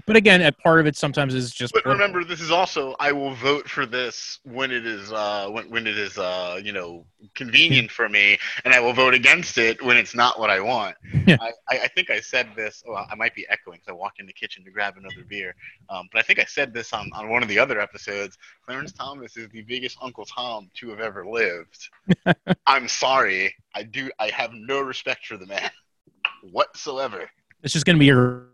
But 0.06 0.16
again, 0.16 0.42
a 0.42 0.52
part 0.52 0.80
of 0.80 0.86
it 0.86 0.96
sometimes 0.96 1.34
is 1.34 1.52
just. 1.52 1.74
But 1.74 1.84
political. 1.84 2.06
remember, 2.06 2.28
this 2.28 2.42
is 2.42 2.52
also 2.52 2.96
I 3.00 3.12
will 3.12 3.34
vote 3.34 3.68
for 3.70 3.86
this 3.86 4.40
when 4.44 4.72
it 4.72 4.86
is 4.86 5.12
uh, 5.12 5.48
when 5.50 5.70
when 5.70 5.88
it 5.88 5.98
is 5.98 6.18
uh, 6.18 6.60
you 6.64 6.72
know 6.72 7.06
convenient 7.36 7.92
for 7.92 8.08
me, 8.08 8.38
and 8.64 8.74
I 8.74 8.80
will 8.80 8.94
vote 8.94 9.14
against 9.14 9.58
it 9.58 9.82
when 9.82 9.98
it's 9.98 10.16
not 10.16 10.40
what 10.40 10.50
I 10.50 10.60
want. 10.60 10.96
Yeah. 11.26 11.38
I, 11.42 11.52
I, 11.70 11.88
think 11.88 12.10
I 12.10 12.20
said 12.20 12.50
this. 12.56 12.84
Well, 12.86 13.06
I 13.10 13.16
might 13.16 13.36
be 13.36 13.46
echoing 13.50 13.80
because 13.80 13.90
I 13.90 13.94
walked 13.94 14.20
in 14.20 14.26
the 14.26 14.34
kitchen 14.34 14.64
to 14.66 14.72
grab 14.72 14.96
another 14.98 15.24
beer. 15.28 15.56
Um, 15.90 16.08
but 16.12 16.20
I 16.20 16.22
think 16.22 16.40
I 16.40 16.46
said 16.46 16.74
this 16.74 16.94
on, 16.94 17.10
on 17.14 17.30
one 17.30 17.44
of 17.44 17.50
the 17.50 17.60
other 17.60 17.80
episodes. 17.80 18.38
Clarence 18.66 18.92
Thomas 18.92 19.36
is 19.38 19.50
the 19.50 19.64
biggest 19.64 19.98
Uncle 20.02 20.26
Tom 20.26 20.70
to 20.76 20.90
have 20.90 21.00
ever 21.00 21.26
lived. 21.26 21.90
I'm 22.68 22.88
sorry. 22.88 23.54
I 23.74 23.84
do. 23.84 24.10
I 24.20 24.30
have 24.30 24.52
no 24.54 24.82
respect 24.82 25.26
for 25.26 25.38
the 25.38 25.46
man 25.46 25.70
whatsoever. 26.52 27.30
It's 27.64 27.74
just 27.74 27.86
going 27.86 27.96
to 27.96 28.00
be 28.00 28.06
your, 28.06 28.48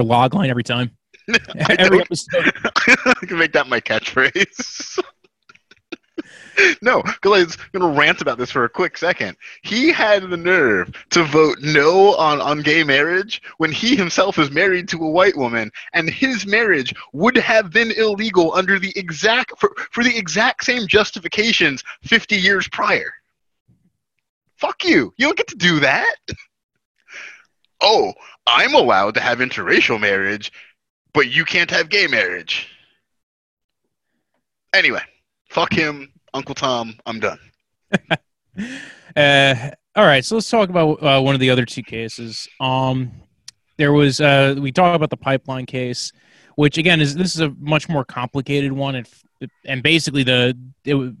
your 0.00 0.06
log 0.06 0.34
line 0.34 0.50
every 0.50 0.64
time. 0.64 0.90
I 1.28 1.34
every 1.78 2.00
episode. 2.00 2.52
I 2.64 3.26
can 3.26 3.38
make 3.38 3.52
that 3.52 3.68
my 3.68 3.80
catchphrase. 3.80 4.98
no, 6.82 7.02
because 7.02 7.56
going 7.72 7.82
to 7.82 7.98
rant 7.98 8.20
about 8.20 8.38
this 8.38 8.50
for 8.50 8.64
a 8.64 8.68
quick 8.68 8.96
second. 8.96 9.36
He 9.62 9.92
had 9.92 10.28
the 10.28 10.36
nerve 10.36 10.92
to 11.10 11.24
vote 11.24 11.58
no 11.60 12.14
on, 12.16 12.40
on 12.40 12.62
gay 12.62 12.82
marriage 12.82 13.42
when 13.58 13.72
he 13.72 13.94
himself 13.94 14.38
is 14.38 14.50
married 14.50 14.88
to 14.88 15.04
a 15.04 15.10
white 15.10 15.36
woman, 15.36 15.70
and 15.92 16.08
his 16.08 16.46
marriage 16.46 16.94
would 17.12 17.36
have 17.36 17.70
been 17.70 17.92
illegal 17.92 18.54
under 18.54 18.78
the 18.78 18.92
exact 18.96 19.58
for, 19.58 19.72
for 19.90 20.02
the 20.02 20.16
exact 20.16 20.64
same 20.64 20.86
justifications 20.86 21.82
50 22.02 22.36
years 22.36 22.68
prior. 22.68 23.12
Fuck 24.56 24.84
you. 24.84 25.14
You 25.16 25.26
don't 25.26 25.38
get 25.38 25.48
to 25.48 25.56
do 25.56 25.80
that. 25.80 26.16
Oh, 27.80 28.12
I'm 28.46 28.74
allowed 28.74 29.14
to 29.14 29.20
have 29.20 29.38
interracial 29.38 30.00
marriage, 30.00 30.52
but 31.12 31.30
you 31.30 31.44
can't 31.44 31.70
have 31.70 31.88
gay 31.88 32.06
marriage. 32.06 32.68
Anyway, 34.72 35.02
fuck 35.48 35.72
him, 35.72 36.12
Uncle 36.34 36.54
Tom. 36.54 36.98
I'm 37.06 37.20
done. 37.20 37.38
Uh, 39.16 39.70
all 39.96 40.04
right, 40.06 40.24
so 40.24 40.36
let's 40.36 40.48
talk 40.48 40.68
about 40.68 41.02
uh, 41.02 41.20
one 41.20 41.34
of 41.34 41.40
the 41.40 41.50
other 41.50 41.64
two 41.64 41.82
cases. 41.82 42.48
Um, 42.60 43.10
there 43.76 43.92
was 43.92 44.20
uh, 44.20 44.54
we 44.58 44.70
talked 44.70 44.94
about 44.94 45.10
the 45.10 45.16
pipeline 45.16 45.66
case, 45.66 46.12
which 46.54 46.78
again 46.78 47.00
is 47.00 47.14
this 47.16 47.34
is 47.34 47.40
a 47.40 47.50
much 47.58 47.88
more 47.88 48.04
complicated 48.04 48.72
one, 48.72 48.94
and 48.94 49.08
and 49.64 49.82
basically 49.82 50.22
the 50.22 50.56
it, 50.84 51.14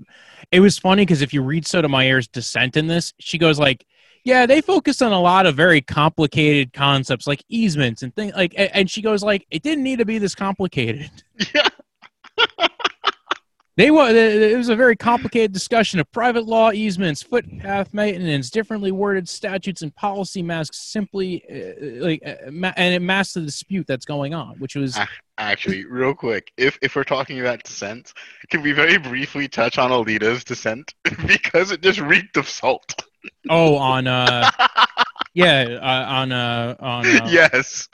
it 0.52 0.60
was 0.60 0.78
funny 0.78 1.02
because 1.02 1.22
if 1.22 1.32
you 1.32 1.42
read 1.42 1.66
Sotomayor's 1.66 2.28
dissent 2.28 2.76
in 2.76 2.86
this, 2.86 3.12
she 3.18 3.38
goes 3.38 3.58
like, 3.58 3.84
"Yeah, 4.24 4.46
they 4.46 4.60
focused 4.60 5.02
on 5.02 5.12
a 5.12 5.20
lot 5.20 5.46
of 5.46 5.56
very 5.56 5.80
complicated 5.80 6.72
concepts 6.72 7.26
like 7.26 7.42
easements 7.48 8.02
and 8.02 8.14
things 8.14 8.32
like," 8.34 8.54
and 8.56 8.90
she 8.90 9.02
goes 9.02 9.22
like, 9.22 9.46
"It 9.50 9.62
didn't 9.62 9.84
need 9.84 9.98
to 9.98 10.04
be 10.04 10.18
this 10.18 10.34
complicated." 10.34 11.10
Yeah. 11.54 11.68
They 13.80 13.90
wa- 13.90 14.08
it 14.08 14.58
was 14.58 14.68
a 14.68 14.76
very 14.76 14.94
complicated 14.94 15.52
discussion 15.52 16.00
of 16.00 16.12
private 16.12 16.44
law 16.44 16.70
easements, 16.70 17.22
footpath 17.22 17.94
maintenance, 17.94 18.50
differently 18.50 18.92
worded 18.92 19.26
statutes, 19.26 19.80
and 19.80 19.94
policy 19.94 20.42
masks 20.42 20.76
simply 20.78 21.42
uh, 21.50 22.04
like 22.04 22.20
uh, 22.26 22.50
ma- 22.50 22.74
and 22.76 22.94
it 22.94 23.00
masked 23.00 23.34
the 23.34 23.40
dispute 23.40 23.86
that's 23.86 24.04
going 24.04 24.34
on, 24.34 24.56
which 24.58 24.74
was. 24.76 24.98
Actually, 25.38 25.86
real 25.86 26.12
quick, 26.12 26.52
if 26.58 26.78
if 26.82 26.94
we're 26.94 27.04
talking 27.04 27.40
about 27.40 27.62
dissent, 27.62 28.12
can 28.50 28.60
we 28.60 28.72
very 28.72 28.98
briefly 28.98 29.48
touch 29.48 29.78
on 29.78 29.90
Alito's 29.90 30.44
dissent 30.44 30.92
because 31.26 31.70
it 31.70 31.80
just 31.80 32.00
reeked 32.00 32.36
of 32.36 32.46
salt. 32.46 33.06
Oh 33.48 33.76
on 33.76 34.06
uh 34.06 34.50
yeah 35.34 35.78
uh, 35.80 36.12
on 36.12 36.32
uh 36.32 36.76
on 36.80 37.06
uh, 37.06 37.28
yes. 37.30 37.88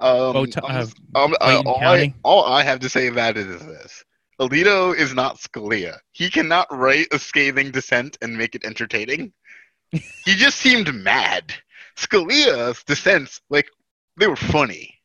Um, 0.00 0.36
uh, 0.64 0.86
um, 1.14 1.34
uh, 1.40 1.62
all, 1.64 1.80
I, 1.80 2.14
all 2.24 2.44
I 2.44 2.62
have 2.64 2.80
to 2.80 2.88
say 2.88 3.06
about 3.06 3.36
it 3.36 3.46
is 3.46 3.64
this: 3.64 4.04
Alito 4.40 4.96
is 4.96 5.14
not 5.14 5.38
Scalia. 5.38 5.98
He 6.10 6.28
cannot 6.28 6.66
write 6.72 7.06
a 7.12 7.18
scathing 7.18 7.70
dissent 7.70 8.18
and 8.22 8.36
make 8.36 8.54
it 8.56 8.64
entertaining. 8.64 9.32
he 9.90 10.34
just 10.34 10.58
seemed 10.58 10.92
mad. 10.94 11.54
Scalia's 11.96 12.82
dissents, 12.84 13.40
like, 13.50 13.68
they 14.16 14.26
were 14.26 14.36
funny. 14.36 14.98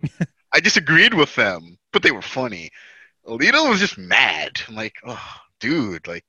I 0.52 0.60
disagreed 0.60 1.14
with 1.14 1.34
them, 1.34 1.78
but 1.92 2.02
they 2.02 2.12
were 2.12 2.22
funny. 2.22 2.70
Alito 3.26 3.68
was 3.68 3.80
just 3.80 3.98
mad. 3.98 4.60
I'm 4.68 4.74
like, 4.74 4.94
oh, 5.04 5.34
dude, 5.60 6.06
like, 6.06 6.24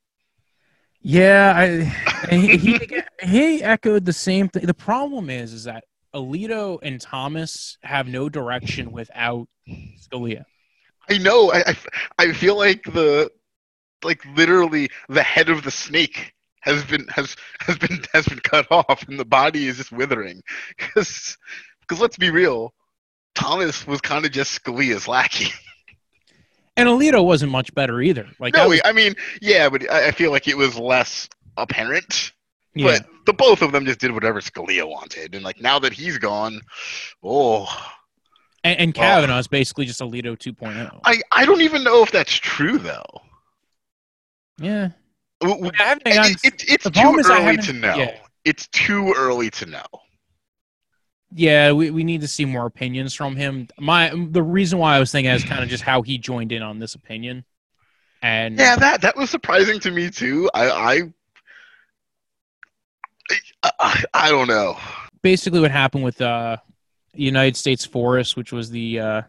yeah 1.01 1.53
I 1.55 2.35
he, 2.35 2.57
he 2.57 2.79
he 3.23 3.63
echoed 3.63 4.05
the 4.05 4.13
same 4.13 4.49
thing. 4.49 4.65
The 4.65 4.73
problem 4.73 5.29
is 5.29 5.53
is 5.53 5.63
that 5.65 5.83
Alito 6.13 6.79
and 6.81 6.99
Thomas 6.99 7.77
have 7.83 8.07
no 8.07 8.29
direction 8.29 8.91
without 8.91 9.47
Scalia. 9.67 10.45
I 11.09 11.17
know. 11.17 11.51
I, 11.51 11.63
I, 11.67 11.75
I 12.19 12.33
feel 12.33 12.57
like 12.57 12.83
the, 12.83 13.31
like 14.03 14.23
literally 14.35 14.89
the 15.07 15.23
head 15.23 15.49
of 15.49 15.63
the 15.63 15.71
snake 15.71 16.33
has 16.61 16.83
been 16.85 17.07
has 17.07 17.35
has 17.61 17.77
been 17.77 18.01
has 18.13 18.27
been 18.27 18.39
cut 18.39 18.67
off, 18.71 19.07
and 19.07 19.19
the 19.19 19.25
body 19.25 19.67
is 19.67 19.77
just 19.77 19.91
withering. 19.91 20.41
Because, 20.77 21.37
because 21.81 22.01
let's 22.01 22.17
be 22.17 22.29
real, 22.29 22.73
Thomas 23.35 23.87
was 23.87 24.01
kind 24.01 24.25
of 24.25 24.31
just 24.31 24.61
Scalia's 24.61 25.07
lackey. 25.07 25.51
And 26.79 26.89
Alito 26.89 27.23
wasn't 27.25 27.51
much 27.51 27.73
better 27.73 28.01
either. 28.01 28.27
Like 28.39 28.53
no, 28.53 28.69
was- 28.69 28.81
I 28.85 28.91
mean, 28.91 29.15
yeah, 29.41 29.69
but 29.69 29.89
I, 29.91 30.07
I 30.07 30.11
feel 30.11 30.31
like 30.31 30.47
it 30.47 30.57
was 30.57 30.77
less 30.77 31.27
apparent. 31.57 32.31
yeah. 32.73 32.99
But 32.99 33.07
the 33.25 33.33
both 33.33 33.61
of 33.61 33.71
them 33.71 33.85
just 33.85 33.99
did 33.99 34.11
whatever 34.11 34.41
Scalia 34.41 34.87
wanted, 34.89 35.35
and 35.35 35.43
like 35.43 35.61
now 35.61 35.79
that 35.79 35.93
he's 35.93 36.17
gone, 36.17 36.61
oh, 37.23 37.67
And, 38.63 38.79
and 38.79 38.93
is 39.39 39.47
basically 39.47 39.85
just 39.85 39.99
Alito 40.01 40.37
2.0. 40.37 40.99
I 41.05 41.21
I 41.31 41.45
don't 41.45 41.61
even 41.61 41.83
know 41.83 42.01
if 42.03 42.11
that's 42.11 42.33
true 42.33 42.77
though. 42.77 43.03
Yeah. 44.57 44.89
W- 45.41 45.63
w- 45.63 45.71
I 45.79 45.83
haven't 45.83 46.07
It- 46.07 46.43
it- 46.43 46.65
it's 46.67 46.89
too 46.89 46.99
I 47.31 47.41
early 47.45 47.57
to 47.57 47.73
know. 47.73 47.95
yeah. 47.95 48.17
It's 48.45 48.67
too 48.67 49.13
early 49.15 49.49
to 49.51 49.65
know. 49.65 49.85
Yeah, 51.33 51.73
we, 51.73 51.91
we 51.91 52.03
need 52.03 52.21
to 52.21 52.27
see 52.27 52.45
more 52.45 52.65
opinions 52.65 53.13
from 53.13 53.35
him. 53.35 53.67
My 53.79 54.09
the 54.31 54.41
reason 54.41 54.79
why 54.79 54.95
I 54.95 54.99
was 54.99 55.11
thinking 55.11 55.31
is 55.31 55.43
kind 55.43 55.63
of 55.63 55.69
just 55.69 55.83
how 55.83 56.01
he 56.01 56.17
joined 56.17 56.51
in 56.51 56.61
on 56.63 56.79
this 56.79 56.95
opinion. 56.95 57.45
And 58.21 58.57
Yeah, 58.57 58.75
that 58.75 59.01
that 59.01 59.15
was 59.15 59.29
surprising 59.29 59.79
to 59.81 59.91
me 59.91 60.09
too. 60.09 60.49
I 60.53 60.69
I 60.69 61.13
I, 63.79 64.03
I, 64.13 64.29
don't 64.29 64.47
know. 64.47 64.77
basically 65.21 65.59
what 65.59 65.69
happened 65.71 66.03
with 66.03 66.19
uh 66.21 66.57
United 67.13 67.55
States 67.57 67.85
Forest, 67.85 68.35
which 68.35 68.51
was 68.51 68.71
the 68.71 68.99
uh 68.99 69.21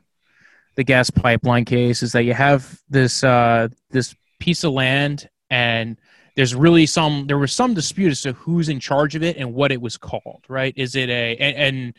the 0.77 0.85
gas 0.85 1.11
pipeline 1.11 1.65
case, 1.65 2.03
is 2.03 2.13
that 2.13 2.25
you 2.25 2.33
have 2.33 2.81
this 2.89 3.23
uh 3.23 3.69
this 3.91 4.15
piece 4.39 4.65
of 4.65 4.73
land 4.73 5.29
and 5.51 5.99
there's 6.41 6.55
really 6.55 6.87
some 6.87 7.27
there 7.27 7.37
was 7.37 7.53
some 7.53 7.75
dispute 7.75 8.11
as 8.11 8.23
to 8.23 8.33
who's 8.33 8.71
in 8.71 8.81
charge 8.81 9.15
of 9.15 9.23
it 9.23 9.37
and 9.37 9.53
what 9.53 9.71
it 9.71 9.79
was 9.79 9.99
called, 9.99 10.43
right? 10.49 10.73
Is 10.75 10.97
it 10.97 11.11
a 11.11 11.37
and, 11.37 11.57
and 11.57 11.97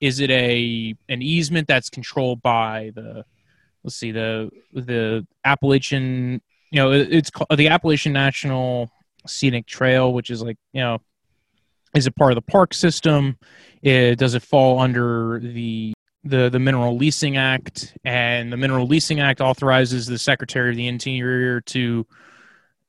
is 0.00 0.18
it 0.18 0.32
a 0.32 0.96
an 1.08 1.22
easement 1.22 1.68
that's 1.68 1.90
controlled 1.90 2.42
by 2.42 2.90
the 2.96 3.24
let's 3.84 3.94
see 3.94 4.10
the 4.10 4.50
the 4.72 5.24
Appalachian 5.44 6.42
you 6.72 6.76
know 6.80 6.90
it- 6.90 7.12
it's 7.12 7.30
called 7.30 7.56
the 7.56 7.68
Appalachian 7.68 8.12
National 8.12 8.90
Scenic 9.28 9.64
Trail, 9.66 10.12
which 10.12 10.28
is 10.28 10.42
like 10.42 10.56
you 10.72 10.80
know 10.80 10.98
is 11.94 12.08
it 12.08 12.16
part 12.16 12.32
of 12.32 12.34
the 12.34 12.42
park 12.50 12.74
system? 12.74 13.38
It, 13.80 14.16
does 14.16 14.34
it 14.34 14.42
fall 14.42 14.80
under 14.80 15.38
the 15.38 15.94
the 16.24 16.48
the 16.48 16.58
Mineral 16.58 16.96
Leasing 16.96 17.36
Act? 17.36 17.96
And 18.04 18.52
the 18.52 18.56
Mineral 18.56 18.88
Leasing 18.88 19.20
Act 19.20 19.40
authorizes 19.40 20.08
the 20.08 20.18
Secretary 20.18 20.70
of 20.70 20.76
the 20.76 20.88
Interior 20.88 21.60
to 21.60 22.04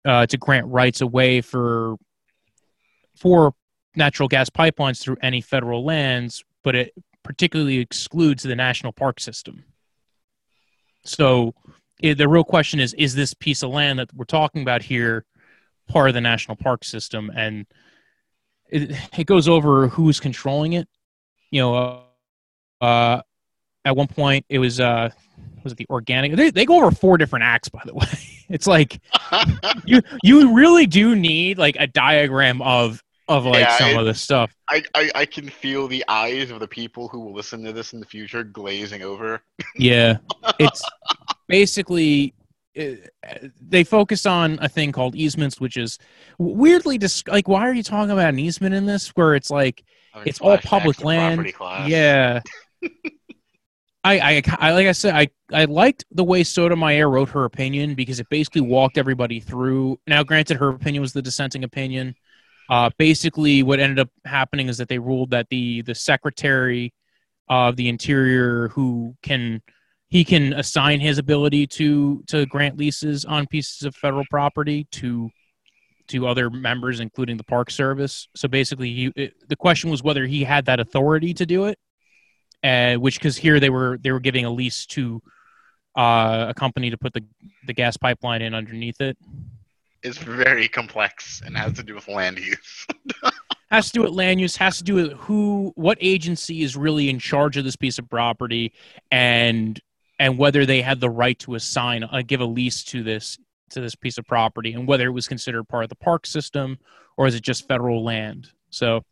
uh, 0.05 0.25
to 0.27 0.37
grant 0.37 0.67
rights 0.67 1.01
away 1.01 1.41
for 1.41 1.97
for 3.15 3.53
natural 3.95 4.27
gas 4.27 4.49
pipelines 4.49 5.01
through 5.01 5.17
any 5.21 5.41
federal 5.41 5.83
lands, 5.83 6.43
but 6.63 6.75
it 6.75 6.93
particularly 7.23 7.79
excludes 7.79 8.43
the 8.43 8.55
national 8.55 8.91
park 8.91 9.19
system. 9.19 9.63
So 11.03 11.53
i 12.03 12.13
the 12.13 12.27
real 12.27 12.43
question 12.43 12.79
is: 12.79 12.93
Is 12.93 13.15
this 13.15 13.33
piece 13.33 13.63
of 13.63 13.71
land 13.71 13.99
that 13.99 14.13
we're 14.13 14.25
talking 14.25 14.61
about 14.61 14.83
here 14.83 15.25
part 15.87 16.09
of 16.09 16.13
the 16.13 16.21
national 16.21 16.57
park 16.57 16.83
system? 16.83 17.31
And 17.35 17.65
it, 18.69 18.91
it 19.17 19.27
goes 19.27 19.47
over 19.47 19.87
who's 19.87 20.19
controlling 20.19 20.73
it. 20.73 20.87
You 21.51 21.61
know, 21.61 21.75
uh, 21.75 22.83
uh, 22.83 23.21
at 23.85 23.95
one 23.95 24.07
point 24.07 24.45
it 24.49 24.59
was 24.59 24.79
uh, 24.79 25.09
was 25.63 25.73
it 25.73 25.77
the 25.77 25.87
organic? 25.89 26.35
They, 26.35 26.49
they 26.49 26.65
go 26.65 26.77
over 26.77 26.91
four 26.91 27.17
different 27.17 27.45
acts, 27.45 27.69
by 27.69 27.81
the 27.85 27.93
way. 27.93 28.34
It's 28.49 28.67
like 28.67 28.99
you 29.85 30.01
you 30.23 30.53
really 30.53 30.85
do 30.85 31.15
need 31.15 31.57
like 31.57 31.75
a 31.79 31.87
diagram 31.87 32.61
of 32.61 33.01
of 33.27 33.45
like 33.45 33.61
Yeah, 33.61 33.77
some 33.77 33.89
it- 33.89 33.97
of 33.97 34.05
the 34.05 34.13
stuff. 34.13 34.55
I, 34.69 34.83
I 34.93 35.11
I 35.15 35.25
can 35.25 35.49
feel 35.49 35.87
the 35.87 36.03
eyes 36.07 36.51
of 36.51 36.59
the 36.59 36.67
people 36.67 37.07
who 37.07 37.19
will 37.21 37.33
listen 37.33 37.63
to 37.63 37.73
this 37.73 37.93
in 37.93 37.99
the 37.99 38.05
future 38.05 38.43
glazing 38.43 39.01
over. 39.01 39.41
Yeah, 39.75 40.17
it's 40.59 40.83
basically 41.47 42.33
uh, 42.77 42.95
they 43.61 43.83
focus 43.83 44.25
on 44.25 44.59
a 44.61 44.67
thing 44.69 44.91
called 44.91 45.15
easements, 45.15 45.59
which 45.59 45.77
is 45.77 45.97
weirdly 46.37 46.97
dis- 46.97 47.23
like 47.27 47.47
why 47.47 47.61
are 47.67 47.73
you 47.73 47.83
talking 47.83 48.11
about 48.11 48.29
an 48.29 48.39
easement 48.39 48.75
in 48.75 48.85
this? 48.85 49.09
Where 49.09 49.35
it's 49.35 49.49
like 49.49 49.83
I 50.13 50.19
mean, 50.19 50.27
It's 50.27 50.39
all 50.41 50.57
public 50.59 51.03
land. 51.03 51.51
Yeah. 51.87 52.41
I, 54.05 54.19
I, 54.19 54.41
I 54.59 54.71
like 54.73 54.85
I 54.85 54.91
said, 54.91 55.15
I, 55.15 55.29
I 55.51 55.65
liked 55.65 56.05
the 56.11 56.23
way 56.23 56.43
Sotomayor 56.43 57.09
wrote 57.09 57.29
her 57.29 57.43
opinion 57.43 57.95
because 57.95 58.19
it 58.19 58.29
basically 58.29 58.61
walked 58.61 58.99
everybody 58.99 59.39
through. 59.39 59.99
Now, 60.05 60.21
granted, 60.21 60.57
her 60.57 60.69
opinion 60.69 61.01
was 61.01 61.13
the 61.13 61.23
dissenting 61.23 61.63
opinion. 61.63 62.13
Uh, 62.69 62.91
basically, 62.99 63.63
what 63.63 63.79
ended 63.79 63.97
up 63.97 64.09
happening 64.23 64.67
is 64.67 64.77
that 64.77 64.89
they 64.89 64.99
ruled 64.99 65.31
that 65.31 65.47
the 65.49 65.81
the 65.81 65.95
secretary 65.95 66.93
of 67.49 67.77
the 67.77 67.89
interior, 67.89 68.67
who 68.69 69.15
can 69.23 69.63
he 70.09 70.23
can 70.23 70.53
assign 70.53 70.99
his 70.99 71.17
ability 71.17 71.65
to 71.65 72.23
to 72.27 72.45
grant 72.45 72.77
leases 72.77 73.25
on 73.25 73.47
pieces 73.47 73.87
of 73.87 73.95
federal 73.95 74.25
property 74.29 74.87
to 74.91 75.31
to 76.09 76.27
other 76.27 76.51
members, 76.51 76.99
including 76.99 77.37
the 77.37 77.43
Park 77.43 77.71
Service. 77.71 78.27
So 78.35 78.47
basically, 78.47 78.93
he, 78.93 79.11
it, 79.15 79.33
the 79.49 79.55
question 79.55 79.89
was 79.89 80.03
whether 80.03 80.27
he 80.27 80.43
had 80.43 80.65
that 80.65 80.79
authority 80.79 81.33
to 81.33 81.45
do 81.47 81.65
it 81.65 81.79
uh, 82.65 82.95
which 82.95 83.19
because 83.19 83.37
here 83.37 83.59
they 83.59 83.69
were 83.69 83.99
they 84.01 84.11
were 84.11 84.19
giving 84.19 84.45
a 84.45 84.49
lease 84.49 84.85
to 84.87 85.21
uh, 85.95 86.47
a 86.49 86.53
company 86.53 86.89
to 86.89 86.97
put 86.97 87.13
the 87.13 87.23
the 87.67 87.73
gas 87.73 87.95
pipeline 87.97 88.41
in 88.41 88.53
underneath 88.53 88.99
it. 89.01 89.17
It's 90.03 90.17
very 90.17 90.67
complex 90.67 91.41
and 91.45 91.57
has 91.57 91.73
to 91.73 91.83
do 91.83 91.95
with 91.95 92.07
land 92.07 92.39
use. 92.39 92.87
has 93.71 93.87
to 93.87 93.93
do 93.93 94.01
with 94.03 94.11
land 94.11 94.39
use. 94.41 94.55
Has 94.57 94.77
to 94.77 94.83
do 94.83 94.95
with 94.95 95.13
who, 95.13 95.71
what 95.75 95.97
agency 95.99 96.61
is 96.61 96.75
really 96.75 97.09
in 97.09 97.17
charge 97.17 97.57
of 97.57 97.63
this 97.63 97.75
piece 97.75 97.97
of 97.97 98.09
property, 98.09 98.73
and 99.11 99.79
and 100.19 100.37
whether 100.37 100.65
they 100.65 100.81
had 100.81 100.99
the 100.99 101.09
right 101.09 101.37
to 101.39 101.55
assign, 101.55 102.03
uh, 102.03 102.21
give 102.25 102.41
a 102.41 102.45
lease 102.45 102.83
to 102.85 103.03
this 103.03 103.37
to 103.71 103.81
this 103.81 103.95
piece 103.95 104.17
of 104.17 104.25
property, 104.25 104.73
and 104.73 104.87
whether 104.87 105.05
it 105.07 105.11
was 105.11 105.27
considered 105.27 105.67
part 105.67 105.83
of 105.83 105.89
the 105.89 105.95
park 105.95 106.25
system 106.25 106.77
or 107.17 107.27
is 107.27 107.35
it 107.35 107.41
just 107.41 107.67
federal 107.67 108.03
land. 108.03 108.49
So 108.69 109.03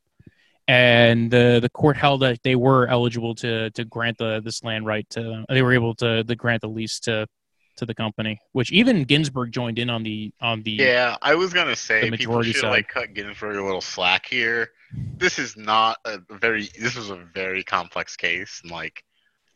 and 0.68 1.30
the 1.30 1.60
the 1.62 1.70
court 1.70 1.98
held 1.98 2.22
that 2.22 2.42
they 2.44 2.56
were 2.56 2.88
eligible 2.88 3.36
to 3.36 3.70
to 3.72 3.84
grant 3.86 4.18
the 4.18 4.42
this 4.42 4.64
land 4.64 4.86
right 4.86 5.10
to 5.10 5.44
they 5.50 5.62
were 5.62 5.74
able 5.74 5.94
to, 5.96 6.24
to 6.24 6.36
grant 6.36 6.62
the 6.62 6.70
lease 6.70 7.00
to 7.02 7.28
to 7.76 7.86
the 7.86 7.96
company, 7.96 8.40
which 8.52 8.72
even 8.72 9.04
Ginsburg 9.04 9.52
joined 9.52 9.80
in 9.80 9.90
on 9.90 10.04
the 10.04 10.32
on 10.42 10.62
the 10.64 10.72
yeah. 10.72 11.18
I 11.22 11.36
was 11.36 11.54
gonna 11.54 11.76
say 11.76 12.10
people 12.12 12.42
should 12.44 12.56
side. 12.58 12.70
like 12.70 12.88
cut 12.88 13.14
Ginsburg 13.14 13.58
a 13.58 13.64
little 13.64 13.82
slack 13.82 14.26
here. 14.26 14.70
This 15.18 15.40
is 15.40 15.58
not 15.58 15.98
a 16.06 16.20
very 16.30 16.70
this 16.80 16.96
was 16.96 17.10
a 17.10 17.16
very 17.34 17.64
complex 17.64 18.16
case, 18.16 18.62
and 18.64 18.72
like 18.72 19.04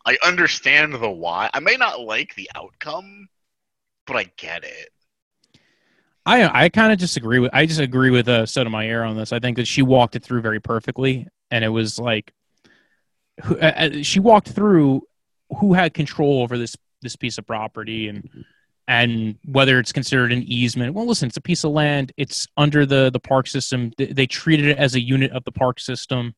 I 0.06 0.17
understand 0.26 0.93
the 0.93 1.10
why. 1.10 1.50
I 1.54 1.60
may 1.60 1.76
not 1.76 2.02
like 2.02 2.34
the 2.36 2.50
outcome, 2.56 3.28
but 4.06 4.15
I 4.15 4.32
get 4.38 4.63
it. 4.63 4.89
I 6.28 6.66
I 6.66 6.70
kind 6.70 6.92
of 6.92 7.00
disagree 7.00 7.40
with 7.40 7.52
I 7.54 7.66
just 7.66 7.80
agree 7.80 8.10
with 8.10 8.28
uh, 8.28 8.46
Sotomayor 8.46 9.04
on 9.04 9.16
this. 9.16 9.32
I 9.32 9.40
think 9.40 9.58
that 9.58 9.68
she 9.68 9.82
walked 9.82 10.16
it 10.16 10.24
through 10.24 10.42
very 10.42 10.60
perfectly, 10.60 11.28
and 11.50 11.63
it 11.63 11.70
was 11.70 11.98
like 11.98 12.34
she 14.02 14.20
walked 14.20 14.50
through 14.50 15.04
who 15.60 15.74
had 15.74 15.94
control 15.94 16.42
over 16.42 16.58
this 16.58 16.76
this 17.02 17.16
piece 17.16 17.38
of 17.38 17.48
property 17.48 18.10
and 18.10 18.30
and 18.90 19.36
whether 19.46 19.80
it's 19.80 19.92
considered 19.92 20.32
an 20.34 20.44
easement. 20.44 20.94
Well, 20.94 21.06
listen, 21.06 21.28
it's 21.28 21.38
a 21.38 21.42
piece 21.42 21.63
of 21.63 21.72
land. 21.72 22.12
It's 22.18 22.46
under 22.58 22.86
the 22.86 23.10
the 23.10 23.20
park 23.20 23.48
system. 23.48 23.92
They 23.98 24.28
treated 24.28 24.68
it 24.68 24.78
as 24.78 24.96
a 24.96 25.02
unit 25.02 25.32
of 25.32 25.46
the 25.46 25.52
park 25.52 25.80
system. 25.80 26.36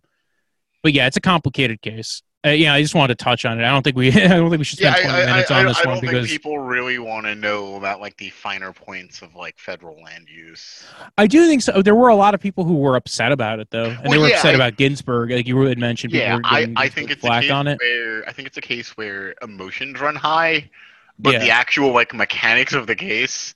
But 0.81 0.93
yeah, 0.93 1.07
it's 1.07 1.17
a 1.17 1.21
complicated 1.21 1.81
case. 1.81 2.21
Uh, 2.45 2.51
yeah, 2.51 2.73
I 2.73 2.81
just 2.81 2.95
wanted 2.95 3.17
to 3.17 3.23
touch 3.23 3.43
on 3.43 3.59
it. 3.59 3.65
I 3.65 3.69
don't 3.69 3.83
think 3.83 3.97
we. 3.97 4.11
I 4.13 4.29
don't 4.29 4.49
think 4.49 4.59
we 4.59 4.63
should 4.63 4.79
spend 4.79 4.95
yeah, 4.97 5.09
20 5.09 5.23
I, 5.23 5.25
minutes 5.25 5.51
I, 5.51 5.59
on 5.59 5.65
this 5.65 5.85
I, 5.85 5.89
one 5.89 5.99
because 5.99 6.29
people 6.29 6.57
really 6.59 6.97
want 6.97 7.25
to 7.25 7.35
know 7.35 7.75
about 7.75 7.99
like 7.99 8.15
the 8.15 8.29
finer 8.29 8.71
points 8.71 9.21
of 9.21 9.35
like 9.35 9.59
federal 9.59 10.01
land 10.01 10.27
use. 10.29 10.85
I 11.17 11.27
do 11.27 11.45
think 11.47 11.63
so. 11.63 11.81
There 11.81 11.95
were 11.95 12.07
a 12.07 12.15
lot 12.15 12.33
of 12.33 12.39
people 12.39 12.63
who 12.63 12.75
were 12.75 12.95
upset 12.95 13.33
about 13.33 13.59
it, 13.59 13.69
though, 13.71 13.89
and 13.89 14.03
well, 14.03 14.11
they 14.11 14.17
were 14.19 14.27
yeah, 14.29 14.35
upset 14.35 14.55
about 14.55 14.77
Ginsburg, 14.77 15.31
like 15.31 15.47
you 15.47 15.59
had 15.63 15.77
mentioned. 15.77 16.13
Yeah, 16.13 16.39
I, 16.45 16.71
I 16.77 16.87
think 16.87 17.11
it's 17.11 17.23
a 17.25 17.27
case 17.27 17.51
on 17.51 17.67
it. 17.67 17.77
where 17.81 18.27
I 18.27 18.31
think 18.31 18.47
it's 18.47 18.57
a 18.57 18.61
case 18.61 18.95
where 18.95 19.35
emotions 19.41 19.99
run 19.99 20.15
high, 20.15 20.69
but 21.17 21.33
yeah. 21.33 21.39
the 21.39 21.49
actual 21.49 21.91
like 21.91 22.13
mechanics 22.13 22.71
of 22.71 22.87
the 22.87 22.95
case 22.95 23.53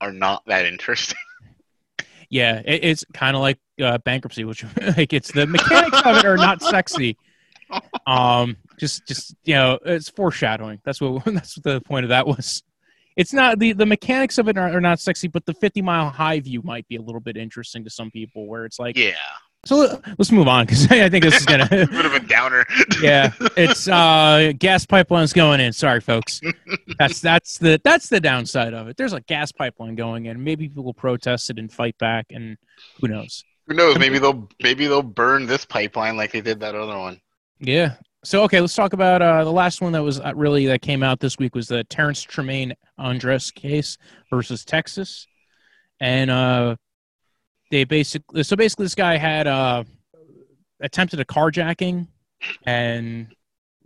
are 0.00 0.12
not 0.12 0.42
that 0.46 0.64
interesting. 0.64 1.18
Yeah, 2.30 2.62
it, 2.64 2.82
it's 2.82 3.04
kind 3.12 3.36
of 3.36 3.42
like 3.42 3.58
uh, 3.82 3.98
bankruptcy, 3.98 4.44
which 4.44 4.64
like 4.96 5.12
it's 5.12 5.32
the 5.32 5.46
mechanics 5.46 6.00
of 6.04 6.16
it 6.16 6.24
are 6.24 6.36
not 6.36 6.62
sexy 6.62 7.16
um, 8.06 8.56
just 8.78 9.06
just 9.06 9.34
you 9.44 9.54
know, 9.54 9.78
it's 9.84 10.08
foreshadowing. 10.08 10.80
That's 10.84 11.00
what 11.00 11.24
that's 11.26 11.56
what 11.56 11.64
the 11.64 11.80
point 11.80 12.04
of 12.04 12.10
that 12.10 12.26
was. 12.26 12.62
It's 13.16 13.32
not 13.32 13.58
the 13.58 13.72
the 13.72 13.86
mechanics 13.86 14.38
of 14.38 14.48
it 14.48 14.56
are, 14.56 14.76
are 14.76 14.80
not 14.80 15.00
sexy, 15.00 15.28
but 15.28 15.44
the 15.44 15.54
50 15.54 15.82
mile 15.82 16.08
high 16.08 16.40
view 16.40 16.62
might 16.62 16.88
be 16.88 16.96
a 16.96 17.02
little 17.02 17.20
bit 17.20 17.36
interesting 17.36 17.84
to 17.84 17.90
some 17.90 18.10
people. 18.10 18.46
Where 18.46 18.64
it's 18.64 18.78
like, 18.78 18.96
yeah. 18.96 19.12
So 19.64 20.00
let's 20.18 20.32
move 20.32 20.48
on 20.48 20.66
because 20.66 20.86
I 20.90 21.08
think 21.08 21.22
this 21.22 21.36
is 21.36 21.46
gonna 21.46 21.68
a 21.70 21.86
bit 21.86 22.04
of 22.04 22.14
a 22.14 22.20
downer. 22.20 22.66
yeah, 23.00 23.32
it's 23.56 23.86
uh, 23.86 24.52
gas 24.58 24.86
pipelines 24.86 25.32
going 25.32 25.60
in. 25.60 25.72
Sorry, 25.72 26.00
folks. 26.00 26.40
That's 26.98 27.20
that's 27.20 27.58
the 27.58 27.80
that's 27.84 28.08
the 28.08 28.18
downside 28.18 28.74
of 28.74 28.88
it. 28.88 28.96
There's 28.96 29.12
a 29.12 29.20
gas 29.20 29.52
pipeline 29.52 29.94
going 29.94 30.26
in. 30.26 30.42
Maybe 30.42 30.68
people 30.68 30.82
will 30.82 30.94
protest 30.94 31.50
it 31.50 31.58
and 31.58 31.70
fight 31.70 31.96
back, 31.98 32.26
and 32.30 32.56
who 33.00 33.08
knows? 33.08 33.44
Who 33.66 33.74
knows? 33.74 33.98
Maybe 33.98 34.18
they'll 34.18 34.48
maybe 34.62 34.86
they'll 34.86 35.02
burn 35.02 35.46
this 35.46 35.64
pipeline 35.64 36.16
like 36.16 36.32
they 36.32 36.40
did 36.40 36.60
that 36.60 36.74
other 36.74 36.98
one. 36.98 37.20
Yeah. 37.60 37.94
So 38.24 38.42
okay, 38.44 38.60
let's 38.60 38.74
talk 38.74 38.92
about 38.92 39.22
uh, 39.22 39.44
the 39.44 39.52
last 39.52 39.80
one 39.80 39.92
that 39.92 40.02
was 40.02 40.20
uh, 40.20 40.32
really 40.34 40.66
that 40.66 40.82
came 40.82 41.02
out 41.02 41.20
this 41.20 41.38
week 41.38 41.54
was 41.54 41.68
the 41.68 41.84
Terrence 41.84 42.22
Tremaine 42.22 42.74
Andrus 42.98 43.50
case 43.50 43.98
versus 44.30 44.64
Texas, 44.64 45.26
and 46.00 46.30
uh, 46.30 46.76
they 47.70 47.84
basically 47.84 48.42
so 48.42 48.54
basically 48.54 48.84
this 48.84 48.94
guy 48.94 49.16
had 49.16 49.46
uh, 49.46 49.84
attempted 50.80 51.20
a 51.20 51.24
carjacking, 51.24 52.06
and 52.64 53.34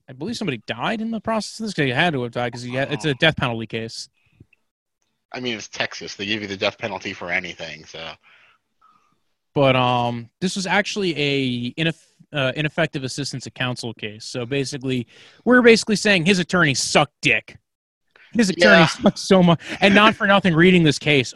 I 0.08 0.12
believe 0.12 0.36
somebody 0.36 0.62
died 0.66 1.00
in 1.00 1.10
the 1.10 1.20
process. 1.20 1.60
Of 1.60 1.66
this 1.66 1.74
guy 1.74 1.90
had 1.90 2.12
to 2.12 2.22
have 2.22 2.32
died 2.32 2.52
because 2.52 2.62
he 2.62 2.74
had, 2.74 2.92
it's 2.92 3.04
a 3.04 3.14
death 3.14 3.36
penalty 3.36 3.66
case. 3.66 4.08
I 5.32 5.40
mean, 5.40 5.56
it's 5.56 5.68
Texas; 5.68 6.14
they 6.14 6.26
give 6.26 6.42
you 6.42 6.48
the 6.48 6.56
death 6.56 6.78
penalty 6.78 7.12
for 7.12 7.30
anything. 7.30 7.84
So, 7.84 8.12
but 9.56 9.74
um, 9.74 10.28
this 10.42 10.54
was 10.54 10.66
actually 10.66 11.16
a 11.16 11.72
ineff- 11.82 12.12
uh, 12.30 12.52
ineffective 12.56 13.04
assistance 13.04 13.46
of 13.46 13.54
counsel 13.54 13.94
case. 13.94 14.26
So 14.26 14.44
basically, 14.44 15.06
we're 15.46 15.62
basically 15.62 15.96
saying 15.96 16.26
his 16.26 16.38
attorney 16.38 16.74
sucked 16.74 17.14
dick. 17.22 17.56
His 18.34 18.50
attorney 18.50 18.80
yeah. 18.80 18.86
sucked 18.86 19.18
so 19.18 19.42
much, 19.42 19.58
and 19.80 19.94
not 19.94 20.14
for 20.14 20.26
nothing. 20.26 20.54
Reading 20.54 20.82
this 20.82 20.98
case, 20.98 21.32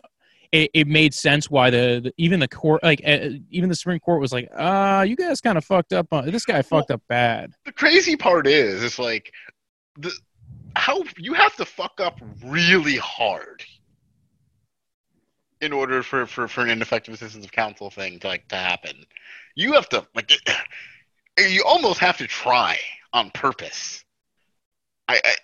it, 0.53 0.71
it 0.75 0.87
made 0.87 1.15
sense 1.15 1.49
why 1.49 1.71
the, 1.71 2.01
the, 2.05 2.13
even 2.19 2.41
the 2.41 2.49
court, 2.49 2.83
like 2.83 3.01
uh, 3.07 3.31
even 3.51 3.71
the 3.71 3.75
Supreme 3.75 4.01
Court, 4.01 4.21
was 4.21 4.35
like, 4.35 4.51
"Uh, 4.55 5.03
you 5.09 5.17
guys 5.17 5.41
kind 5.41 5.57
of 5.57 5.65
fucked 5.65 5.95
up. 5.95 6.07
On, 6.13 6.31
this 6.31 6.45
guy 6.45 6.61
fucked 6.61 6.91
well, 6.91 6.97
up 6.97 7.03
bad." 7.09 7.55
The 7.65 7.73
crazy 7.73 8.17
part 8.17 8.47
is, 8.47 8.85
it's 8.85 8.99
like 8.99 9.33
the 9.99 10.13
how 10.77 11.05
you 11.17 11.33
have 11.33 11.57
to 11.57 11.65
fuck 11.65 11.95
up 11.99 12.21
really 12.45 12.97
hard 12.97 13.65
in 15.61 15.73
order 15.73 16.03
for, 16.03 16.27
for, 16.27 16.49
for 16.49 16.63
an 16.63 16.71
ineffective 16.71 17.15
assistance 17.15 17.45
of 17.45 17.53
counsel 17.53 17.91
thing 17.91 18.19
to 18.21 18.29
like 18.29 18.49
to 18.49 18.57
happen. 18.57 19.05
You 19.55 19.73
have 19.75 19.89
to 19.91 20.07
like 20.15 20.33
you 21.39 21.63
almost 21.65 22.01
have 22.01 22.17
to 22.19 22.27
try 22.27 22.79
on 23.13 23.31
purpose. 23.31 24.05
I 25.09 25.21
I, 25.25 25.35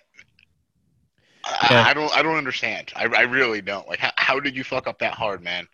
yeah. 1.71 1.83
I, 1.83 1.89
I 1.89 1.93
don't 1.93 2.17
I 2.17 2.21
don't 2.21 2.35
understand. 2.35 2.91
I, 2.95 3.05
I 3.05 3.21
really 3.21 3.61
don't. 3.61 3.87
Like 3.87 3.99
how, 3.99 4.11
how 4.15 4.39
did 4.39 4.55
you 4.55 4.63
fuck 4.63 4.87
up 4.87 4.99
that 4.99 5.13
hard, 5.13 5.43
man? 5.43 5.67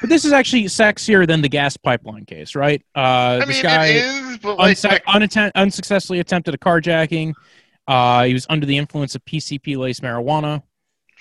but 0.00 0.10
this 0.10 0.24
is 0.24 0.32
actually 0.32 0.64
sexier 0.64 1.26
than 1.26 1.42
the 1.42 1.48
gas 1.48 1.76
pipeline 1.76 2.24
case, 2.24 2.54
right? 2.54 2.82
Uh, 2.94 2.98
I 2.98 3.38
mean, 3.40 3.48
this 3.48 3.62
guy 3.62 3.86
it 3.86 3.96
is, 3.96 4.38
but 4.38 4.58
like, 4.58 4.76
unse- 4.76 5.52
unsuccessfully 5.54 6.20
attempted 6.20 6.54
a 6.54 6.58
carjacking. 6.58 7.34
Uh, 7.86 8.24
he 8.24 8.32
was 8.32 8.46
under 8.48 8.66
the 8.66 8.76
influence 8.76 9.14
of 9.14 9.24
PCP 9.24 9.76
laced 9.76 10.02
marijuana. 10.02 10.62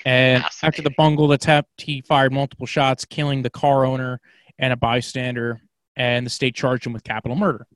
And 0.06 0.44
after 0.64 0.82
the 0.82 0.92
bungled 0.92 1.32
attempt, 1.34 1.82
he 1.82 2.02
fired 2.02 2.32
multiple 2.32 2.66
shots, 2.66 3.06
killing 3.06 3.42
the 3.42 3.50
car 3.50 3.86
owner 3.86 4.20
and 4.58 4.74
a 4.74 4.76
bystander, 4.76 5.62
and 5.96 6.26
the 6.26 6.30
state 6.30 6.56
charged 6.56 6.86
him 6.86 6.94
with 6.94 7.04
capital 7.04 7.36
murder. 7.36 7.68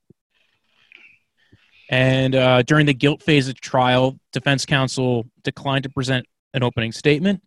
And 1.89 2.34
uh, 2.34 2.64
during 2.64 2.86
the 2.86 2.93
guilt 2.93 3.22
phase 3.22 3.47
of 3.50 3.56
the 3.56 3.62
trial, 3.62 4.18
defense 4.32 4.66
counsel 4.66 5.26
declined 5.43 5.84
to 5.84 5.89
present 5.89 6.26
an 6.54 6.64
opening 6.64 6.91
statement. 6.91 7.41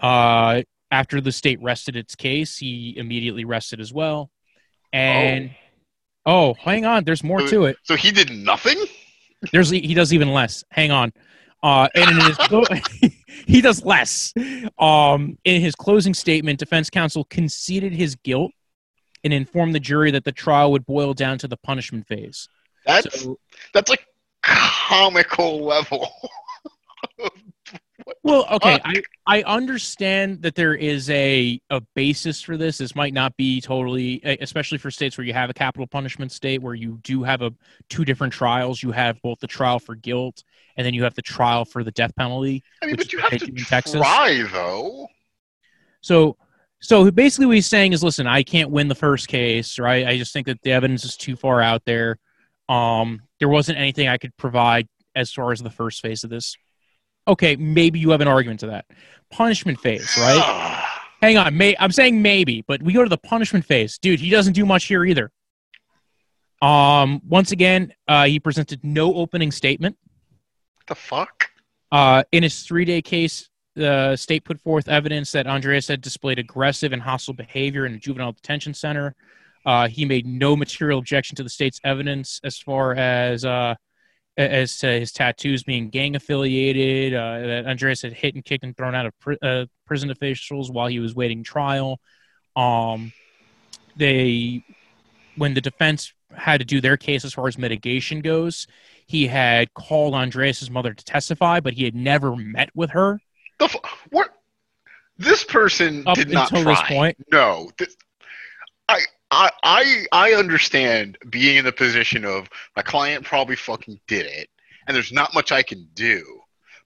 Uh, 0.00 0.62
after 0.90 1.20
the 1.20 1.32
state 1.32 1.60
rested 1.62 1.96
its 1.96 2.14
case, 2.14 2.58
he 2.58 2.94
immediately 2.96 3.44
rested 3.44 3.80
as 3.80 3.92
well. 3.92 4.30
And 4.92 5.52
oh, 6.26 6.50
oh 6.50 6.54
hang 6.58 6.84
on, 6.84 7.04
there's 7.04 7.24
more 7.24 7.40
so, 7.40 7.46
to 7.46 7.64
it. 7.66 7.76
So 7.84 7.96
he 7.96 8.10
did 8.10 8.30
nothing. 8.30 8.76
There's 9.52 9.70
he 9.70 9.94
does 9.94 10.12
even 10.12 10.32
less. 10.32 10.64
Hang 10.70 10.90
on. 10.90 11.12
Uh, 11.62 11.88
and 11.94 12.10
in 12.10 12.20
his 12.26 13.12
he 13.46 13.60
does 13.60 13.84
less. 13.84 14.32
Um, 14.78 15.38
in 15.44 15.60
his 15.60 15.74
closing 15.74 16.14
statement, 16.14 16.58
defense 16.58 16.90
counsel 16.90 17.24
conceded 17.24 17.92
his 17.92 18.16
guilt 18.16 18.52
and 19.24 19.32
informed 19.32 19.74
the 19.74 19.80
jury 19.80 20.10
that 20.10 20.24
the 20.24 20.32
trial 20.32 20.72
would 20.72 20.84
boil 20.86 21.14
down 21.14 21.38
to 21.38 21.48
the 21.48 21.56
punishment 21.56 22.06
phase. 22.08 22.48
That's 22.84 23.22
so, 23.22 23.38
that's 23.72 23.88
like 23.88 24.04
comical 24.42 25.64
level 25.64 26.08
Well, 28.22 28.46
okay. 28.52 28.80
I, 28.84 29.02
I 29.26 29.42
understand 29.42 30.42
that 30.42 30.54
there 30.54 30.74
is 30.74 31.10
a 31.10 31.60
a 31.70 31.80
basis 31.94 32.40
for 32.40 32.56
this. 32.56 32.78
This 32.78 32.94
might 32.94 33.12
not 33.12 33.36
be 33.36 33.60
totally, 33.60 34.20
especially 34.40 34.78
for 34.78 34.90
states 34.90 35.18
where 35.18 35.26
you 35.26 35.32
have 35.32 35.50
a 35.50 35.54
capital 35.54 35.86
punishment 35.86 36.32
state 36.32 36.62
where 36.62 36.74
you 36.74 36.98
do 37.02 37.22
have 37.22 37.42
a 37.42 37.52
two 37.88 38.04
different 38.04 38.32
trials. 38.32 38.82
You 38.82 38.92
have 38.92 39.20
both 39.22 39.40
the 39.40 39.46
trial 39.46 39.78
for 39.78 39.94
guilt 39.94 40.42
and 40.76 40.86
then 40.86 40.94
you 40.94 41.04
have 41.04 41.14
the 41.14 41.22
trial 41.22 41.64
for 41.64 41.84
the 41.84 41.90
death 41.92 42.14
penalty. 42.16 42.62
I 42.82 42.86
mean, 42.86 42.96
but 42.96 43.12
you 43.12 43.18
have 43.18 43.30
to 43.30 43.46
in 43.46 43.56
Texas. 43.56 44.00
try 44.00 44.46
though. 44.50 45.08
So, 46.00 46.36
so 46.80 47.10
basically, 47.10 47.46
what 47.46 47.54
he's 47.54 47.66
saying 47.66 47.92
is, 47.92 48.02
listen, 48.02 48.26
I 48.26 48.42
can't 48.42 48.70
win 48.70 48.88
the 48.88 48.94
first 48.94 49.28
case, 49.28 49.78
right? 49.78 50.06
I 50.06 50.18
just 50.18 50.32
think 50.32 50.46
that 50.46 50.62
the 50.62 50.72
evidence 50.72 51.04
is 51.04 51.16
too 51.16 51.36
far 51.36 51.60
out 51.60 51.84
there. 51.84 52.18
Um, 52.68 53.22
there 53.38 53.48
wasn't 53.48 53.78
anything 53.78 54.08
I 54.08 54.18
could 54.18 54.36
provide 54.36 54.88
as 55.14 55.32
far 55.32 55.52
as 55.52 55.60
the 55.60 55.70
first 55.70 56.00
phase 56.00 56.24
of 56.24 56.30
this. 56.30 56.56
Okay, 57.28 57.56
maybe 57.56 57.98
you 57.98 58.10
have 58.10 58.20
an 58.20 58.28
argument 58.28 58.60
to 58.60 58.66
that. 58.68 58.86
Punishment 59.30 59.80
phase, 59.80 60.16
right? 60.18 60.88
Hang 61.20 61.36
on, 61.38 61.56
may, 61.56 61.76
I'm 61.78 61.92
saying 61.92 62.20
maybe, 62.20 62.64
but 62.66 62.82
we 62.82 62.92
go 62.92 63.02
to 63.02 63.08
the 63.08 63.18
punishment 63.18 63.64
phase, 63.64 63.96
dude. 63.98 64.18
He 64.18 64.28
doesn't 64.28 64.54
do 64.54 64.66
much 64.66 64.84
here 64.84 65.04
either. 65.04 65.30
Um, 66.60 67.20
once 67.28 67.52
again, 67.52 67.92
uh, 68.08 68.26
he 68.26 68.40
presented 68.40 68.82
no 68.82 69.14
opening 69.14 69.52
statement. 69.52 69.96
What 70.76 70.86
the 70.86 70.94
fuck? 70.94 71.50
Uh, 71.92 72.24
in 72.32 72.42
his 72.42 72.62
three-day 72.62 73.02
case, 73.02 73.48
the 73.74 74.16
state 74.16 74.44
put 74.44 74.60
forth 74.60 74.88
evidence 74.88 75.32
that 75.32 75.46
Andreas 75.46 75.88
had 75.88 76.00
displayed 76.00 76.38
aggressive 76.38 76.92
and 76.92 77.00
hostile 77.00 77.34
behavior 77.34 77.86
in 77.86 77.94
a 77.94 77.98
juvenile 77.98 78.32
detention 78.32 78.74
center. 78.74 79.14
Uh, 79.64 79.88
he 79.88 80.04
made 80.04 80.26
no 80.26 80.56
material 80.56 80.98
objection 80.98 81.36
to 81.36 81.42
the 81.42 81.48
state's 81.48 81.80
evidence 81.84 82.40
as 82.42 82.58
far 82.58 82.94
as 82.94 83.44
uh, 83.44 83.74
as 84.36 84.78
to 84.78 84.86
his 84.86 85.12
tattoos 85.12 85.62
being 85.62 85.90
gang 85.90 86.16
affiliated. 86.16 87.14
Uh, 87.14 87.40
that 87.40 87.66
Andreas 87.66 88.02
had 88.02 88.12
hit 88.12 88.34
and 88.34 88.44
kicked 88.44 88.64
and 88.64 88.76
thrown 88.76 88.94
out 88.94 89.06
of 89.06 89.18
pri- 89.20 89.38
uh, 89.42 89.66
prison 89.86 90.10
officials 90.10 90.70
while 90.70 90.86
he 90.88 90.98
was 91.00 91.14
waiting 91.14 91.42
trial. 91.44 92.00
Um, 92.56 93.12
they, 93.96 94.64
when 95.36 95.54
the 95.54 95.60
defense 95.60 96.12
had 96.34 96.58
to 96.60 96.64
do 96.64 96.80
their 96.80 96.96
case 96.96 97.24
as 97.24 97.34
far 97.34 97.46
as 97.46 97.58
mitigation 97.58 98.20
goes, 98.20 98.66
he 99.06 99.26
had 99.26 99.72
called 99.74 100.14
Andreas's 100.14 100.70
mother 100.70 100.94
to 100.94 101.04
testify, 101.04 101.60
but 101.60 101.74
he 101.74 101.84
had 101.84 101.94
never 101.94 102.34
met 102.34 102.70
with 102.74 102.90
her 102.90 103.20
The 103.58 103.68
fu- 103.68 103.78
what? 104.10 104.30
This 105.18 105.44
person 105.44 106.04
up 106.06 106.16
did 106.16 106.30
not 106.30 106.48
try. 106.48 106.62
this 106.64 106.80
point. 106.88 107.16
No, 107.30 107.70
this, 107.78 107.94
I, 108.88 109.00
I, 109.32 109.50
I, 109.62 110.06
I 110.12 110.32
understand 110.34 111.16
being 111.30 111.56
in 111.56 111.64
the 111.64 111.72
position 111.72 112.26
of 112.26 112.50
my 112.76 112.82
client 112.82 113.24
probably 113.24 113.56
fucking 113.56 113.98
did 114.06 114.26
it, 114.26 114.50
and 114.86 114.94
there's 114.94 115.10
not 115.10 115.32
much 115.32 115.50
I 115.50 115.62
can 115.62 115.88
do. 115.94 116.22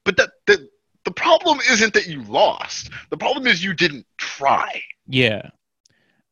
But 0.04 0.16
that, 0.16 0.30
the 0.46 0.68
the 1.04 1.10
problem 1.10 1.58
isn't 1.68 1.92
that 1.94 2.06
you 2.06 2.22
lost. 2.22 2.90
The 3.10 3.16
problem 3.16 3.46
is 3.48 3.62
you 3.62 3.74
didn't 3.74 4.06
try. 4.16 4.80
Yeah. 5.08 5.50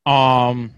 Um. 0.07 0.75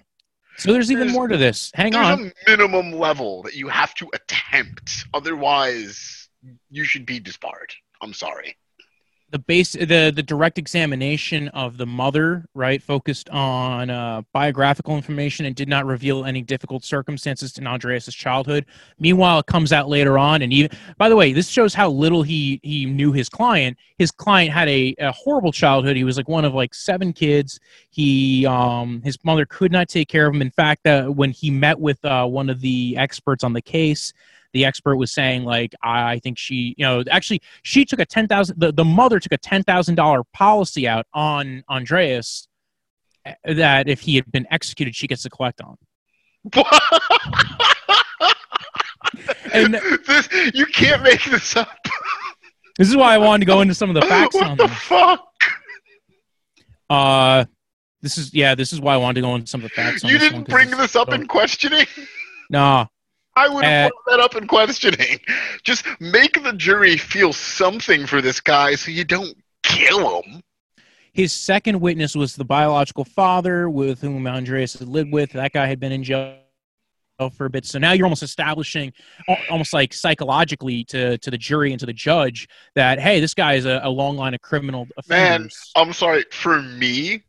So 0.57 0.72
there's 0.72 0.91
even 0.91 1.09
more 1.09 1.28
to 1.28 1.37
this. 1.37 1.70
Hang 1.74 1.93
There's 1.93 2.07
on. 2.07 2.32
a 2.47 2.51
minimum 2.51 2.93
level 2.93 3.43
that 3.43 3.55
you 3.55 3.68
have 3.68 3.95
to 3.97 4.09
attempt. 4.14 5.05
Otherwise, 5.12 6.30
you 6.70 6.84
should 6.84 7.05
be 7.05 7.20
disbarred. 7.20 7.74
I'm 8.01 8.14
sorry. 8.14 8.57
The 9.31 9.39
base 9.41 9.72
the 9.72 10.12
the 10.14 10.22
direct 10.22 10.57
examination 10.57 11.49
of 11.49 11.79
the 11.79 11.87
mother 11.87 12.45
right 12.55 12.83
focused 12.83 13.29
on 13.31 13.91
uh, 13.91 14.22
biographical 14.33 14.97
information 14.97 15.47
and 15.47 15.57
did 15.57 15.68
not 15.68 15.85
reveal 15.85 16.24
any 16.24 16.43
difficult 16.43 16.85
circumstances 16.85 17.59
in 17.59 17.66
andreas's 17.66 18.14
childhood. 18.14 18.64
Meanwhile 18.99 19.41
it 19.41 19.47
comes 19.47 19.72
out 19.72 19.89
later 19.89 20.16
on 20.16 20.43
and 20.43 20.53
even 20.53 20.70
by 20.97 21.09
the 21.09 21.16
way 21.16 21.33
this 21.33 21.49
shows 21.49 21.74
how 21.74 21.91
little 21.91 22.22
he 22.22 22.61
he 22.62 22.87
knew 22.87 23.12
his 23.12 23.29
client. 23.29 23.77
His 23.99 24.11
client 24.11 24.53
had 24.53 24.68
a, 24.68 24.95
a 24.99 25.11
horrible 25.12 25.53
childhood. 25.53 25.97
He 25.97 26.05
was 26.05 26.16
like 26.16 26.29
one 26.29 26.45
of 26.45 26.55
like 26.55 26.74
seven 26.74 27.12
kids. 27.12 27.59
He 27.91 28.47
um 28.47 29.03
his 29.03 29.18
mother 29.24 29.45
could 29.45 29.72
not 29.72 29.89
take 29.89 30.09
care 30.09 30.29
of 30.29 30.35
him. 30.35 30.43
In 30.43 30.53
fact 30.53 30.87
uh, 30.87 31.07
when 31.07 31.31
he 31.33 31.51
met 31.51 31.81
with 31.81 32.03
uh, 32.05 32.27
one 32.27 32.49
of 32.49 32.61
the 32.61 32.97
experts 32.97 33.43
on 33.43 33.53
the 33.53 33.62
case 33.62 34.12
the 34.57 34.64
expert 34.64 34.96
was 34.96 35.12
saying 35.12 35.44
like 35.44 35.74
I 35.82 36.18
think 36.20 36.38
she 36.38 36.74
you 36.78 36.84
know 36.86 37.04
actually 37.11 37.42
she 37.62 37.84
took 37.84 38.00
a 38.00 38.07
ten 38.07 38.26
thousand 38.26 38.59
the, 38.59 38.72
the 38.72 38.84
mother 38.84 39.20
took 39.20 39.32
a 39.32 39.36
ten 39.38 39.62
thousand 39.62 39.96
dollar 39.96 40.22
policy 40.32 40.88
out 40.88 41.04
on 41.12 41.62
Andreas 41.68 42.48
uh, 43.26 43.32
that 43.44 43.86
if 43.88 44.00
he 44.00 44.16
had 44.16 44.32
been 44.32 44.46
executed 44.50 44.96
she 44.96 45.07
gets 45.07 45.22
to 45.24 45.30
collect 45.30 45.61
on. 45.61 45.76
And- 49.52 49.74
this, 50.07 50.28
you 50.54 50.66
can't 50.66 51.02
make 51.02 51.22
this 51.24 51.57
up. 51.57 51.68
This 52.78 52.88
is 52.88 52.96
why 52.96 53.14
I 53.14 53.18
wanted 53.18 53.40
to 53.46 53.46
go 53.46 53.61
into 53.62 53.74
some 53.74 53.88
of 53.88 53.94
the 53.94 54.02
facts 54.02 54.34
what 54.34 54.46
on 54.46 54.57
the 54.57 54.66
this. 54.66 54.76
fuck? 54.78 55.24
Uh 56.90 57.44
this 58.02 58.18
is 58.18 58.34
yeah, 58.34 58.54
this 58.54 58.72
is 58.72 58.80
why 58.80 58.94
I 58.94 58.96
wanted 58.98 59.14
to 59.16 59.20
go 59.22 59.34
into 59.34 59.46
some 59.46 59.61
of 59.61 59.70
the 59.70 59.74
facts 59.74 60.04
on 60.04 60.11
You 60.11 60.18
this 60.18 60.28
didn't 60.30 60.44
'cause 60.46 60.52
bring 60.52 60.70
this 60.70 60.94
up 60.96 61.09
so- 61.09 61.14
in 61.14 61.26
questioning. 61.26 61.86
Nah. 62.50 62.86
I 63.37 63.49
would 63.49 63.64
have 63.64 63.87
Uh, 63.87 63.91
brought 63.91 64.16
that 64.16 64.24
up 64.24 64.34
in 64.34 64.47
questioning. 64.49 65.20
Just 65.62 65.84
make 66.01 66.43
the 66.43 66.53
jury 66.55 66.97
feel 66.97 67.32
something 67.32 68.07
for 68.07 68.20
this 68.22 68.41
guy, 68.41 68.74
so 68.74 68.91
you 68.91 69.05
don't 69.05 69.37
kill 69.62 70.22
him. 70.22 70.41
His 71.12 71.32
second 71.32 71.80
witness 71.80 72.14
was 72.14 72.37
the 72.37 72.45
biological 72.45 73.05
father 73.05 73.70
with 73.70 74.01
whom 74.01 74.26
Andreas 74.26 74.74
had 74.74 74.89
lived 74.89 75.12
with. 75.12 75.32
That 75.32 75.53
guy 75.53 75.66
had 75.66 75.80
been 75.80 75.93
in 75.93 76.05
jail 76.05 76.37
for 77.32 77.47
a 77.47 77.51
bit. 77.51 77.64
So 77.64 77.78
now 77.78 77.93
you're 77.93 78.05
almost 78.05 78.22
establishing, 78.22 78.93
almost 79.49 79.72
like 79.72 79.95
psychologically 79.95 80.84
to, 80.84 81.16
to 81.16 81.30
the 81.30 81.39
jury 81.39 81.70
and 81.70 81.80
to 81.80 81.87
the 81.87 81.95
judge 81.95 82.47
that, 82.74 82.99
hey, 83.01 83.20
this 83.20 83.32
guy 83.32 83.55
is 83.55 83.64
a, 83.64 83.80
a 83.82 83.89
long 83.89 84.18
line 84.18 84.34
of 84.34 84.43
criminal 84.43 84.87
Man. 85.09 85.49
I'm 85.74 85.95
sorry. 85.95 86.24
For 86.30 86.61
me, 86.61 87.22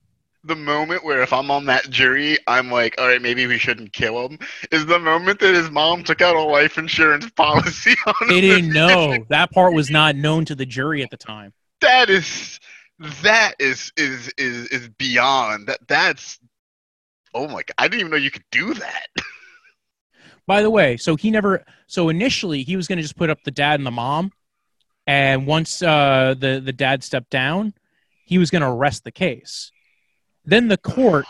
the 0.47 0.55
moment 0.55 1.03
where 1.03 1.21
if 1.21 1.33
I'm 1.33 1.51
on 1.51 1.65
that 1.65 1.89
jury, 1.89 2.37
I'm 2.47 2.71
like, 2.71 2.95
all 2.97 3.07
right, 3.07 3.21
maybe 3.21 3.45
we 3.47 3.57
shouldn't 3.57 3.93
kill 3.93 4.27
him, 4.27 4.39
is 4.71 4.85
the 4.85 4.99
moment 4.99 5.39
that 5.39 5.53
his 5.53 5.69
mom 5.69 6.03
took 6.03 6.21
out 6.21 6.35
a 6.35 6.41
life 6.41 6.77
insurance 6.77 7.29
policy 7.35 7.95
on 8.05 8.13
him. 8.21 8.27
they 8.29 8.41
didn't 8.41 8.69
know. 8.73 9.17
That 9.29 9.51
part 9.51 9.73
was 9.73 9.89
not 9.89 10.15
known 10.15 10.45
to 10.45 10.55
the 10.55 10.65
jury 10.65 11.03
at 11.03 11.09
the 11.09 11.17
time. 11.17 11.53
That 11.81 12.09
is, 12.09 12.59
that 13.21 13.53
is 13.59 13.91
is 13.95 14.33
is 14.37 14.67
is 14.69 14.89
beyond 14.89 15.67
that. 15.67 15.79
That's. 15.87 16.39
Oh 17.33 17.47
my 17.47 17.61
god! 17.61 17.73
I 17.77 17.87
didn't 17.87 17.99
even 17.99 18.11
know 18.11 18.17
you 18.17 18.31
could 18.31 18.45
do 18.51 18.73
that. 18.73 19.07
By 20.47 20.61
the 20.61 20.69
way, 20.71 20.97
so 20.97 21.15
he 21.15 21.29
never. 21.29 21.63
So 21.85 22.09
initially, 22.09 22.63
he 22.63 22.75
was 22.75 22.87
going 22.87 22.97
to 22.97 23.03
just 23.03 23.17
put 23.17 23.29
up 23.29 23.43
the 23.43 23.51
dad 23.51 23.79
and 23.79 23.85
the 23.85 23.91
mom, 23.91 24.31
and 25.05 25.45
once 25.45 25.83
uh, 25.83 26.33
the 26.39 26.59
the 26.63 26.73
dad 26.73 27.03
stepped 27.03 27.29
down, 27.29 27.73
he 28.25 28.37
was 28.37 28.49
going 28.49 28.61
to 28.61 28.69
arrest 28.69 29.03
the 29.03 29.11
case. 29.11 29.71
Then 30.47 30.69
the 30.69 30.77
court 30.77 31.25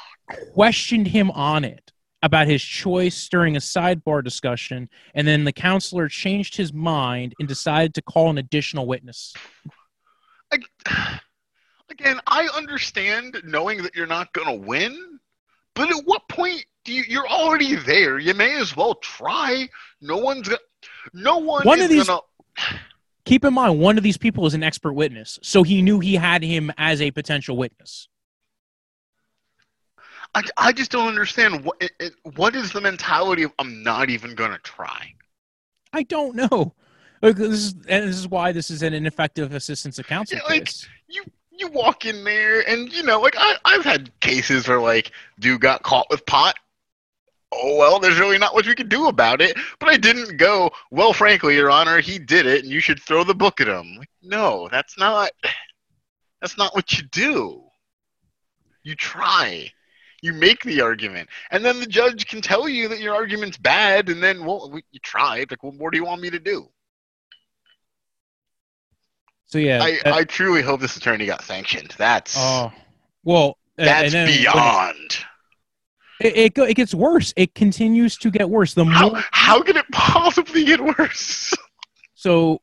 questioned 0.54 1.08
him 1.08 1.32
on 1.32 1.66
it 1.66 1.92
about 2.22 2.48
his 2.48 2.64
choice 2.64 3.28
during 3.28 3.56
a 3.56 3.60
sidebar 3.60 4.24
discussion, 4.24 4.88
and 5.16 5.28
then 5.28 5.44
the 5.44 5.52
counselor 5.52 6.08
changed 6.08 6.56
his 6.56 6.72
mind 6.72 7.34
and 7.40 7.48
decided 7.48 7.96
to 7.96 8.02
call 8.04 8.30
an 8.30 8.38
additional 8.38 8.86
witness. 8.86 9.34
I, 10.54 10.60
again, 11.90 12.22
I 12.28 12.48
understand 12.56 13.42
knowing 13.44 13.82
that 13.82 13.96
you're 13.96 14.06
not 14.08 14.32
gonna 14.34 14.56
win, 14.56 15.20
but 15.74 15.90
at 15.90 16.04
what 16.06 16.22
point 16.30 16.64
do 16.86 16.94
you? 16.94 17.04
You're 17.08 17.28
already 17.28 17.76
there. 17.76 18.20
You 18.20 18.36
may 18.36 18.56
as 18.56 18.76
well 18.78 18.96
try. 18.96 19.68
No 20.00 20.18
one's 20.18 20.48
gonna. 20.48 20.60
No 21.14 21.38
one, 21.40 21.64
One 21.66 21.80
is 21.80 21.86
of 21.86 21.90
these- 21.90 22.08
gonna. 22.08 22.22
Keep 23.26 23.44
in 23.46 23.54
mind, 23.54 23.80
one 23.80 23.98
of 23.98 24.04
these 24.04 24.18
people 24.18 24.46
is 24.46 24.54
an 24.54 24.64
expert 24.64 24.94
witness, 24.94 25.38
so 25.44 25.62
he 25.64 25.82
knew 25.82 26.00
he 26.00 26.16
had 26.16 26.44
him 26.44 26.72
as 26.78 27.02
a 27.02 27.12
potential 27.12 27.58
witness. 27.58 28.08
I, 30.38 30.68
I 30.68 30.72
just 30.72 30.92
don't 30.92 31.08
understand 31.08 31.66
what 31.66 31.78
it, 31.82 31.92
it, 32.00 32.14
what 32.36 32.56
is 32.56 32.72
the 32.72 32.80
mentality 32.80 33.42
of 33.42 33.52
I'm 33.58 33.82
not 33.82 34.12
even 34.12 34.36
gonna 34.36 34.60
try. 34.60 35.14
I 35.94 36.04
don't 36.04 36.36
know. 36.36 36.76
Look, 37.24 37.38
This 37.38 37.50
is, 37.50 37.74
and 37.88 38.08
this 38.08 38.18
is 38.18 38.28
why 38.28 38.52
this 38.52 38.70
is 38.70 38.84
an 38.84 38.94
ineffective 38.94 39.54
assistance 39.54 39.98
of 39.98 40.06
counsel 40.06 40.38
Yeah, 40.38 40.44
like-. 40.48 40.72
You 41.08 41.24
you 41.52 41.70
walk 41.70 42.06
in 42.06 42.24
there 42.24 42.68
and 42.70 42.94
you 42.94 43.02
know 43.02 43.20
like 43.20 43.34
I 43.36 43.56
I've 43.66 43.84
had 43.84 44.12
cases 44.20 44.68
where 44.68 44.80
like 44.80 45.12
dude 45.40 45.62
got 45.62 45.82
caught 45.82 46.06
with 46.12 46.24
pot. 46.28 46.56
Oh 47.52 47.76
well, 47.78 47.98
there's 47.98 48.20
really 48.20 48.38
not 48.38 48.54
much 48.54 48.68
we 48.68 48.76
can 48.76 48.90
do 48.90 49.08
about 49.08 49.42
it. 49.42 49.58
But 49.80 49.90
I 49.90 49.98
didn't 49.98 50.38
go. 50.38 50.70
Well, 50.92 51.14
frankly, 51.14 51.56
Your 51.56 51.72
Honor, 51.72 52.00
he 52.00 52.20
did 52.20 52.46
it, 52.46 52.64
and 52.64 52.72
you 52.72 52.80
should 52.80 53.02
throw 53.02 53.24
the 53.24 53.34
book 53.34 53.60
at 53.60 53.68
him. 53.68 53.96
Like, 53.98 54.10
no, 54.22 54.68
that's 54.70 55.00
not. 55.00 55.32
That's 56.42 56.58
not 56.60 56.76
what 56.76 56.92
you 56.92 57.04
do. 57.12 57.64
You 58.84 58.94
try. 58.94 59.72
You 60.22 60.34
make 60.34 60.64
the 60.64 60.82
argument, 60.82 61.30
and 61.52 61.64
then 61.64 61.80
the 61.80 61.86
judge 61.86 62.28
can 62.28 62.42
tell 62.42 62.68
you 62.68 62.88
that 62.88 63.00
your 63.00 63.14
argument's 63.14 63.58
bad, 63.58 64.10
and 64.10 64.22
then 64.22 64.46
well, 64.46 64.70
we, 64.72 64.84
you 64.92 65.00
tried. 65.02 65.52
Like, 65.52 65.62
what 65.64 65.76
more 65.76 65.92
do 65.92 65.98
you 65.98 66.06
want 66.06 66.22
me 66.22 66.30
to 66.32 66.40
do? 66.40 66.70
So 69.46 69.60
yeah, 69.60 69.82
I, 69.82 70.00
that- 70.04 70.14
I 70.14 70.24
truly 70.24 70.62
hope 70.62 70.82
this 70.82 70.98
attorney 70.98 71.26
got 71.26 71.44
sanctioned. 71.44 71.94
That's 71.98 72.36
oh 72.38 72.72
well, 73.24 73.58
uh, 73.80 73.86
that's 73.86 74.14
beyond. 74.14 75.18
It, 76.20 76.36
it, 76.36 76.58
it 76.58 76.74
gets 76.74 76.96
worse. 76.96 77.32
It 77.38 77.54
continues 77.54 78.18
to 78.18 78.32
get 78.32 78.50
worse. 78.50 78.74
The 78.74 78.86
How 78.86 79.10
more 79.10 79.24
how 79.32 79.62
could 79.62 79.78
it 79.78 79.86
possibly 79.92 80.66
get 80.66 80.82
worse? 80.82 81.54
so 82.16 82.60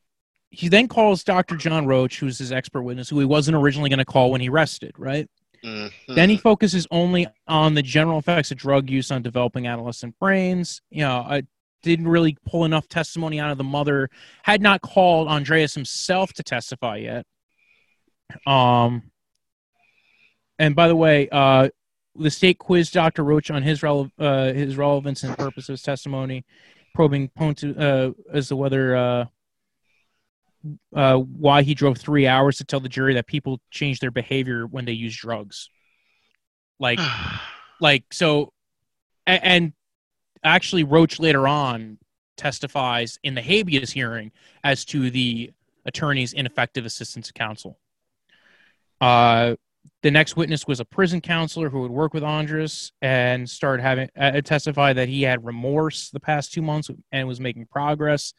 he 0.49 0.67
then 0.67 0.87
calls 0.87 1.23
Dr. 1.23 1.55
John 1.55 1.85
Roach, 1.85 2.19
who's 2.19 2.37
his 2.37 2.51
expert 2.51 2.83
witness, 2.83 3.09
who 3.09 3.19
he 3.19 3.25
wasn't 3.25 3.57
originally 3.57 3.89
going 3.89 3.99
to 3.99 4.05
call 4.05 4.31
when 4.31 4.41
he 4.41 4.49
rested, 4.49 4.93
right? 4.97 5.29
Mhm. 5.65 5.91
Then 6.07 6.29
he 6.29 6.37
focuses 6.37 6.85
only 6.91 7.27
on 7.47 7.73
the 7.73 7.81
general 7.81 8.19
effects 8.19 8.51
of 8.51 8.57
drug 8.57 8.89
use 8.89 9.09
on 9.09 9.21
developing 9.21 9.65
adolescent 9.67 10.17
brains. 10.19 10.81
You 10.91 11.01
know, 11.01 11.17
I 11.27 11.43
didn't 11.81 12.07
really 12.07 12.37
pull 12.45 12.65
enough 12.65 12.87
testimony 12.87 13.39
out 13.39 13.51
of 13.51 13.57
the 13.57 13.63
mother. 13.63 14.09
Had 14.43 14.61
not 14.61 14.81
called 14.81 15.27
Andreas 15.27 15.73
himself 15.73 16.33
to 16.33 16.43
testify 16.43 16.97
yet. 16.97 17.25
Um, 18.45 19.11
and 20.59 20.75
by 20.75 20.87
the 20.87 20.95
way, 20.95 21.29
uh, 21.31 21.69
the 22.15 22.31
state 22.31 22.59
quizzed 22.59 22.93
Dr. 22.93 23.23
Roach 23.23 23.51
on 23.51 23.63
his 23.63 23.81
rele- 23.81 24.11
uh, 24.17 24.53
his 24.53 24.77
relevance 24.77 25.23
and 25.23 25.37
purpose 25.37 25.67
of 25.67 25.73
his 25.73 25.81
testimony, 25.81 26.45
probing 26.93 27.27
Ponte 27.29 27.63
uh, 27.77 28.11
as 28.31 28.47
to 28.49 28.55
whether 28.55 29.27
uh, 30.95 31.17
why 31.17 31.61
he 31.61 31.73
drove 31.73 31.97
three 31.97 32.27
hours 32.27 32.57
to 32.57 32.63
tell 32.63 32.79
the 32.79 32.89
jury 32.89 33.13
that 33.15 33.27
people 33.27 33.59
change 33.71 33.99
their 33.99 34.11
behavior 34.11 34.65
when 34.65 34.85
they 34.85 34.91
use 34.91 35.15
drugs. 35.15 35.69
Like, 36.79 36.99
like 37.81 38.05
so, 38.11 38.51
and, 39.25 39.43
and 39.43 39.73
actually, 40.43 40.83
Roach 40.83 41.19
later 41.19 41.47
on 41.47 41.97
testifies 42.37 43.17
in 43.23 43.35
the 43.35 43.41
habeas 43.41 43.91
hearing 43.91 44.31
as 44.63 44.85
to 44.85 45.09
the 45.09 45.51
attorney's 45.85 46.33
ineffective 46.33 46.85
assistance 46.85 47.27
to 47.27 47.33
counsel. 47.33 47.79
Uh, 48.99 49.55
the 50.01 50.11
next 50.11 50.35
witness 50.35 50.67
was 50.67 50.79
a 50.79 50.85
prison 50.85 51.21
counselor 51.21 51.69
who 51.69 51.81
would 51.81 51.91
work 51.91 52.13
with 52.13 52.23
Andrus 52.23 52.91
and 53.01 53.49
started 53.49 53.83
having 53.83 54.09
uh, 54.17 54.41
testify 54.41 54.93
that 54.93 55.09
he 55.09 55.23
had 55.23 55.45
remorse 55.45 56.09
the 56.09 56.19
past 56.19 56.53
two 56.53 56.61
months 56.61 56.89
and 57.11 57.27
was 57.27 57.39
making 57.39 57.65
progress. 57.67 58.33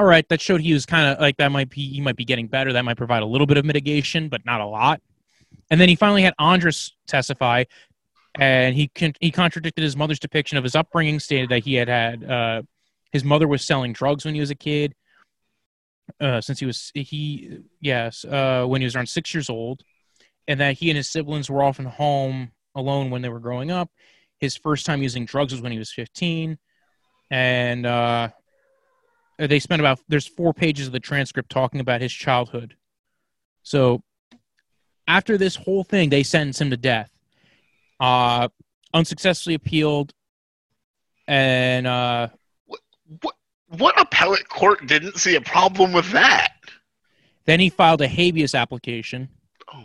All 0.00 0.06
right, 0.06 0.26
that 0.30 0.40
showed 0.40 0.62
he 0.62 0.72
was 0.72 0.86
kind 0.86 1.12
of 1.12 1.20
like 1.20 1.36
that. 1.36 1.52
Might 1.52 1.68
be 1.68 1.86
he 1.86 2.00
might 2.00 2.16
be 2.16 2.24
getting 2.24 2.46
better. 2.46 2.72
That 2.72 2.86
might 2.86 2.96
provide 2.96 3.22
a 3.22 3.26
little 3.26 3.46
bit 3.46 3.58
of 3.58 3.66
mitigation, 3.66 4.30
but 4.30 4.46
not 4.46 4.62
a 4.62 4.64
lot. 4.64 5.02
And 5.70 5.78
then 5.78 5.90
he 5.90 5.94
finally 5.94 6.22
had 6.22 6.32
Andrus 6.38 6.96
testify, 7.06 7.64
and 8.34 8.74
he 8.74 8.88
con- 8.88 9.12
he 9.20 9.30
contradicted 9.30 9.84
his 9.84 9.98
mother's 9.98 10.18
depiction 10.18 10.56
of 10.56 10.64
his 10.64 10.74
upbringing, 10.74 11.20
stated 11.20 11.50
that 11.50 11.64
he 11.64 11.74
had 11.74 11.88
had 11.88 12.24
uh, 12.24 12.62
his 13.12 13.24
mother 13.24 13.46
was 13.46 13.62
selling 13.62 13.92
drugs 13.92 14.24
when 14.24 14.32
he 14.32 14.40
was 14.40 14.50
a 14.50 14.54
kid. 14.54 14.94
Uh, 16.18 16.40
since 16.40 16.58
he 16.58 16.64
was 16.64 16.90
he 16.94 17.58
yes 17.82 18.24
uh, 18.24 18.64
when 18.64 18.80
he 18.80 18.86
was 18.86 18.96
around 18.96 19.06
six 19.06 19.34
years 19.34 19.50
old, 19.50 19.82
and 20.48 20.60
that 20.60 20.78
he 20.78 20.88
and 20.88 20.96
his 20.96 21.10
siblings 21.10 21.50
were 21.50 21.62
often 21.62 21.84
home 21.84 22.52
alone 22.74 23.10
when 23.10 23.20
they 23.20 23.28
were 23.28 23.38
growing 23.38 23.70
up. 23.70 23.90
His 24.38 24.56
first 24.56 24.86
time 24.86 25.02
using 25.02 25.26
drugs 25.26 25.52
was 25.52 25.60
when 25.60 25.72
he 25.72 25.78
was 25.78 25.92
15, 25.92 26.56
and 27.30 27.84
uh, 27.84 28.30
they 29.46 29.58
spent 29.58 29.80
about 29.80 30.00
there's 30.08 30.26
four 30.26 30.52
pages 30.52 30.86
of 30.86 30.92
the 30.92 31.00
transcript 31.00 31.50
talking 31.50 31.80
about 31.80 32.00
his 32.00 32.12
childhood. 32.12 32.76
So 33.62 34.02
after 35.06 35.38
this 35.38 35.56
whole 35.56 35.84
thing, 35.84 36.10
they 36.10 36.22
sentenced 36.22 36.60
him 36.60 36.70
to 36.70 36.76
death. 36.76 37.10
Uh, 37.98 38.48
unsuccessfully 38.94 39.54
appealed, 39.54 40.12
and 41.28 41.86
uh, 41.86 42.28
what 43.20 43.34
what 43.68 44.00
appellate 44.00 44.48
court 44.48 44.86
didn't 44.86 45.16
see 45.16 45.36
a 45.36 45.40
problem 45.40 45.92
with 45.92 46.10
that? 46.12 46.52
then 47.46 47.58
he 47.58 47.68
filed 47.68 48.00
a 48.00 48.06
habeas 48.06 48.54
application. 48.54 49.28
Oh 49.72 49.84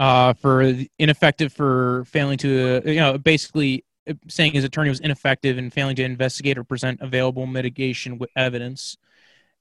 uh, 0.00 0.32
for 0.32 0.74
ineffective 0.98 1.52
for 1.52 2.04
failing 2.06 2.38
to, 2.38 2.82
uh, 2.84 2.88
you 2.88 2.96
know, 2.96 3.18
basically 3.18 3.84
saying 4.28 4.52
his 4.52 4.64
attorney 4.64 4.88
was 4.88 5.00
ineffective 5.00 5.58
in 5.58 5.70
failing 5.70 5.96
to 5.96 6.02
investigate 6.02 6.58
or 6.58 6.64
present 6.64 7.00
available 7.00 7.46
mitigation 7.46 8.18
with 8.18 8.30
evidence. 8.36 8.96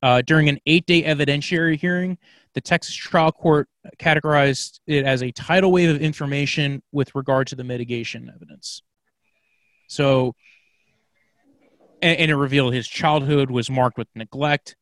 Uh, 0.02 0.22
during 0.22 0.48
an 0.48 0.60
eight-day 0.66 1.04
evidentiary 1.04 1.78
hearing, 1.78 2.18
the 2.54 2.62
Texas 2.62 2.96
trial 2.96 3.32
court 3.32 3.68
categorized 3.98 4.80
it 4.88 5.06
as 5.06 5.22
a 5.22 5.32
tidal 5.32 5.72
wave 5.72 5.90
of 5.90 6.02
information 6.02 6.82
with 6.92 7.14
regard 7.16 7.48
to 7.48 7.56
the 7.56 7.64
mitigation 7.64 8.32
evidence. 8.34 8.82
So, 9.88 10.36
and, 12.02 12.18
and 12.18 12.32
it 12.32 12.36
revealed 12.36 12.74
his 12.74 12.88
childhood 12.88 13.52
was 13.52 13.70
marked 13.70 13.98
with 13.98 14.08
neglect 14.16 14.76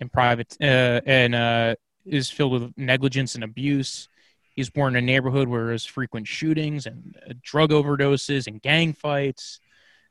and 0.00 0.12
private, 0.12 0.56
uh, 0.60 1.00
and 1.06 1.34
uh, 1.34 1.74
is 2.04 2.30
filled 2.30 2.52
with 2.52 2.72
negligence 2.76 3.36
and 3.36 3.44
abuse. 3.44 4.08
He 4.54 4.60
was 4.60 4.70
born 4.70 4.96
in 4.96 5.02
a 5.02 5.06
neighborhood 5.06 5.48
where 5.48 5.66
there's 5.66 5.84
frequent 5.84 6.28
shootings 6.28 6.86
and 6.86 7.16
uh, 7.28 7.34
drug 7.42 7.70
overdoses 7.70 8.46
and 8.46 8.62
gang 8.62 8.92
fights. 8.92 9.60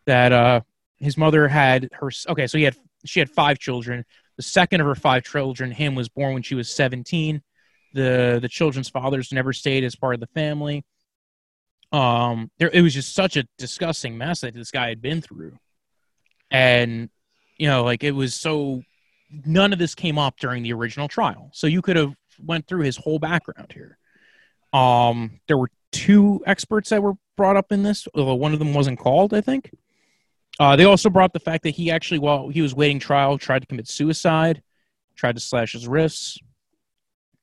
That 0.06 0.34
uh, 0.34 0.62
his 1.00 1.18
mother 1.18 1.48
had 1.48 1.89
her. 1.94 2.10
Okay, 2.28 2.48
so 2.48 2.58
he 2.58 2.66
had 2.66 2.76
she 3.06 3.20
had 3.20 3.30
five 3.30 3.58
children. 3.58 4.06
The 4.36 4.44
second 4.44 4.82
of 4.82 4.88
her 4.88 4.96
five 4.96 5.24
children, 5.24 5.72
him, 5.72 5.96
was 5.96 6.10
born 6.10 6.34
when 6.34 6.44
she 6.44 6.56
was 6.56 6.70
17. 6.72 7.41
The 7.94 8.39
the 8.41 8.50
children's 8.50 8.89
fathers 8.89 9.32
never 9.32 9.54
stayed 9.54 9.84
as 9.84 9.96
part 9.96 10.14
of 10.14 10.20
the 10.20 10.28
family. 10.28 10.84
Um, 11.94 12.50
there 12.58 12.70
it 12.74 12.82
was 12.82 12.94
just 12.94 13.14
such 13.14 13.38
a 13.38 13.48
disgusting 13.58 14.18
mess 14.18 14.41
that 14.41 14.56
this 14.56 14.72
guy 14.72 14.89
had 14.89 15.02
been 15.02 15.22
through, 15.22 15.58
and 16.52 17.10
you 17.58 17.68
know, 17.68 17.84
like 17.84 18.04
it 18.04 18.12
was 18.12 18.34
so. 18.34 18.82
None 19.46 19.74
of 19.74 19.80
this 19.80 19.96
came 19.96 20.20
up 20.20 20.38
during 20.38 20.62
the 20.62 20.74
original 20.74 21.08
trial, 21.08 21.50
so 21.54 21.66
you 21.66 21.82
could 21.82 21.96
have 21.96 22.14
went 22.39 22.68
through 22.68 22.82
his 22.82 22.98
whole 22.98 23.18
background 23.20 23.72
here. 23.74 23.98
Um, 24.74 25.40
there 25.48 25.58
were 25.58 25.70
two 25.92 26.42
experts 26.46 26.90
that 26.90 27.02
were 27.02 27.14
brought 27.38 27.56
up 27.56 27.72
in 27.72 27.84
this, 27.84 28.08
although 28.14 28.36
one 28.36 28.54
of 28.54 28.60
them 28.60 28.74
wasn't 28.74 29.00
called, 29.00 29.34
I 29.34 29.42
think. 29.42 29.72
Uh, 30.60 30.76
they 30.76 30.86
also 30.86 31.10
brought 31.10 31.26
up 31.26 31.34
the 31.34 31.40
fact 31.40 31.64
that 31.64 31.72
he 31.72 31.90
actually, 31.90 32.20
while 32.20 32.50
he 32.50 32.62
was 32.62 32.76
waiting 32.76 33.00
trial, 33.00 33.38
tried 33.38 33.60
to 33.60 33.68
commit 33.68 33.88
suicide, 33.88 34.62
tried 35.16 35.36
to 35.36 35.42
slash 35.42 35.74
his 35.74 35.88
wrists. 35.88 36.38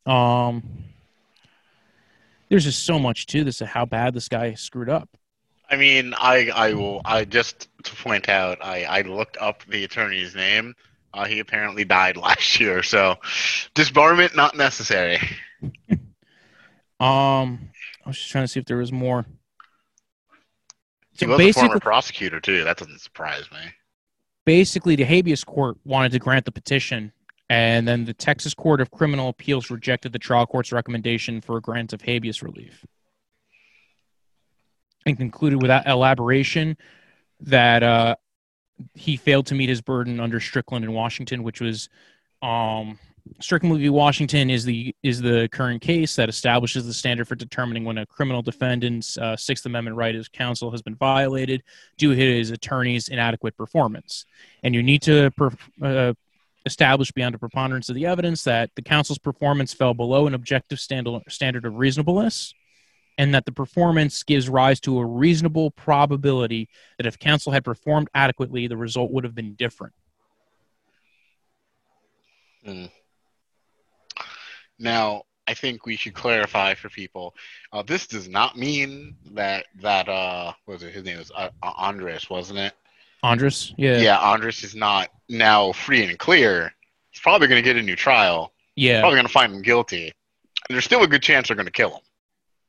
Um, 0.06 0.84
there's 2.48 2.64
just 2.64 2.84
so 2.84 2.98
much 2.98 3.26
to 3.26 3.44
this 3.44 3.60
of 3.60 3.68
how 3.68 3.84
bad 3.84 4.14
this 4.14 4.28
guy 4.28 4.54
screwed 4.54 4.88
up. 4.88 5.08
I 5.68 5.76
mean, 5.76 6.14
I 6.16 6.50
I 6.52 6.72
will 6.74 7.00
I 7.04 7.24
just 7.24 7.68
to 7.84 7.94
point 7.96 8.28
out 8.28 8.58
I 8.60 8.84
I 8.84 9.00
looked 9.02 9.36
up 9.40 9.62
the 9.68 9.84
attorney's 9.84 10.34
name. 10.34 10.74
Uh, 11.14 11.26
he 11.26 11.38
apparently 11.38 11.84
died 11.84 12.16
last 12.16 12.58
year, 12.58 12.82
so 12.82 13.16
disbarment 13.74 14.34
not 14.34 14.56
necessary. 14.56 15.20
Um, 17.00 17.70
I 18.04 18.08
was 18.08 18.18
just 18.18 18.30
trying 18.30 18.44
to 18.44 18.48
see 18.48 18.60
if 18.60 18.66
there 18.66 18.76
was 18.76 18.92
more. 18.92 19.24
He 21.12 21.26
So 21.26 21.28
was 21.28 21.40
a 21.40 21.52
former 21.52 21.80
prosecutor 21.80 22.40
too. 22.40 22.62
That 22.64 22.76
doesn't 22.76 23.00
surprise 23.00 23.44
me. 23.50 23.58
basically, 24.44 24.96
the 24.96 25.04
habeas 25.04 25.44
court 25.44 25.76
wanted 25.84 26.12
to 26.12 26.18
grant 26.18 26.44
the 26.44 26.52
petition, 26.52 27.12
and 27.48 27.86
then 27.88 28.04
the 28.04 28.14
Texas 28.14 28.54
Court 28.54 28.80
of 28.80 28.90
Criminal 28.90 29.28
Appeals 29.30 29.70
rejected 29.70 30.12
the 30.12 30.18
trial 30.18 30.46
court's 30.46 30.72
recommendation 30.72 31.40
for 31.40 31.56
a 31.56 31.60
grant 31.60 31.92
of 31.92 32.02
habeas 32.02 32.42
relief, 32.42 32.84
and 35.06 35.16
concluded 35.16 35.62
without 35.62 35.86
elaboration 35.86 36.76
that 37.40 37.82
uh, 37.82 38.14
he 38.94 39.16
failed 39.16 39.46
to 39.46 39.54
meet 39.54 39.68
his 39.68 39.80
burden 39.80 40.20
under 40.20 40.38
Strickland 40.40 40.84
in 40.84 40.92
Washington, 40.92 41.42
which 41.42 41.60
was 41.60 41.88
um, 42.42 42.98
Strickland 43.40 43.78
v. 43.78 43.88
Washington 43.88 44.50
is 44.50 44.64
the 44.64 44.94
is 45.02 45.20
the 45.20 45.48
current 45.50 45.82
case 45.82 46.16
that 46.16 46.28
establishes 46.28 46.86
the 46.86 46.94
standard 46.94 47.26
for 47.26 47.34
determining 47.34 47.84
when 47.84 47.98
a 47.98 48.06
criminal 48.06 48.42
defendant's 48.42 49.16
uh, 49.18 49.36
Sixth 49.36 49.64
Amendment 49.66 49.96
right 49.96 50.14
as 50.14 50.28
counsel 50.28 50.70
has 50.70 50.82
been 50.82 50.94
violated 50.94 51.62
due 51.96 52.14
to 52.14 52.16
his 52.16 52.50
attorney's 52.50 53.08
inadequate 53.08 53.56
performance, 53.56 54.26
and 54.62 54.74
you 54.74 54.82
need 54.82 55.02
to 55.02 55.30
per, 55.32 55.50
uh, 55.82 56.12
establish 56.66 57.10
beyond 57.12 57.34
a 57.34 57.38
preponderance 57.38 57.88
of 57.88 57.94
the 57.94 58.06
evidence 58.06 58.44
that 58.44 58.70
the 58.74 58.82
counsel's 58.82 59.18
performance 59.18 59.72
fell 59.72 59.94
below 59.94 60.26
an 60.26 60.34
objective 60.34 60.78
standard 60.78 61.22
standard 61.28 61.64
of 61.64 61.76
reasonableness, 61.76 62.54
and 63.18 63.34
that 63.34 63.46
the 63.46 63.52
performance 63.52 64.22
gives 64.22 64.48
rise 64.48 64.80
to 64.80 64.98
a 64.98 65.04
reasonable 65.04 65.70
probability 65.70 66.68
that 66.98 67.06
if 67.06 67.18
counsel 67.18 67.52
had 67.52 67.64
performed 67.64 68.08
adequately, 68.14 68.66
the 68.66 68.76
result 68.76 69.10
would 69.10 69.24
have 69.24 69.34
been 69.34 69.54
different. 69.54 69.94
Now, 74.80 75.22
I 75.46 75.54
think 75.54 75.84
we 75.86 75.96
should 75.96 76.14
clarify 76.14 76.74
for 76.74 76.88
people. 76.88 77.34
Uh, 77.72 77.82
this 77.82 78.06
does 78.06 78.28
not 78.28 78.56
mean 78.56 79.16
that 79.32 79.66
that 79.80 80.08
uh, 80.08 80.52
what 80.64 80.74
was 80.74 80.82
it 80.82 80.92
his 80.94 81.04
name 81.04 81.18
was 81.18 81.30
uh, 81.36 81.50
uh, 81.62 81.72
Andrus, 81.78 82.30
wasn't 82.30 82.58
it? 82.60 82.72
Andrus, 83.22 83.74
yeah, 83.76 83.98
Yeah, 83.98 84.18
Andrus 84.18 84.64
is 84.64 84.74
not 84.74 85.10
now 85.28 85.72
free 85.72 86.04
and 86.04 86.18
clear. 86.18 86.72
He's 87.10 87.20
probably 87.20 87.48
going 87.48 87.62
to 87.62 87.68
get 87.68 87.76
a 87.76 87.82
new 87.82 87.96
trial. 87.96 88.52
yeah. 88.76 89.00
Probably 89.00 89.16
going 89.16 89.26
to 89.26 89.32
find 89.32 89.52
him 89.54 89.60
guilty. 89.62 90.04
And 90.06 90.74
there's 90.74 90.84
still 90.86 91.02
a 91.02 91.08
good 91.08 91.22
chance 91.22 91.48
they're 91.48 91.56
going 91.56 91.66
to 91.66 91.72
kill 91.72 92.00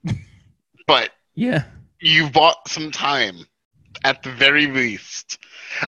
him. 0.03 0.18
but 0.88 1.12
Yeah. 1.36 1.64
you've 2.01 2.34
bought 2.34 2.68
some 2.68 2.91
time 2.91 3.45
at 4.03 4.22
the 4.24 4.32
very 4.32 4.68
least. 4.68 5.38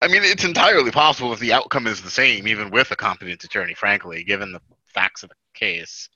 I 0.00 0.08
mean, 0.08 0.22
it's 0.22 0.44
entirely 0.44 0.90
possible 0.90 1.32
if 1.34 1.40
the 1.40 1.52
outcome 1.52 1.86
is 1.86 2.00
the 2.00 2.10
same, 2.10 2.48
even 2.48 2.70
with 2.70 2.90
a 2.90 2.96
competent 2.96 3.44
attorney, 3.44 3.74
frankly, 3.74 4.24
given 4.24 4.52
the 4.52 4.60
facts 4.94 5.22
of 5.22 5.30
the 5.30 5.34
case. 5.54 6.08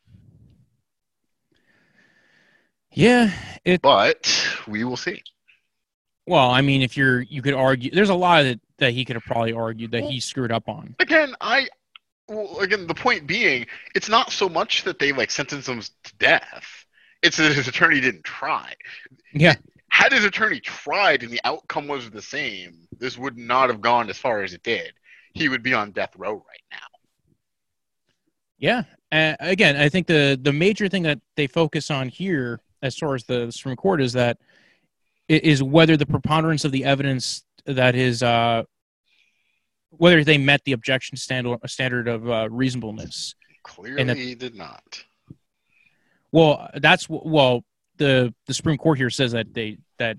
Yeah. 2.93 3.31
It 3.65 3.83
But 3.83 4.33
we 4.67 4.85
will 4.85 4.97
see. 4.97 5.23
well, 6.27 6.51
I 6.51 6.61
mean, 6.63 6.83
if 6.83 6.97
you're 6.97 7.21
you 7.23 7.43
could 7.43 7.55
argue 7.55 7.91
there's 7.91 8.09
a 8.09 8.15
lot 8.15 8.43
that 8.45 8.61
that 8.79 8.93
he 8.93 9.05
could 9.05 9.17
have 9.17 9.25
probably 9.25 9.53
argued 9.53 9.91
that 9.91 10.05
he 10.05 10.21
screwed 10.21 10.53
up 10.53 10.69
on. 10.69 10.95
Again, 11.01 11.35
I 11.41 11.69
Well, 12.29 12.59
again, 12.61 12.87
the 12.87 12.95
point 12.95 13.27
being, 13.27 13.67
it's 13.95 14.09
not 14.09 14.31
so 14.33 14.49
much 14.49 14.85
that 14.85 14.99
they 14.99 15.13
like 15.13 15.31
sentenced 15.31 15.69
him 15.69 15.81
to 15.81 16.17
death. 16.19 16.85
It's 17.23 17.37
that 17.39 17.53
his 17.53 17.69
attorney 17.69 18.01
didn't 18.01 18.25
try. 18.25 18.75
Yeah. 19.33 19.55
Had 19.91 20.13
his 20.13 20.25
attorney 20.25 20.61
tried 20.61 21.23
and 21.23 21.33
the 21.33 21.41
outcome 21.45 21.89
was 21.89 22.11
the 22.11 22.23
same, 22.23 22.87
this 22.99 23.19
would 23.19 23.37
not 23.37 23.69
have 23.71 23.81
gone 23.81 24.09
as 24.11 24.19
far 24.19 24.43
as 24.43 24.53
it 24.55 24.63
did. 24.63 24.93
He 25.35 25.49
would 25.49 25.63
be 25.63 25.75
on 25.75 25.91
death 25.91 26.13
row 26.17 26.35
right 26.35 26.65
now. 26.71 26.88
Yeah. 28.59 28.85
Uh, 29.11 29.35
again, 29.41 29.77
I 29.77 29.89
think 29.89 30.07
the 30.07 30.39
the 30.41 30.53
major 30.53 30.89
thing 30.89 31.05
that 31.05 31.21
they 31.37 31.47
focus 31.47 31.91
on 31.91 32.09
here, 32.09 32.61
as 32.83 32.97
far 32.97 33.15
as 33.15 33.25
the 33.25 33.51
Supreme 33.51 33.77
Court, 33.77 34.03
is 34.03 34.13
that 34.13 34.39
is 35.29 35.63
whether 35.63 35.97
the 35.97 36.07
preponderance 36.07 36.65
of 36.65 36.73
the 36.73 36.85
evidence 36.85 37.43
that 37.65 37.95
is 37.95 38.23
uh, 38.23 38.65
whether 39.91 40.25
they 40.25 40.39
met 40.39 40.65
the 40.65 40.73
objection 40.73 41.17
standard 41.17 41.59
standard 41.67 42.09
of 42.09 42.29
uh, 42.29 42.49
reasonableness. 42.51 43.35
Clearly, 43.63 44.05
that, 44.05 44.17
he 44.17 44.35
did 44.35 44.55
not. 44.55 45.05
Well, 46.33 46.69
that's 46.75 47.09
well 47.09 47.65
the 47.97 48.35
the 48.47 48.55
Supreme 48.55 48.79
Court 48.79 48.99
here 48.99 49.11
says 49.11 49.33
that 49.33 49.55
they 49.55 49.79
that 49.99 50.19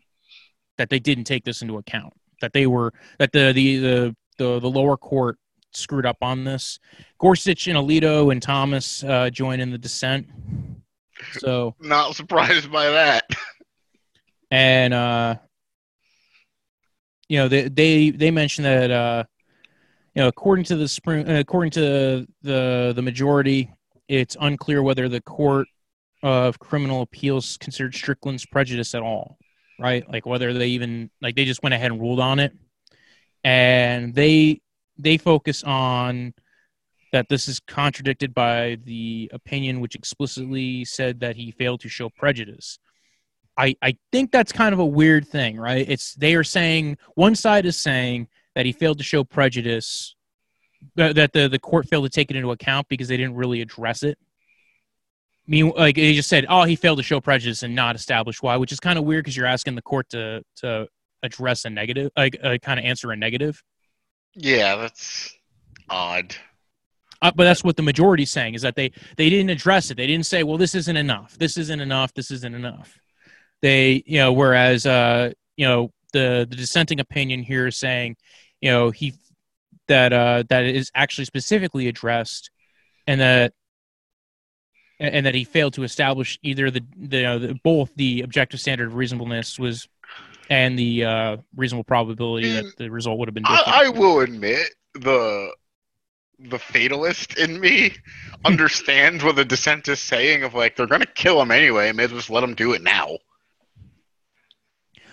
that 0.78 0.90
they 0.90 1.00
didn't 1.00 1.26
take 1.26 1.44
this 1.44 1.62
into 1.62 1.78
account. 1.78 2.14
That 2.42 2.54
they 2.54 2.66
were 2.66 2.94
that 3.20 3.32
the 3.32 3.52
the 3.54 3.78
the 3.78 4.16
the, 4.38 4.60
the 4.60 4.70
lower 4.70 4.98
court 4.98 5.38
screwed 5.72 6.05
up 6.05 6.17
on 6.22 6.43
this. 6.43 6.80
Gorsuch 7.20 7.67
and 7.67 7.78
Alito 7.78 8.32
and 8.32 8.41
Thomas 8.41 9.03
uh, 9.03 9.30
join 9.30 9.59
in 9.59 9.72
the 9.72 9.78
dissent. 9.78 10.28
So 11.34 11.76
not 11.80 12.15
surprised 12.15 12.72
by 12.72 12.89
that. 12.89 13.26
And 14.51 14.93
uh, 14.93 15.36
you 17.28 17.38
know 17.38 17.47
they 17.47 17.70
they 17.70 18.09
they 18.09 18.32
mentioned 18.32 18.65
that 18.65 18.91
uh, 18.91 19.24
you 20.15 20.22
know 20.22 20.28
according 20.28 20.65
to 20.65 20.76
the 20.76 20.88
spring 20.88 21.30
according 21.30 21.72
to 21.72 22.28
the 22.41 22.93
the 22.95 23.01
majority, 23.01 23.72
it's 24.07 24.36
unclear 24.39 24.82
whether 24.82 25.07
the 25.07 25.22
court 25.22 25.67
of 26.24 26.59
criminal 26.59 27.01
appeals 27.01 27.57
considered 27.57 27.93
Strickland's 27.93 28.45
prejudice 28.45 28.93
at 28.93 29.01
all, 29.01 29.38
right? 29.80 30.09
Like 30.09 30.26
whether 30.26 30.51
they 30.53 30.70
even 30.70 31.09
like 31.22 31.36
they 31.36 31.45
just 31.45 31.63
went 31.63 31.74
ahead 31.74 31.91
and 31.91 32.01
ruled 32.01 32.20
on 32.20 32.39
it, 32.39 32.53
and 33.43 34.13
they 34.13 34.61
they 35.00 35.18
focus 35.18 35.64
on 35.64 36.34
that 37.12 37.28
this 37.30 37.47
is 37.47 37.60
contradicted 37.60 38.34
by 38.34 38.78
the 38.84 39.30
opinion 39.34 39.80
which 39.80 39.95
explicitly 39.95 40.86
said 40.86 41.22
that 41.22 41.36
he 41.36 41.52
failed 41.52 41.82
to 41.82 41.89
show 41.89 42.10
prejudice. 42.10 42.78
I, 43.58 43.76
I 43.82 43.97
think 44.12 44.32
that's 44.32 44.52
kind 44.52 44.74
of 44.74 44.80
a 44.80 44.86
weird 44.86 45.28
thing, 45.28 45.58
right? 45.58 45.86
It's 45.89 46.14
they 46.16 46.36
are 46.36 46.43
saying 46.43 46.97
one 47.16 47.36
side 47.36 47.66
is 47.66 47.78
saying 47.78 48.28
that 48.56 48.66
he 48.66 48.72
failed 48.72 49.00
to 49.00 49.04
show 49.04 49.24
prejudice, 49.24 50.16
that 50.95 51.34
the, 51.34 51.50
the 51.50 51.60
court 51.60 51.88
failed 51.88 52.06
to 52.06 52.10
take 52.10 52.30
it 52.30 52.38
into 52.38 52.52
account 52.52 52.88
because 52.88 53.08
they 53.08 53.18
didn't 53.18 53.36
really 53.36 53.62
address 53.62 54.04
it. 54.04 54.18
I 54.22 55.52
mean, 55.52 55.74
like 55.76 55.95
they 55.95 56.14
just 56.14 56.30
said, 56.30 56.45
oh, 56.47 56.64
he 56.64 56.76
failed 56.76 57.00
to 57.00 57.04
show 57.04 57.20
prejudice 57.20 57.64
and 57.64 57.76
not 57.76 57.95
establish 57.95 58.41
why, 58.41 58.56
which 58.58 58.72
is 58.72 58.80
kind 58.80 59.00
of 59.00 59.04
weird 59.06 59.26
because 59.26 59.36
you're 59.36 59.47
asking 59.47 59.76
the 59.76 59.82
court 59.82 60.08
to 60.10 60.43
to 60.58 60.88
address 61.24 61.66
a 61.66 61.70
negative, 61.70 62.12
like 62.16 62.38
uh, 62.43 62.58
kind 62.62 62.80
of 62.80 62.86
answer 62.86 63.12
a 63.12 63.16
negative. 63.16 63.62
Yeah, 64.36 64.75
that's 64.75 65.36
odd. 65.89 66.36
Uh, 67.21 67.32
but 67.36 67.43
that's 67.43 67.63
what 67.63 67.75
the 67.75 67.84
majority 67.84 68.23
is 68.23 68.32
saying 68.32 68.53
is 68.53 68.61
that 68.61 68.75
they 68.75 68.91
they 69.17 69.30
didn't 69.30 69.49
address 69.49 69.91
it. 69.91 69.97
They 69.97 70.07
didn't 70.07 70.25
say, 70.25 70.43
well, 70.43 70.57
this 70.57 70.75
isn't 70.75 70.95
enough. 70.95 71.38
This 71.38 71.57
isn't 71.57 71.80
enough. 71.80 72.13
This 72.13 72.32
isn't 72.32 72.55
enough. 72.55 72.97
They, 73.61 74.03
you 74.05 74.19
know, 74.19 74.32
whereas 74.32 74.86
uh, 74.86 75.32
you 75.57 75.67
know 75.67 75.91
the 76.13 76.47
the 76.49 76.55
dissenting 76.55 76.99
opinion 76.99 77.43
here 77.43 77.67
is 77.67 77.77
saying, 77.77 78.15
you 78.61 78.71
know, 78.71 78.89
he 78.89 79.13
that 79.88 80.13
uh 80.13 80.43
that 80.49 80.63
is 80.65 80.91
actually 80.95 81.25
specifically 81.25 81.88
addressed, 81.88 82.51
and 83.05 83.19
that 83.19 83.53
and 84.99 85.25
that 85.25 85.36
he 85.36 85.43
failed 85.43 85.73
to 85.73 85.84
establish 85.84 86.38
either 86.43 86.69
the, 86.69 86.84
the, 86.97 87.25
uh, 87.25 87.38
the 87.38 87.59
both 87.63 87.89
the 87.95 88.21
objective 88.21 88.59
standard 88.59 88.88
of 88.88 88.95
reasonableness 88.95 89.57
was 89.57 89.88
and 90.50 90.78
the 90.78 91.06
uh, 91.06 91.38
reasonable 91.56 91.84
probability 91.84 92.52
that 92.52 92.76
the 92.78 92.89
result 92.89 93.20
would 93.20 93.28
have 93.28 93.36
been 93.36 93.43
different. 93.43 93.68
I, 93.68 93.86
I 93.86 93.89
will 93.89 94.22
admit 94.22 94.70
the 94.93 95.54
the 96.39 96.58
fatalist 96.58 97.38
in 97.38 97.60
me 97.60 97.93
understands 98.45 99.24
what 99.24 99.36
the 99.36 99.45
dissent 99.45 99.88
is 99.88 100.00
saying 100.00 100.43
of 100.43 100.54
like 100.54 100.76
they're 100.76 100.88
gonna 100.88 101.06
kill 101.06 101.41
him 101.41 101.52
anyway, 101.52 101.91
may 101.91 102.04
as 102.04 102.12
well 102.12 102.20
just 102.20 102.30
let 102.30 102.43
him 102.43 102.56
do 102.56 102.74
it 102.74 102.82
now. 102.82 103.18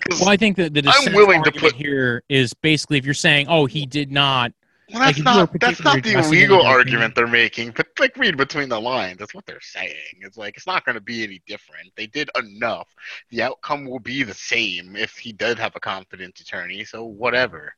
Well, 0.09 0.29
I 0.29 0.37
think 0.37 0.55
that 0.57 0.73
the 0.73 0.81
dissent 0.81 1.09
I'm 1.09 1.13
willing 1.13 1.43
to 1.43 1.51
put 1.51 1.73
here 1.73 2.23
is 2.29 2.53
basically 2.53 2.97
if 2.97 3.05
you're 3.05 3.13
saying, 3.13 3.47
oh, 3.49 3.65
he 3.65 3.85
did 3.85 4.11
not 4.11 4.53
well, 4.91 5.01
that's 5.01 5.17
like, 5.17 5.25
not 5.25 5.59
that's 5.59 5.83
not 5.83 6.03
the 6.03 6.21
legal 6.29 6.61
argument 6.61 7.15
they're 7.15 7.27
making. 7.27 7.71
But 7.71 7.87
like, 7.99 8.15
read 8.15 8.37
between 8.37 8.69
the 8.69 8.79
lines. 8.79 9.17
That's 9.17 9.33
what 9.33 9.45
they're 9.45 9.59
saying. 9.61 9.95
It's 10.21 10.37
like 10.37 10.55
it's 10.55 10.67
not 10.67 10.85
going 10.85 10.95
to 10.95 11.01
be 11.01 11.23
any 11.23 11.41
different. 11.45 11.91
They 11.95 12.07
did 12.07 12.29
enough. 12.37 12.87
The 13.29 13.41
outcome 13.43 13.85
will 13.85 13.99
be 13.99 14.23
the 14.23 14.33
same 14.33 14.95
if 14.95 15.17
he 15.17 15.33
did 15.33 15.59
have 15.59 15.75
a 15.75 15.79
competent 15.79 16.39
attorney. 16.39 16.85
So 16.85 17.03
whatever. 17.03 17.73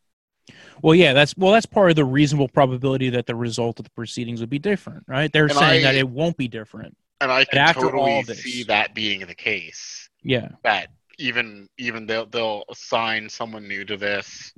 Well, 0.82 0.96
yeah, 0.96 1.14
that's 1.14 1.36
well, 1.36 1.54
that's 1.54 1.66
part 1.66 1.90
of 1.90 1.96
the 1.96 2.06
reasonable 2.06 2.48
probability 2.48 3.10
that 3.10 3.26
the 3.26 3.36
result 3.36 3.80
of 3.80 3.86
the 3.86 3.92
proceedings 3.92 4.40
would 4.40 4.50
be 4.50 4.60
different, 4.60 5.04
right? 5.08 5.32
They're 5.32 5.46
and 5.46 5.54
saying 5.54 5.86
I, 5.86 5.92
that 5.92 5.96
it 5.96 6.08
won't 6.08 6.38
be 6.38 6.48
different. 6.48 6.96
And 7.22 7.32
I 7.32 7.46
can 7.46 7.74
totally 7.74 8.22
this, 8.22 8.44
see 8.44 8.64
that 8.64 8.94
being 8.94 9.26
the 9.26 9.36
case. 9.36 10.10
Yeah. 10.24 10.50
That 10.64 10.90
even 11.18 11.68
even 11.78 12.06
they'll 12.06 12.26
they'll 12.26 12.64
assign 12.70 13.30
someone 13.30 13.68
new 13.68 13.84
to 13.86 13.98
this 13.98 14.54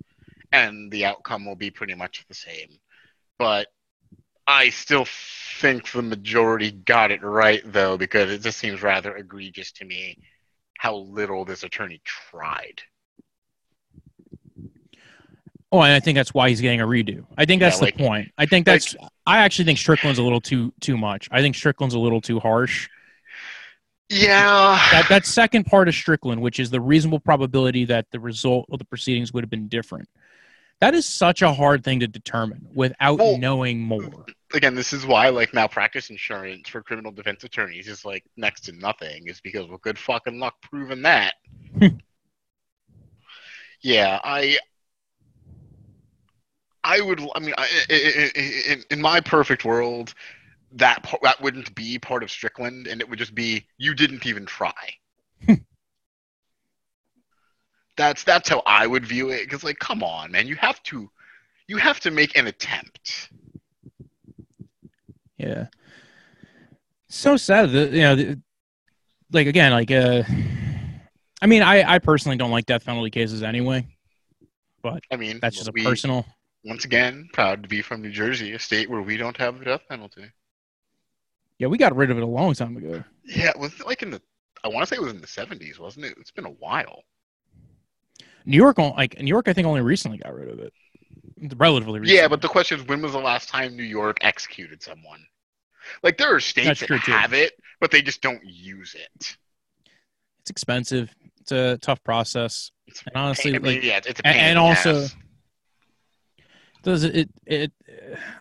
and 0.52 0.92
the 0.92 1.06
outcome 1.06 1.46
will 1.46 1.56
be 1.56 1.72
pretty 1.72 1.94
much 1.94 2.26
the 2.28 2.34
same. 2.34 2.70
But 3.40 3.68
I 4.46 4.70
still 4.70 5.06
think 5.60 5.92
the 5.92 6.02
majority 6.02 6.72
got 6.72 7.12
it 7.12 7.24
right, 7.24 7.62
though, 7.66 7.98
because 7.98 8.32
it 8.32 8.42
just 8.42 8.60
seems 8.60 8.82
rather 8.82 9.16
egregious 9.16 9.72
to 9.74 9.86
me 9.86 10.18
how 10.78 10.96
little 10.96 11.46
this 11.46 11.64
attorney 11.64 12.02
tried. 12.04 12.82
Oh, 15.72 15.82
and 15.82 15.94
I 15.94 16.02
think 16.02 16.18
that's 16.18 16.34
why 16.34 16.50
he's 16.50 16.60
getting 16.60 16.82
a 16.82 16.88
redo. 16.88 17.26
I 17.38 17.46
think 17.46 17.62
that's 17.62 17.78
yeah, 17.78 17.86
like, 17.86 17.98
the 17.98 18.06
point. 18.06 18.32
I 18.38 18.46
think 18.46 18.66
that's. 18.66 18.94
Like, 18.94 19.10
I 19.26 19.38
actually 19.38 19.66
think 19.66 19.80
Strickland's 19.80 20.20
a 20.20 20.24
little 20.24 20.42
too 20.42 20.74
too 20.82 20.98
much. 20.98 21.30
I 21.32 21.40
think 21.42 21.56
Strickland's 21.56 21.96
a 21.96 22.00
little 22.00 22.20
too 22.20 22.40
harsh. 22.42 22.90
Yeah. 24.10 24.78
That 24.92 25.08
that 25.08 25.26
second 25.26 25.66
part 25.66 25.88
of 25.88 25.96
Strickland, 25.96 26.42
which 26.42 26.60
is 26.60 26.70
the 26.70 26.82
reasonable 26.82 27.22
probability 27.22 27.86
that 27.86 28.08
the 28.12 28.20
result 28.20 28.66
of 28.70 28.80
the 28.80 28.86
proceedings 28.86 29.32
would 29.32 29.44
have 29.44 29.50
been 29.50 29.70
different. 29.70 30.10
That 30.82 30.96
is 30.96 31.08
such 31.08 31.44
a 31.44 31.54
hard 31.54 31.84
thing 31.84 32.00
to 32.00 32.08
determine 32.08 32.68
without 32.74 33.20
well, 33.20 33.38
knowing 33.38 33.80
more. 33.80 34.26
Again, 34.52 34.74
this 34.74 34.94
is 34.94 35.06
why 35.06 35.30
like 35.30 35.54
malpractice 35.54 36.10
insurance 36.10 36.68
for 36.68 36.82
criminal 36.82 37.12
defense 37.12 37.44
attorneys 37.44 37.88
is 37.88 38.04
like 38.04 38.26
next 38.36 38.62
to 38.62 38.72
nothing. 38.72 39.28
Is 39.28 39.40
because 39.40 39.68
well, 39.68 39.78
good 39.78 40.00
fucking 40.00 40.40
luck 40.40 40.56
proving 40.64 41.04
that. 41.04 41.36
yeah, 43.82 44.20
I. 44.24 44.58
I 46.84 47.00
would. 47.00 47.22
I 47.36 47.40
mean, 47.40 47.54
I, 47.60 47.68
in, 48.68 48.84
in 48.90 49.00
my 49.00 49.22
perfect 49.22 49.64
world, 49.64 50.16
that 50.72 51.06
that 51.22 51.40
wouldn't 51.42 51.76
be 51.76 52.00
part 52.00 52.24
of 52.24 52.32
Strickland, 52.32 52.88
and 52.88 53.02
it 53.02 53.08
would 53.08 53.20
just 53.20 53.36
be 53.36 53.68
you 53.78 53.94
didn't 53.94 54.26
even 54.26 54.48
try. 54.48 54.74
That's 58.02 58.24
that's 58.24 58.50
how 58.50 58.64
I 58.66 58.88
would 58.88 59.06
view 59.06 59.30
it. 59.30 59.44
Because 59.44 59.64
like, 59.64 59.78
come 59.78 60.02
on, 60.02 60.32
man, 60.32 60.48
you 60.48 60.56
have 60.56 60.82
to, 60.84 61.08
you 61.68 61.78
have 61.78 62.00
to 62.00 62.10
make 62.10 62.36
an 62.36 62.48
attempt. 62.48 63.30
Yeah. 65.38 65.68
So 67.10 67.38
sad 67.38 67.70
that 67.70 67.92
you 67.92 68.02
know, 68.02 68.16
the, 68.16 68.42
like 69.32 69.46
again, 69.46 69.72
like 69.72 69.92
uh, 69.92 70.24
I 71.44 71.46
mean, 71.46 71.62
I 71.62 71.94
I 71.94 72.00
personally 72.00 72.38
don't 72.38 72.50
like 72.50 72.66
death 72.66 72.86
penalty 72.86 73.12
cases 73.12 73.44
anyway. 73.44 73.86
But 74.82 75.04
I 75.12 75.16
mean, 75.16 75.38
that's 75.40 75.58
just 75.58 75.72
we, 75.72 75.82
a 75.82 75.86
personal. 75.86 76.26
Once 76.66 76.86
again, 76.86 77.30
proud 77.34 77.62
to 77.62 77.70
be 77.70 77.84
from 77.84 78.02
New 78.02 78.12
Jersey, 78.12 78.54
a 78.54 78.60
state 78.60 78.90
where 78.90 79.04
we 79.04 79.16
don't 79.16 79.38
have 79.38 79.60
the 79.60 79.66
death 79.66 79.82
penalty. 79.88 80.26
Yeah, 81.60 81.68
we 81.68 81.78
got 81.78 81.96
rid 81.96 82.10
of 82.10 82.18
it 82.18 82.24
a 82.24 82.28
long 82.28 82.56
time 82.56 82.78
ago. 82.78 83.04
Yeah, 83.26 83.50
it 83.50 83.60
was 83.60 83.80
like 83.82 84.02
in 84.02 84.10
the 84.10 84.22
I 84.64 84.70
want 84.70 84.88
to 84.88 84.88
say 84.88 85.00
it 85.00 85.04
was 85.04 85.14
in 85.14 85.22
the 85.22 85.28
70s, 85.28 85.78
wasn't 85.78 86.06
it? 86.06 86.16
It's 86.20 86.32
been 86.32 86.46
a 86.46 86.50
while. 86.50 87.04
New 88.46 88.58
York, 88.58 88.78
like 88.78 89.20
New 89.20 89.28
York, 89.28 89.48
I 89.48 89.54
think 89.54 89.68
only 89.68 89.82
recently 89.82 90.18
got 90.18 90.34
rid 90.34 90.50
of 90.50 90.60
it. 90.60 90.74
Relatively 91.56 92.00
recently. 92.00 92.22
Yeah, 92.22 92.28
but 92.28 92.42
the 92.42 92.48
question 92.48 92.80
is, 92.80 92.88
when 92.88 93.02
was 93.02 93.14
the 93.14 93.20
last 93.20 93.50
time 93.50 93.76
New 93.76 93.84
York 93.84 94.18
executed 94.22 94.82
someone? 94.84 95.20
Like 96.04 96.18
there 96.18 96.34
are 96.34 96.40
states 96.40 96.82
that 96.82 96.90
have 96.90 97.34
it, 97.34 97.54
but 97.80 97.90
they 97.92 98.02
just 98.02 98.22
don't 98.22 98.42
use 98.46 98.96
it. 98.96 99.38
It's 100.42 100.50
expensive. 100.50 101.14
It's 101.40 101.52
a 101.52 101.78
tough 101.80 102.04
process, 102.04 102.72
it's 102.86 103.04
and 103.08 103.16
honestly, 103.16 103.54
pain, 103.54 103.64
like, 103.64 103.84
yeah, 103.84 104.00
it's 104.06 104.20
a 104.20 104.28
and, 104.28 104.38
and 104.38 104.60
also, 104.60 105.08
does 106.84 107.04
it, 107.04 107.16
it? 107.16 107.30
It. 107.48 107.72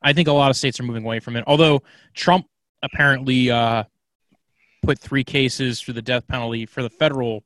I 0.02 0.12
think 0.12 0.28
a 0.28 0.32
lot 0.32 0.50
of 0.50 0.56
states 0.56 0.78
are 0.78 0.82
moving 0.82 1.04
away 1.04 1.20
from 1.20 1.36
it. 1.36 1.44
Although 1.46 1.82
Trump 2.12 2.46
apparently 2.82 3.50
uh, 3.50 3.84
put 4.82 4.98
three 4.98 5.24
cases 5.24 5.80
for 5.80 5.94
the 5.94 6.02
death 6.02 6.28
penalty 6.28 6.66
for 6.66 6.82
the 6.82 6.90
federal 6.90 7.42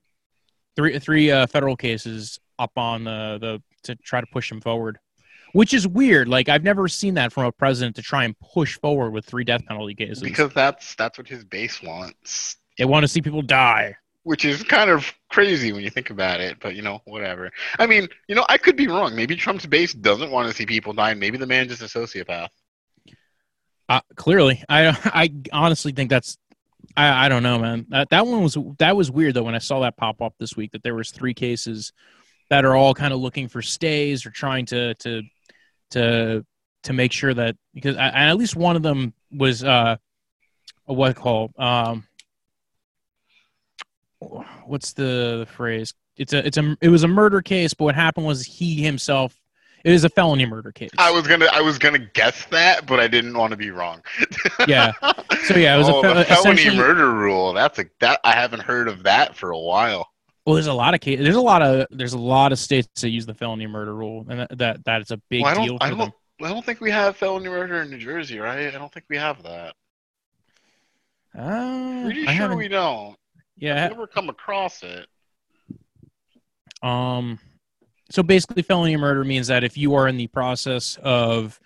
three 0.75 0.99
three 0.99 1.31
uh, 1.31 1.47
federal 1.47 1.77
cases 1.77 2.41
up 2.59 2.73
on 2.77 3.05
the 3.05 3.39
the 3.41 3.63
to 3.85 3.95
try 3.97 4.21
to 4.21 4.27
push 4.27 4.51
him 4.51 4.61
forward, 4.61 4.99
which 5.53 5.75
is 5.75 5.87
weird. 5.87 6.29
Like 6.29 6.49
I've 6.49 6.65
never 6.65 6.89
seen 6.89 7.15
that 7.15 7.33
from 7.33 7.45
a 7.45 7.53
president 7.53 7.97
to 7.97 8.03
try 8.03 8.25
and 8.25 8.35
push 8.39 8.79
forward 8.79 9.11
with 9.11 9.25
three 9.25 9.45
death 9.45 9.65
penalty 9.67 9.95
cases 9.95 10.23
because 10.23 10.53
that's 10.53 10.95
that's 10.95 11.19
what 11.19 11.29
his 11.29 11.45
base 11.45 11.83
wants. 11.83 12.57
they 12.79 12.85
want 12.85 13.05
to 13.05 13.09
see 13.09 13.21
people 13.21 13.43
die. 13.43 13.97
which 14.23 14.45
is 14.45 14.63
kind 14.63 14.89
of 14.91 15.13
crazy 15.31 15.73
when 15.73 15.83
you 15.83 15.91
think 15.91 16.11
about 16.11 16.41
it, 16.41 16.57
but 16.61 16.75
you 16.75 16.83
know, 16.83 17.01
whatever. 17.05 17.51
I 17.79 17.87
mean, 17.87 18.09
you 18.29 18.35
know, 18.35 18.47
I 18.49 18.57
could 18.57 18.77
be 18.77 18.89
wrong. 18.89 19.15
Maybe 19.15 19.37
Trump's 19.37 19.67
base 19.67 19.93
doesn't 19.93 20.31
want 20.31 20.49
to 20.49 20.55
see 20.55 20.65
people 20.65 20.93
die. 20.95 21.13
Maybe 21.15 21.37
the 21.39 21.47
man's 21.47 21.77
just 21.77 21.95
a 21.95 21.99
sociopath. 21.99 22.49
Uh, 23.89 24.01
clearly, 24.17 24.63
I 24.69 24.89
I 25.05 25.31
honestly 25.53 25.93
think 25.93 26.09
that's 26.09 26.39
I, 26.97 27.27
I 27.27 27.29
don't 27.29 27.43
know, 27.43 27.59
man. 27.59 27.87
That 27.91 28.11
that 28.11 28.27
one 28.27 28.43
was 28.43 28.57
that 28.79 28.97
was 28.97 29.11
weird 29.11 29.35
though 29.35 29.43
when 29.43 29.55
I 29.55 29.59
saw 29.59 29.81
that 29.81 29.97
pop 29.97 30.23
up 30.23 30.35
this 30.39 30.57
week 30.57 30.73
that 30.73 30.83
there 30.83 30.95
was 30.95 31.11
three 31.11 31.35
cases 31.35 31.93
that 32.51 32.64
are 32.64 32.76
all 32.76 32.95
kind 32.95 33.12
of 33.12 33.20
looking 33.20 33.49
for 33.49 33.62
stays 33.62 34.26
or 34.26 34.30
trying 34.30 34.66
to 34.66 34.95
to 34.95 35.22
to 35.90 36.45
to 36.84 36.92
make 36.92 37.12
sure 37.12 37.34
that 37.34 37.57
because 37.72 37.97
I, 37.97 38.09
at 38.28 38.36
least 38.36 38.57
one 38.57 38.76
of 38.76 38.82
them 38.82 39.14
was 39.30 39.64
uh 39.64 39.97
what 40.84 41.16
call 41.16 41.51
um 41.59 42.07
what's 44.64 44.92
the 44.92 45.47
phrase 45.51 45.95
it's 46.16 46.32
a 46.32 46.47
it's 46.47 46.57
a 46.57 46.76
it 46.80 46.88
was 46.88 47.03
a 47.03 47.09
murder 47.09 47.42
case 47.42 47.74
but 47.74 47.84
what 47.84 47.95
happened 47.95 48.26
was 48.26 48.45
he 48.45 48.82
himself 48.82 49.36
it 49.84 49.90
was 49.90 50.05
a 50.05 50.09
felony 50.09 50.47
murder 50.47 50.72
case 50.72 50.90
I 50.97 51.11
was 51.11 51.26
gonna, 51.26 51.47
I 51.53 51.61
was 51.61 51.78
gonna 51.78 51.99
guess 51.99 52.47
that, 52.47 52.86
but 52.86 53.01
I 53.01 53.07
didn't 53.07 53.36
want 53.36 53.51
to 53.51 53.57
be 53.59 53.70
wrong. 53.70 54.03
Yeah. 54.66 54.92
so 55.45 55.57
yeah 55.57 55.74
it 55.74 55.78
was 55.78 55.90
oh, 55.90 55.99
a 55.99 56.24
fe- 56.24 56.34
felony 56.34 56.74
murder 56.74 57.12
rule. 57.12 57.53
That's 57.53 57.78
a 57.78 57.84
that 58.01 58.20
I 58.24 58.32
haven't 58.32 58.62
heard 58.62 58.88
of 58.88 59.03
that 59.03 59.36
for 59.36 59.51
a 59.51 59.59
while. 59.59 60.09
Well, 60.47 60.55
there's 60.55 60.66
a 60.66 60.74
lot 60.74 60.95
of 60.95 61.01
cases. 61.01 61.24
There's 61.24 61.36
a 61.36 61.40
lot 61.40 61.62
of 61.62 61.86
there's 61.90 62.12
a 62.12 62.18
lot 62.18 62.53
of 62.53 62.59
states 62.59 63.01
that 63.01 63.09
use 63.09 63.24
the 63.24 63.34
felony 63.34 63.66
murder 63.66 63.95
rule, 63.95 64.26
and 64.28 64.40
that 64.40 64.59
that, 64.59 64.84
that 64.84 65.03
is 65.03 65.11
a 65.11 65.16
big 65.30 65.42
Well, 65.42 65.51
I 65.51 65.55
don't, 65.55 65.66
deal 65.66 65.78
I 65.80 65.88
don't, 65.88 65.99
them. 65.99 66.12
I 66.42 66.49
don't 66.49 66.64
think 66.64 66.80
we 66.80 66.90
have 66.90 67.16
felony 67.16 67.49
murder 67.49 67.80
in 67.82 67.90
New 67.90 67.99
Jersey, 67.99 68.38
right? 68.38 68.66
I 68.68 68.78
don't 68.78 68.92
think 68.92 69.07
we 69.09 69.16
have 69.16 69.42
that. 69.42 69.74
Uh, 71.36 72.03
Pretty 72.05 72.26
I 72.28 72.36
sure 72.36 72.55
we 72.55 72.68
don't. 72.68 73.16
yeah. 73.57 73.86
I've 73.86 73.90
never 73.92 74.07
come 74.07 74.28
across 74.28 74.82
it. 74.82 75.07
Um, 76.82 77.38
so 78.11 78.22
basically, 78.22 78.62
felony 78.62 78.97
murder 78.97 79.24
means 79.24 79.47
that 79.47 79.64
if 79.64 79.76
you 79.78 79.95
are 79.95 80.07
in 80.07 80.16
the 80.16 80.26
process 80.26 80.99
of 81.03 81.59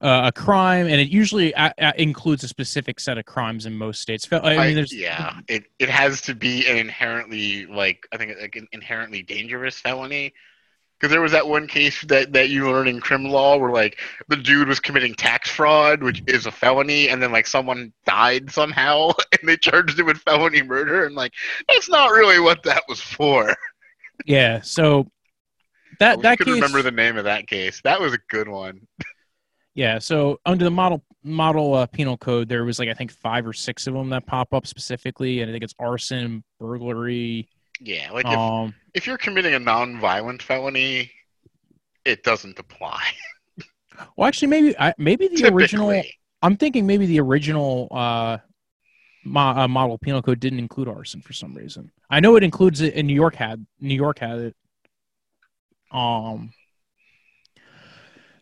uh, 0.00 0.22
a 0.26 0.32
crime, 0.32 0.86
and 0.86 1.00
it 1.00 1.08
usually 1.08 1.52
a- 1.52 1.74
a- 1.78 2.00
includes 2.00 2.42
a 2.44 2.48
specific 2.48 2.98
set 3.00 3.18
of 3.18 3.26
crimes 3.26 3.66
in 3.66 3.76
most 3.76 4.00
states. 4.00 4.26
I 4.32 4.40
mean, 4.68 4.78
I- 4.78 4.86
yeah, 4.90 5.40
it, 5.48 5.64
it 5.78 5.88
has 5.90 6.20
to 6.22 6.34
be 6.34 6.66
an 6.66 6.76
inherently 6.76 7.66
like 7.66 8.06
I 8.12 8.16
think 8.16 8.34
like 8.40 8.56
an 8.56 8.68
inherently 8.72 9.22
dangerous 9.22 9.78
felony. 9.78 10.32
Because 10.98 11.12
there 11.12 11.22
was 11.22 11.32
that 11.32 11.48
one 11.48 11.66
case 11.66 12.02
that, 12.08 12.34
that 12.34 12.50
you 12.50 12.70
learn 12.70 12.86
in 12.86 13.00
crim 13.00 13.24
law 13.24 13.56
where 13.56 13.70
like 13.70 13.98
the 14.28 14.36
dude 14.36 14.68
was 14.68 14.80
committing 14.80 15.14
tax 15.14 15.50
fraud, 15.50 16.02
which 16.02 16.22
is 16.26 16.44
a 16.44 16.50
felony, 16.52 17.08
and 17.08 17.22
then 17.22 17.32
like 17.32 17.46
someone 17.46 17.90
died 18.04 18.50
somehow, 18.50 19.12
and 19.40 19.48
they 19.48 19.56
charged 19.56 19.98
him 19.98 20.04
with 20.04 20.18
felony 20.18 20.62
murder, 20.62 21.06
and 21.06 21.14
like 21.14 21.32
that's 21.68 21.88
not 21.88 22.10
really 22.12 22.38
what 22.38 22.62
that 22.64 22.82
was 22.86 23.00
for. 23.00 23.56
yeah. 24.26 24.60
So 24.60 25.10
I 25.92 25.94
that 26.00 26.18
I 26.18 26.22
that 26.22 26.38
could 26.38 26.48
case, 26.48 26.54
remember 26.56 26.82
the 26.82 26.90
name 26.90 27.16
of 27.16 27.24
that 27.24 27.46
case. 27.46 27.80
That 27.82 27.98
was 28.00 28.12
a 28.12 28.18
good 28.28 28.48
one. 28.48 28.86
yeah. 29.80 29.98
So 29.98 30.38
under 30.44 30.62
the 30.62 30.70
model 30.70 31.02
model 31.24 31.72
uh, 31.72 31.86
penal 31.86 32.18
code, 32.18 32.50
there 32.50 32.64
was 32.66 32.78
like 32.78 32.90
I 32.90 32.92
think 32.92 33.10
five 33.10 33.46
or 33.46 33.54
six 33.54 33.86
of 33.86 33.94
them 33.94 34.10
that 34.10 34.26
pop 34.26 34.52
up 34.52 34.66
specifically, 34.66 35.40
and 35.40 35.50
I 35.50 35.54
think 35.54 35.64
it's 35.64 35.74
arson, 35.78 36.44
burglary. 36.58 37.48
Yeah, 37.80 38.10
like 38.12 38.26
if, 38.26 38.38
Um, 38.38 38.74
if 38.92 39.06
you're 39.06 39.16
committing 39.16 39.54
a 39.54 39.58
non-violent 39.58 40.42
felony, 40.42 41.10
it 42.04 42.22
doesn't 42.24 42.58
apply. 42.58 43.02
well, 44.16 44.28
actually, 44.28 44.48
maybe 44.48 44.78
I, 44.78 44.92
maybe 44.98 45.28
the 45.28 45.48
original. 45.50 46.02
I'm 46.42 46.58
thinking 46.58 46.86
maybe 46.86 47.06
the 47.06 47.20
original 47.20 47.88
uh, 47.90 48.36
mo- 49.24 49.40
uh, 49.40 49.66
model 49.66 49.96
penal 49.96 50.20
code 50.20 50.40
didn't 50.40 50.58
include 50.58 50.88
arson 50.88 51.22
for 51.22 51.32
some 51.32 51.54
reason. 51.54 51.90
I 52.10 52.20
know 52.20 52.36
it 52.36 52.42
includes 52.42 52.82
it 52.82 52.92
in 52.92 53.06
New 53.06 53.14
York 53.14 53.34
had 53.34 53.66
New 53.80 53.94
York 53.94 54.18
had 54.18 54.38
it. 54.40 54.56
Um. 55.90 56.52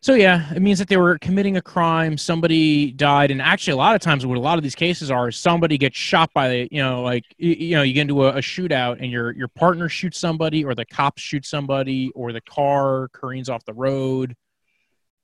So 0.01 0.15
yeah, 0.15 0.53
it 0.55 0.63
means 0.63 0.79
that 0.79 0.89
they 0.89 0.97
were 0.97 1.19
committing 1.19 1.57
a 1.57 1.63
crime. 1.63 2.17
Somebody 2.17 2.93
died, 2.93 3.33
and 3.33 3.43
actually, 3.43 3.73
a 3.73 3.77
lot 3.77 3.97
of 3.97 4.01
times, 4.01 4.25
what 4.25 4.39
a 4.39 4.41
lot 4.41 4.57
of 4.57 4.63
these 4.63 4.77
cases 4.77 5.11
are, 5.11 5.29
is 5.29 5.37
somebody 5.37 5.77
gets 5.77 5.97
shot 5.97 6.33
by 6.33 6.49
the, 6.49 6.69
you 6.71 6.81
know, 6.81 7.03
like 7.03 7.25
you, 7.37 7.51
you 7.53 7.77
know, 7.77 7.83
you 7.83 7.93
get 7.93 8.03
into 8.03 8.25
a, 8.25 8.37
a 8.37 8.41
shootout, 8.41 8.99
and 9.01 9.11
your 9.11 9.33
your 9.33 9.49
partner 9.49 9.89
shoots 9.89 10.19
somebody, 10.19 10.65
or 10.65 10.75
the 10.75 10.87
cops 10.87 11.21
shoot 11.21 11.45
somebody, 11.45 12.11
or 12.15 12.33
the 12.33 12.41
car 12.41 13.09
careens 13.13 13.49
off 13.49 13.65
the 13.65 13.75
road, 13.75 14.37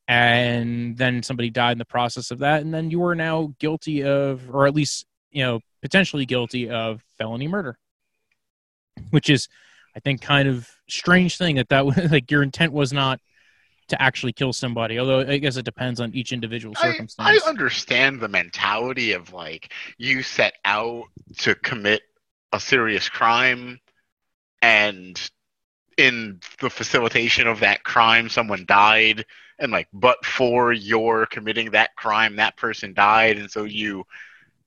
and 0.08 0.96
then 0.96 1.22
somebody 1.22 1.50
died 1.50 1.72
in 1.72 1.78
the 1.78 1.84
process 1.84 2.32
of 2.32 2.40
that, 2.40 2.62
and 2.62 2.74
then 2.74 2.90
you 2.90 3.04
are 3.04 3.14
now 3.14 3.54
guilty 3.60 4.02
of, 4.02 4.50
or 4.52 4.66
at 4.66 4.74
least 4.74 5.06
you 5.34 5.42
know, 5.42 5.60
potentially 5.82 6.24
guilty 6.24 6.70
of 6.70 7.04
felony 7.18 7.48
murder, 7.48 7.76
which 9.10 9.28
is, 9.28 9.48
I 9.94 10.00
think, 10.00 10.22
kind 10.22 10.48
of 10.48 10.70
strange 10.88 11.36
thing 11.36 11.56
that 11.56 11.68
that 11.68 11.84
like 12.10 12.30
your 12.30 12.42
intent 12.42 12.72
was 12.72 12.92
not 12.92 13.20
to 13.88 14.00
actually 14.00 14.32
kill 14.32 14.52
somebody. 14.52 14.98
Although 14.98 15.20
I 15.20 15.38
guess 15.38 15.56
it 15.56 15.64
depends 15.64 16.00
on 16.00 16.14
each 16.14 16.32
individual 16.32 16.74
circumstance. 16.74 17.42
I 17.44 17.48
understand 17.48 18.20
the 18.20 18.28
mentality 18.28 19.12
of 19.12 19.32
like 19.32 19.72
you 19.98 20.22
set 20.22 20.54
out 20.64 21.04
to 21.38 21.54
commit 21.54 22.02
a 22.52 22.60
serious 22.60 23.08
crime 23.08 23.80
and 24.62 25.30
in 25.96 26.40
the 26.60 26.70
facilitation 26.70 27.46
of 27.46 27.60
that 27.60 27.84
crime 27.84 28.28
someone 28.28 28.64
died 28.66 29.24
and 29.58 29.70
like 29.70 29.88
but 29.92 30.24
for 30.24 30.72
your 30.72 31.26
committing 31.26 31.70
that 31.70 31.94
crime 31.96 32.36
that 32.36 32.56
person 32.56 32.92
died 32.94 33.38
and 33.38 33.50
so 33.50 33.64
you 33.64 34.04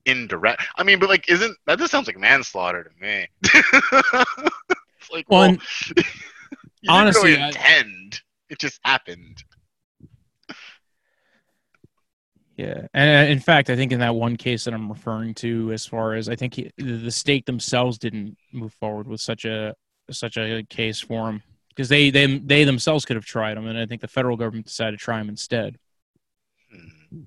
indirect 0.05 0.63
I 0.77 0.83
mean 0.83 0.99
but 0.99 1.09
like 1.09 1.29
isn't 1.29 1.57
that 1.65 1.79
just 1.79 1.91
sounds 1.91 2.07
like 2.07 2.17
manslaughter 2.17 2.83
to 2.83 2.89
me. 3.01 3.27
it's 3.43 5.11
like 5.11 5.25
Well, 5.29 5.51
well, 5.51 5.57
honestly, 6.89 7.31
really 7.31 7.43
I- 7.43 7.47
intend. 7.49 8.21
It 8.49 8.59
just 8.59 8.79
happened. 8.83 9.43
Yeah, 12.55 12.87
and 12.95 13.29
in 13.29 13.39
fact, 13.39 13.69
I 13.69 13.75
think 13.75 13.91
in 13.91 13.99
that 13.99 14.15
one 14.15 14.35
case 14.35 14.63
that 14.63 14.73
I'm 14.73 14.89
referring 14.89 15.35
to, 15.35 15.71
as 15.71 15.85
far 15.85 16.15
as 16.15 16.27
I 16.27 16.35
think 16.35 16.55
he, 16.55 16.71
the 16.77 17.11
state 17.11 17.45
themselves 17.45 17.99
didn't 17.99 18.35
move 18.51 18.73
forward 18.73 19.07
with 19.07 19.21
such 19.21 19.45
a 19.45 19.75
such 20.09 20.37
a 20.37 20.63
case 20.63 20.99
for 20.99 21.29
him 21.29 21.43
because 21.69 21.87
they 21.87 22.09
they 22.09 22.39
they 22.39 22.63
themselves 22.63 23.05
could 23.05 23.15
have 23.15 23.25
tried 23.25 23.57
him, 23.57 23.67
and 23.67 23.77
I 23.77 23.85
think 23.85 24.01
the 24.01 24.07
federal 24.07 24.37
government 24.37 24.65
decided 24.65 24.97
to 24.97 25.03
try 25.03 25.21
him 25.21 25.29
instead. 25.29 25.77
Hmm. 26.71 27.25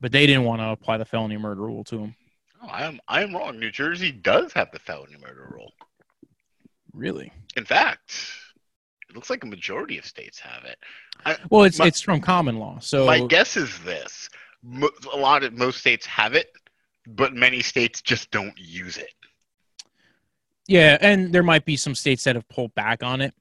But 0.00 0.12
they 0.12 0.26
didn't 0.26 0.44
want 0.44 0.62
to 0.62 0.68
apply 0.68 0.96
the 0.96 1.04
felony 1.04 1.36
murder 1.36 1.60
rule 1.60 1.84
to 1.84 1.98
him. 1.98 2.14
Oh, 2.62 2.68
I 2.68 2.84
am 2.84 3.00
I 3.06 3.22
am 3.22 3.36
wrong. 3.36 3.58
New 3.58 3.70
Jersey 3.70 4.10
does 4.10 4.54
have 4.54 4.70
the 4.72 4.78
felony 4.78 5.16
murder 5.20 5.46
rule. 5.52 5.72
Really? 6.94 7.30
In 7.54 7.66
fact, 7.66 8.16
it 9.10 9.14
looks 9.16 9.28
like 9.28 9.42
a 9.44 9.46
majority 9.46 9.98
of 9.98 10.06
states 10.06 10.38
have 10.38 10.64
it. 10.64 10.78
Well, 11.50 11.64
it's 11.64 11.78
My- 11.78 11.86
it's 11.86 12.00
from 12.00 12.20
common 12.20 12.58
law, 12.58 12.78
so 12.80 13.04
My 13.06 13.20
guess 13.26 13.56
is 13.56 13.78
this: 13.80 14.30
Mo- 14.62 14.88
a 15.12 15.16
lot 15.16 15.42
of 15.42 15.52
most 15.52 15.80
states 15.80 16.06
have 16.06 16.34
it, 16.34 16.52
but 17.06 17.34
many 17.34 17.60
states 17.60 18.00
just 18.00 18.30
don't 18.30 18.54
use 18.56 18.96
it. 18.96 19.12
yeah, 20.68 20.96
and 21.00 21.32
there 21.32 21.42
might 21.42 21.64
be 21.64 21.76
some 21.76 21.94
states 21.94 22.24
that 22.24 22.36
have 22.36 22.48
pulled 22.48 22.74
back 22.74 23.02
on 23.02 23.20
it. 23.20 23.34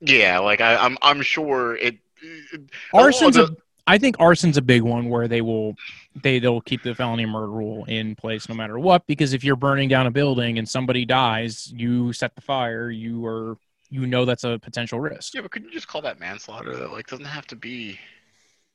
Yeah, 0.00 0.38
like 0.40 0.60
I, 0.60 0.76
I'm 0.76 0.98
I'm 1.02 1.22
sure 1.22 1.76
it. 1.76 1.96
it 2.22 2.60
a 2.92 2.96
lot 2.96 3.00
of 3.00 3.06
Arson's 3.06 3.36
the- 3.36 3.44
a, 3.44 3.56
I 3.88 3.98
think 3.98 4.16
arson's 4.18 4.56
a 4.56 4.62
big 4.62 4.82
one 4.82 5.08
where 5.08 5.28
they 5.28 5.40
will 5.40 5.74
they 6.22 6.38
they'll 6.40 6.60
keep 6.60 6.82
the 6.82 6.94
felony 6.94 7.24
murder 7.24 7.48
rule 7.50 7.84
in 7.86 8.14
place 8.16 8.48
no 8.48 8.54
matter 8.54 8.78
what 8.80 9.06
because 9.06 9.32
if 9.32 9.44
you're 9.44 9.54
burning 9.56 9.88
down 9.88 10.06
a 10.06 10.10
building 10.10 10.58
and 10.58 10.68
somebody 10.68 11.04
dies, 11.04 11.72
you 11.74 12.12
set 12.12 12.34
the 12.34 12.40
fire, 12.42 12.90
you 12.90 13.24
are 13.24 13.56
you 13.90 14.06
know 14.06 14.24
that's 14.24 14.44
a 14.44 14.58
potential 14.58 15.00
risk. 15.00 15.34
yeah, 15.34 15.40
but 15.40 15.50
couldn't 15.50 15.68
you 15.68 15.74
just 15.74 15.88
call 15.88 16.02
that 16.02 16.20
manslaughter? 16.20 16.76
That 16.76 16.92
like 16.92 17.06
doesn't 17.06 17.24
have 17.24 17.46
to 17.48 17.56
be. 17.56 17.98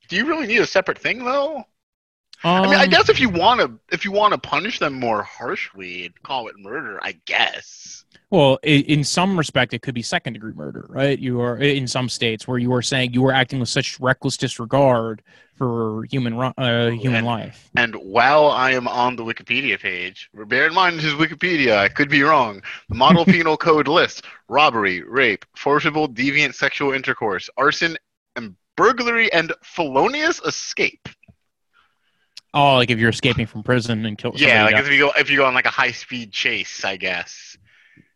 Do 0.09 0.15
you 0.15 0.25
really 0.25 0.47
need 0.47 0.59
a 0.59 0.67
separate 0.67 0.97
thing 0.97 1.23
though? 1.23 1.63
I 2.43 2.61
mean, 2.61 2.73
I 2.79 2.83
Um, 2.85 2.89
guess 2.89 3.09
if 3.09 3.19
you 3.19 3.29
want 3.29 3.59
to, 3.61 3.71
if 3.93 4.03
you 4.05 4.11
want 4.11 4.33
to 4.33 4.37
punish 4.37 4.79
them 4.79 4.93
more 4.99 5.21
harshly, 5.23 6.11
call 6.23 6.47
it 6.47 6.55
murder. 6.57 6.99
I 7.03 7.13
guess. 7.25 8.03
Well, 8.29 8.59
in 8.63 9.03
some 9.03 9.37
respect, 9.37 9.73
it 9.73 9.81
could 9.81 9.93
be 9.93 10.01
second 10.01 10.33
degree 10.33 10.53
murder, 10.53 10.85
right? 10.87 11.19
You 11.19 11.41
are 11.41 11.57
in 11.57 11.85
some 11.85 12.07
states 12.07 12.47
where 12.47 12.57
you 12.57 12.73
are 12.73 12.81
saying 12.81 13.13
you 13.13 13.25
are 13.25 13.33
acting 13.33 13.59
with 13.59 13.67
such 13.67 13.99
reckless 13.99 14.37
disregard 14.37 15.21
for 15.57 16.05
human 16.09 16.33
uh, 16.39 16.91
human 16.91 17.17
And- 17.17 17.25
life. 17.27 17.69
And 17.75 17.93
while 17.95 18.47
I 18.47 18.71
am 18.71 18.87
on 18.87 19.17
the 19.17 19.23
Wikipedia 19.25 19.77
page, 19.77 20.29
bear 20.33 20.65
in 20.65 20.73
mind 20.73 20.97
this 20.97 21.05
is 21.05 21.13
Wikipedia, 21.13 21.77
I 21.77 21.89
could 21.89 22.09
be 22.09 22.23
wrong. 22.23 22.61
The 22.87 22.95
Model 22.95 23.25
Penal 23.33 23.57
Code 23.57 23.89
lists 23.89 24.21
robbery, 24.47 25.03
rape, 25.03 25.43
forcible 25.57 26.07
deviant 26.07 26.55
sexual 26.55 26.93
intercourse, 26.93 27.49
arson, 27.57 27.97
and 28.37 28.55
burglary 28.77 29.31
and 29.33 29.51
felonious 29.61 30.39
escape. 30.45 31.09
Oh, 32.53 32.75
like 32.75 32.89
if 32.89 32.99
you're 32.99 33.09
escaping 33.09 33.45
from 33.45 33.63
prison 33.63 34.05
and 34.05 34.17
kill. 34.17 34.33
Yeah, 34.35 34.65
like 34.65 34.75
if 34.75 34.91
you 34.91 34.99
go 34.99 35.11
if 35.17 35.29
you 35.29 35.37
go 35.37 35.45
on 35.45 35.53
like 35.53 35.65
a 35.65 35.69
high 35.69 35.91
speed 35.91 36.31
chase, 36.31 36.83
I 36.83 36.97
guess, 36.97 37.57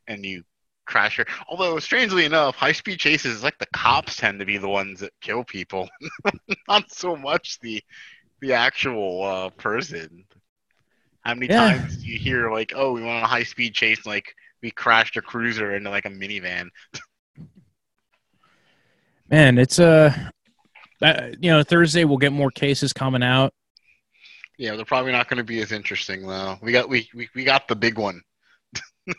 and 0.07 0.25
you 0.25 0.43
crash 0.85 1.17
crasher. 1.17 1.27
Although 1.47 1.79
strangely 1.79 2.25
enough, 2.25 2.55
high 2.55 2.73
speed 2.73 2.99
chases 2.99 3.43
like 3.43 3.57
the 3.59 3.65
cops 3.67 4.17
tend 4.17 4.39
to 4.39 4.45
be 4.45 4.57
the 4.57 4.69
ones 4.69 4.99
that 4.99 5.13
kill 5.21 5.43
people, 5.43 5.87
not 6.67 6.91
so 6.91 7.15
much 7.15 7.59
the 7.61 7.81
the 8.41 8.53
actual 8.53 9.23
uh, 9.23 9.49
person. 9.51 10.25
How 11.21 11.33
many 11.33 11.47
Yeah. 11.47 11.71
times 11.71 11.97
do 11.97 12.11
you 12.11 12.19
hear 12.19 12.51
like, 12.51 12.73
"Oh, 12.75 12.91
we 12.93 13.01
went 13.01 13.13
on 13.17 13.23
a 13.23 13.27
high 13.27 13.43
speed 13.43 13.73
chase, 13.73 13.99
and, 13.99 14.07
like 14.07 14.35
we 14.61 14.71
crashed 14.71 15.17
a 15.17 15.21
cruiser 15.21 15.75
into 15.75 15.89
like 15.89 16.05
a 16.05 16.09
minivan"? 16.09 16.69
Man, 19.29 19.57
it's 19.57 19.79
uh, 19.79 20.13
uh, 21.01 21.29
you 21.39 21.49
know, 21.51 21.63
Thursday 21.63 22.03
we'll 22.03 22.17
get 22.17 22.31
more 22.31 22.51
cases 22.51 22.93
coming 22.93 23.23
out. 23.23 23.53
Yeah, 24.57 24.75
they're 24.75 24.85
probably 24.85 25.11
not 25.11 25.27
going 25.29 25.37
to 25.37 25.43
be 25.43 25.61
as 25.61 25.71
interesting 25.71 26.25
though. 26.25 26.57
We 26.61 26.71
got 26.71 26.89
we, 26.89 27.09
we, 27.13 27.29
we 27.35 27.43
got 27.43 27.67
the 27.67 27.75
big 27.75 27.97
one. 27.97 28.21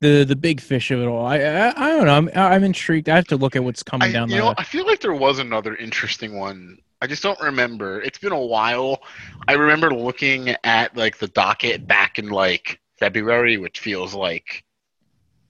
The 0.00 0.24
the 0.24 0.36
big 0.36 0.60
fish 0.60 0.90
of 0.90 1.00
it 1.00 1.06
all. 1.06 1.26
I 1.26 1.38
I, 1.38 1.68
I 1.76 1.90
don't 1.90 2.06
know. 2.06 2.16
I'm 2.16 2.30
I'm 2.34 2.64
intrigued. 2.64 3.08
I 3.10 3.16
have 3.16 3.26
to 3.26 3.36
look 3.36 3.54
at 3.54 3.62
what's 3.62 3.82
coming 3.82 4.08
I, 4.08 4.12
down 4.12 4.30
you 4.30 4.36
the. 4.36 4.42
know, 4.42 4.54
I 4.56 4.64
feel 4.64 4.86
like 4.86 5.00
there 5.00 5.12
was 5.12 5.38
another 5.38 5.76
interesting 5.76 6.38
one. 6.38 6.78
I 7.02 7.06
just 7.06 7.22
don't 7.22 7.40
remember. 7.40 8.00
It's 8.00 8.18
been 8.18 8.32
a 8.32 8.38
while. 8.40 9.02
I 9.46 9.54
remember 9.54 9.90
looking 9.92 10.54
at 10.64 10.96
like 10.96 11.18
the 11.18 11.28
docket 11.28 11.86
back 11.86 12.18
in 12.18 12.30
like 12.30 12.80
February, 12.98 13.58
which 13.58 13.78
feels 13.80 14.14
like 14.14 14.64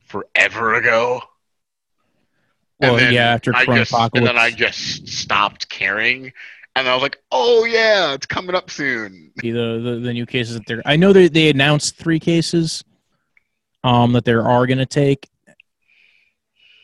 forever 0.00 0.74
ago. 0.74 1.22
And 2.80 2.92
Well, 2.92 3.00
then 3.00 3.12
yeah, 3.12 3.34
after 3.34 3.52
just, 3.52 3.92
and 4.14 4.26
then 4.26 4.38
I 4.38 4.50
just 4.50 5.06
stopped 5.06 5.68
caring, 5.68 6.32
and 6.76 6.88
I 6.88 6.94
was 6.94 7.02
like, 7.02 7.18
"Oh 7.30 7.64
yeah, 7.64 8.14
it's 8.14 8.26
coming 8.26 8.54
up 8.54 8.70
soon." 8.70 9.32
the, 9.36 9.50
the 9.50 10.00
the 10.02 10.12
new 10.12 10.26
cases 10.26 10.54
that 10.54 10.66
they're. 10.66 10.82
I 10.84 10.96
know 10.96 11.12
they 11.12 11.28
they 11.28 11.50
announced 11.50 11.96
three 11.96 12.20
cases, 12.20 12.84
um, 13.84 14.12
that 14.12 14.24
they 14.24 14.32
are 14.32 14.66
going 14.66 14.78
to 14.78 14.86
take, 14.86 15.28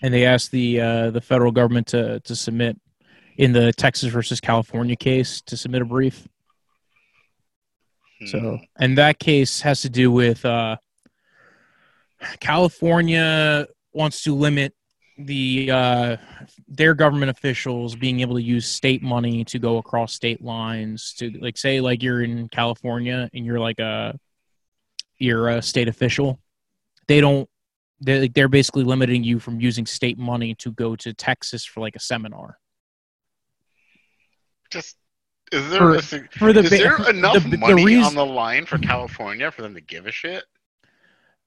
and 0.03 0.13
they 0.13 0.27
asked 0.27 0.51
the 0.51 0.81
uh, 0.81 1.11
the 1.11 1.21
federal 1.21 1.53
government 1.53 1.87
to 1.89 2.21
to 2.21 2.37
submit 2.37 2.79
in 3.37 3.53
the 3.53 3.73
Texas 3.73 4.11
versus 4.13 4.41
California 4.41 4.97
case 4.97 5.41
to 5.43 5.57
submit 5.57 5.83
a 5.83 5.87
brief. 5.87 6.27
So, 8.27 8.39
Hmm. 8.39 8.55
and 8.83 8.99
that 8.99 9.19
case 9.19 9.61
has 9.61 9.83
to 9.83 9.91
do 9.91 10.11
with 10.11 10.43
uh, 10.45 10.77
California 12.41 13.67
wants 13.93 14.23
to 14.23 14.35
limit 14.35 14.75
the 15.19 15.71
uh, 15.71 16.17
their 16.69 16.95
government 16.95 17.31
officials 17.31 17.97
being 17.97 18.21
able 18.21 18.35
to 18.37 18.43
use 18.43 18.67
state 18.67 19.03
money 19.03 19.45
to 19.47 19.59
go 19.59 19.79
across 19.79 20.13
state 20.15 20.43
lines 20.43 21.15
to 21.19 21.31
like 21.41 21.57
say 21.57 21.81
like 21.81 22.03
you're 22.03 22.23
in 22.23 22.49
California 22.49 23.29
and 23.33 23.45
you're 23.47 23.59
like 23.61 23.79
a 23.79 24.19
you're 25.19 25.49
a 25.49 25.63
state 25.63 25.89
official. 25.89 26.39
They 27.09 27.21
don't. 27.21 27.49
They're, 28.01 28.21
like, 28.21 28.35
they're 28.35 28.49
basically 28.49 28.85
limiting 28.85 29.25
you 29.25 29.39
from 29.39 29.59
using 29.59 29.87
state 29.87 30.19
money 30.19 30.55
to 30.57 30.71
go 30.73 30.97
to 30.97 31.15
Texas 31.15 31.65
for 31.65 31.81
like 31.81 31.97
a 31.97 32.01
seminar. 32.01 32.59
just 34.71 34.97
is 35.53 35.71
there 35.71 35.79
For- 35.81 35.95
a 35.95 36.03
For 36.03 36.53
the 36.53 36.61
is 36.61 36.71
there 36.71 36.97
enough 37.11 37.43
the, 37.43 37.49
the 37.51 37.57
money 37.57 37.85
reason- 37.85 38.05
on 38.05 38.15
the 38.15 38.27
line 38.27 38.67
for 38.67 38.77
California 38.79 39.51
for 39.51 39.63
them 39.63 39.75
to 39.75 39.81
give 39.81 40.07
a 40.07 40.13
shit? 40.13 40.45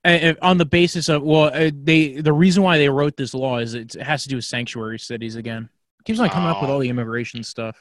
Uh, 0.05 0.33
on 0.41 0.57
the 0.57 0.65
basis 0.65 1.09
of 1.09 1.21
well, 1.23 1.51
uh, 1.53 1.69
they 1.73 2.21
the 2.21 2.31
reason 2.31 2.63
why 2.63 2.77
they 2.77 2.87
wrote 2.87 3.17
this 3.17 3.33
law 3.33 3.57
is 3.57 3.73
it 3.73 3.93
has 3.95 4.23
to 4.23 4.29
do 4.29 4.37
with 4.37 4.45
sanctuary 4.45 4.97
cities 4.97 5.35
again. 5.35 5.69
keeps 6.05 6.19
on 6.19 6.29
coming 6.29 6.49
up 6.49 6.61
with 6.61 6.69
Oh. 6.69 6.73
all 6.73 6.79
the 6.79 6.87
immigration 6.89 7.43
stuff. 7.43 7.75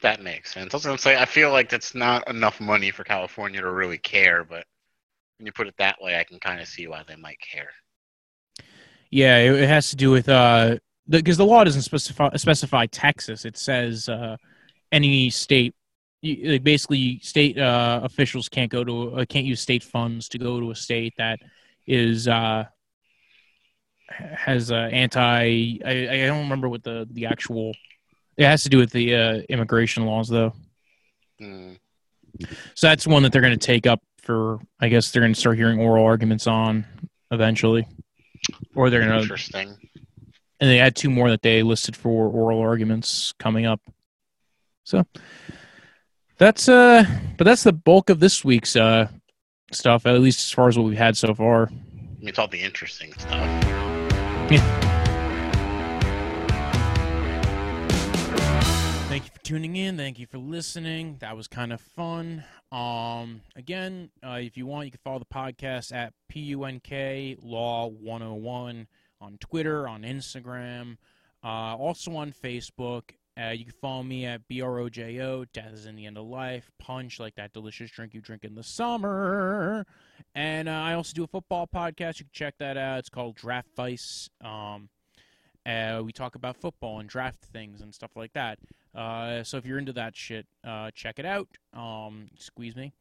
That 0.00 0.22
makes 0.22 0.52
sense. 0.54 0.72
I 0.72 0.76
was 0.78 0.86
gonna 0.86 0.96
say 0.96 1.16
I 1.18 1.26
feel 1.26 1.50
like 1.50 1.68
that's 1.68 1.94
not 1.94 2.26
enough 2.28 2.58
money 2.58 2.90
for 2.90 3.04
California 3.04 3.60
to 3.60 3.70
really 3.70 3.98
care, 3.98 4.44
but 4.44 4.64
when 5.38 5.44
you 5.46 5.52
put 5.52 5.66
it 5.66 5.74
that 5.76 6.00
way, 6.00 6.18
I 6.18 6.24
can 6.24 6.40
kind 6.40 6.58
of 6.60 6.66
see 6.68 6.86
why 6.86 7.02
they 7.06 7.16
might 7.16 7.38
care. 7.40 7.70
Yeah, 9.10 9.36
it, 9.38 9.60
it 9.62 9.68
has 9.68 9.90
to 9.90 9.96
do 9.96 10.10
with 10.10 10.28
uh 10.28 10.78
because 11.08 11.36
the, 11.36 11.44
law 11.44 11.64
doesn't 11.64 11.82
specify 11.82 12.34
specify 12.36 12.86
Texas. 12.86 13.44
It 13.44 13.58
says 13.58 14.08
uh 14.08 14.36
any 14.90 15.28
state. 15.28 15.74
You, 16.22 16.52
like 16.52 16.62
basically, 16.62 17.18
state 17.20 17.58
uh, 17.58 18.00
officials 18.02 18.48
can't 18.48 18.70
go 18.70 18.84
to 18.84 19.16
uh, 19.16 19.24
can't 19.24 19.46
use 19.46 19.60
state 19.60 19.82
funds 19.82 20.28
to 20.30 20.38
go 20.38 20.60
to 20.60 20.70
a 20.70 20.74
state 20.74 21.14
that 21.16 21.40
is 21.86 22.28
uh 22.28 22.64
has 24.10 24.70
uh, 24.70 24.88
anti. 24.92 25.78
I, 25.84 26.08
I 26.10 26.26
don't 26.26 26.42
remember 26.42 26.68
what 26.68 26.82
the 26.82 27.06
the 27.10 27.26
actual. 27.26 27.72
It 28.36 28.44
has 28.44 28.62
to 28.62 28.68
do 28.68 28.78
with 28.78 28.90
the 28.90 29.14
uh, 29.14 29.34
immigration 29.48 30.06
laws, 30.06 30.28
though. 30.28 30.52
Hmm. 31.38 31.72
So 32.74 32.86
that's 32.86 33.06
one 33.06 33.22
that 33.24 33.32
they're 33.32 33.42
going 33.42 33.58
to 33.58 33.66
take 33.66 33.86
up 33.86 34.00
for. 34.22 34.58
I 34.80 34.88
guess 34.88 35.10
they're 35.10 35.22
going 35.22 35.34
to 35.34 35.40
start 35.40 35.56
hearing 35.56 35.80
oral 35.80 36.04
arguments 36.04 36.46
on 36.46 36.86
eventually, 37.30 37.86
or 38.74 38.90
they're 38.90 39.00
going 39.00 39.12
to. 39.12 39.22
Interesting. 39.22 39.76
And 40.60 40.68
they 40.68 40.76
had 40.76 40.94
two 40.94 41.08
more 41.08 41.30
that 41.30 41.40
they 41.40 41.62
listed 41.62 41.96
for 41.96 42.28
oral 42.28 42.60
arguments 42.60 43.32
coming 43.38 43.64
up. 43.64 43.80
So 44.84 45.04
that's 46.40 46.70
uh, 46.70 47.04
but 47.36 47.44
that's 47.44 47.62
the 47.64 47.72
bulk 47.72 48.08
of 48.08 48.18
this 48.18 48.44
week's 48.44 48.74
uh 48.74 49.08
stuff. 49.70 50.06
At 50.06 50.20
least 50.20 50.40
as 50.40 50.50
far 50.50 50.68
as 50.68 50.76
what 50.76 50.86
we've 50.86 50.98
had 50.98 51.16
so 51.16 51.34
far. 51.34 51.70
It's 52.22 52.38
all 52.38 52.48
the 52.48 52.60
interesting 52.60 53.12
stuff. 53.12 53.64
Thank 59.08 59.24
you 59.24 59.30
for 59.34 59.44
tuning 59.44 59.76
in. 59.76 59.96
Thank 59.96 60.18
you 60.18 60.26
for 60.26 60.38
listening. 60.38 61.16
That 61.20 61.36
was 61.36 61.46
kind 61.46 61.72
of 61.72 61.80
fun. 61.80 62.44
Um, 62.72 63.42
again, 63.54 64.10
uh, 64.24 64.38
if 64.40 64.56
you 64.56 64.66
want, 64.66 64.86
you 64.86 64.92
can 64.92 65.00
follow 65.04 65.18
the 65.18 65.24
podcast 65.26 65.92
at 65.94 66.14
PUNK 66.32 67.38
Law 67.42 67.88
101 67.88 68.86
on 69.20 69.38
Twitter, 69.38 69.86
on 69.86 70.02
Instagram, 70.02 70.96
uh, 71.44 71.76
also 71.76 72.14
on 72.16 72.32
Facebook. 72.32 73.10
Uh, 73.40 73.50
you 73.50 73.64
can 73.64 73.74
follow 73.80 74.02
me 74.02 74.26
at 74.26 74.46
BROJO, 74.48 75.46
Death 75.52 75.72
is 75.72 75.86
in 75.86 75.96
the 75.96 76.06
End 76.06 76.18
of 76.18 76.26
Life, 76.26 76.70
Punch, 76.78 77.18
like 77.18 77.36
that 77.36 77.52
delicious 77.52 77.90
drink 77.90 78.12
you 78.12 78.20
drink 78.20 78.44
in 78.44 78.54
the 78.54 78.62
summer. 78.62 79.86
And 80.34 80.68
uh, 80.68 80.72
I 80.72 80.94
also 80.94 81.14
do 81.14 81.24
a 81.24 81.26
football 81.26 81.66
podcast. 81.66 82.18
You 82.18 82.24
can 82.24 82.32
check 82.32 82.54
that 82.58 82.76
out. 82.76 82.98
It's 82.98 83.08
called 83.08 83.36
Draft 83.36 83.68
Vice. 83.76 84.28
Um, 84.44 84.88
uh, 85.64 86.02
we 86.04 86.12
talk 86.12 86.34
about 86.34 86.56
football 86.56 87.00
and 87.00 87.08
draft 87.08 87.44
things 87.52 87.80
and 87.80 87.94
stuff 87.94 88.10
like 88.14 88.32
that. 88.34 88.58
Uh, 88.94 89.42
so 89.42 89.56
if 89.56 89.64
you're 89.64 89.78
into 89.78 89.92
that 89.92 90.16
shit, 90.16 90.46
uh, 90.64 90.90
check 90.94 91.18
it 91.18 91.24
out. 91.24 91.48
Um, 91.72 92.28
squeeze 92.36 92.74
me, 92.74 92.92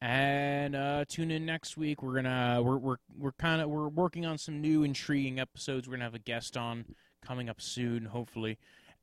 and 0.00 0.74
uh, 0.74 1.04
tune 1.08 1.30
in 1.30 1.46
next 1.46 1.76
week. 1.76 2.02
We're 2.02 2.14
gonna 2.14 2.60
we're 2.62 2.78
we're 2.78 2.96
we're 3.16 3.32
kind 3.32 3.62
of 3.62 3.70
we're 3.70 3.88
working 3.88 4.26
on 4.26 4.36
some 4.36 4.60
new 4.60 4.82
intriguing 4.82 5.38
episodes. 5.38 5.86
We're 5.86 5.94
gonna 5.94 6.04
have 6.04 6.14
a 6.14 6.18
guest 6.18 6.56
on 6.56 6.86
coming 7.24 7.48
up 7.48 7.60
soon, 7.60 8.06
hopefully. 8.06 8.58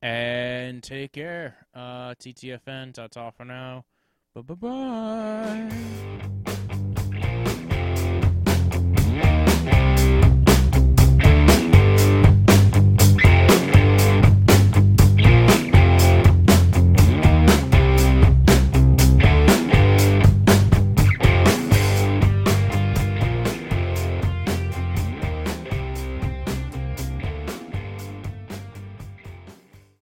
And 0.06 0.84
take 0.84 1.14
care. 1.14 1.66
Uh, 1.74 2.14
TTFN. 2.14 2.94
Ta 2.94 3.08
ta 3.08 3.32
for 3.32 3.44
now. 3.44 3.86
Bye 4.36 4.42
bye 4.44 5.70
bye. 6.46 6.55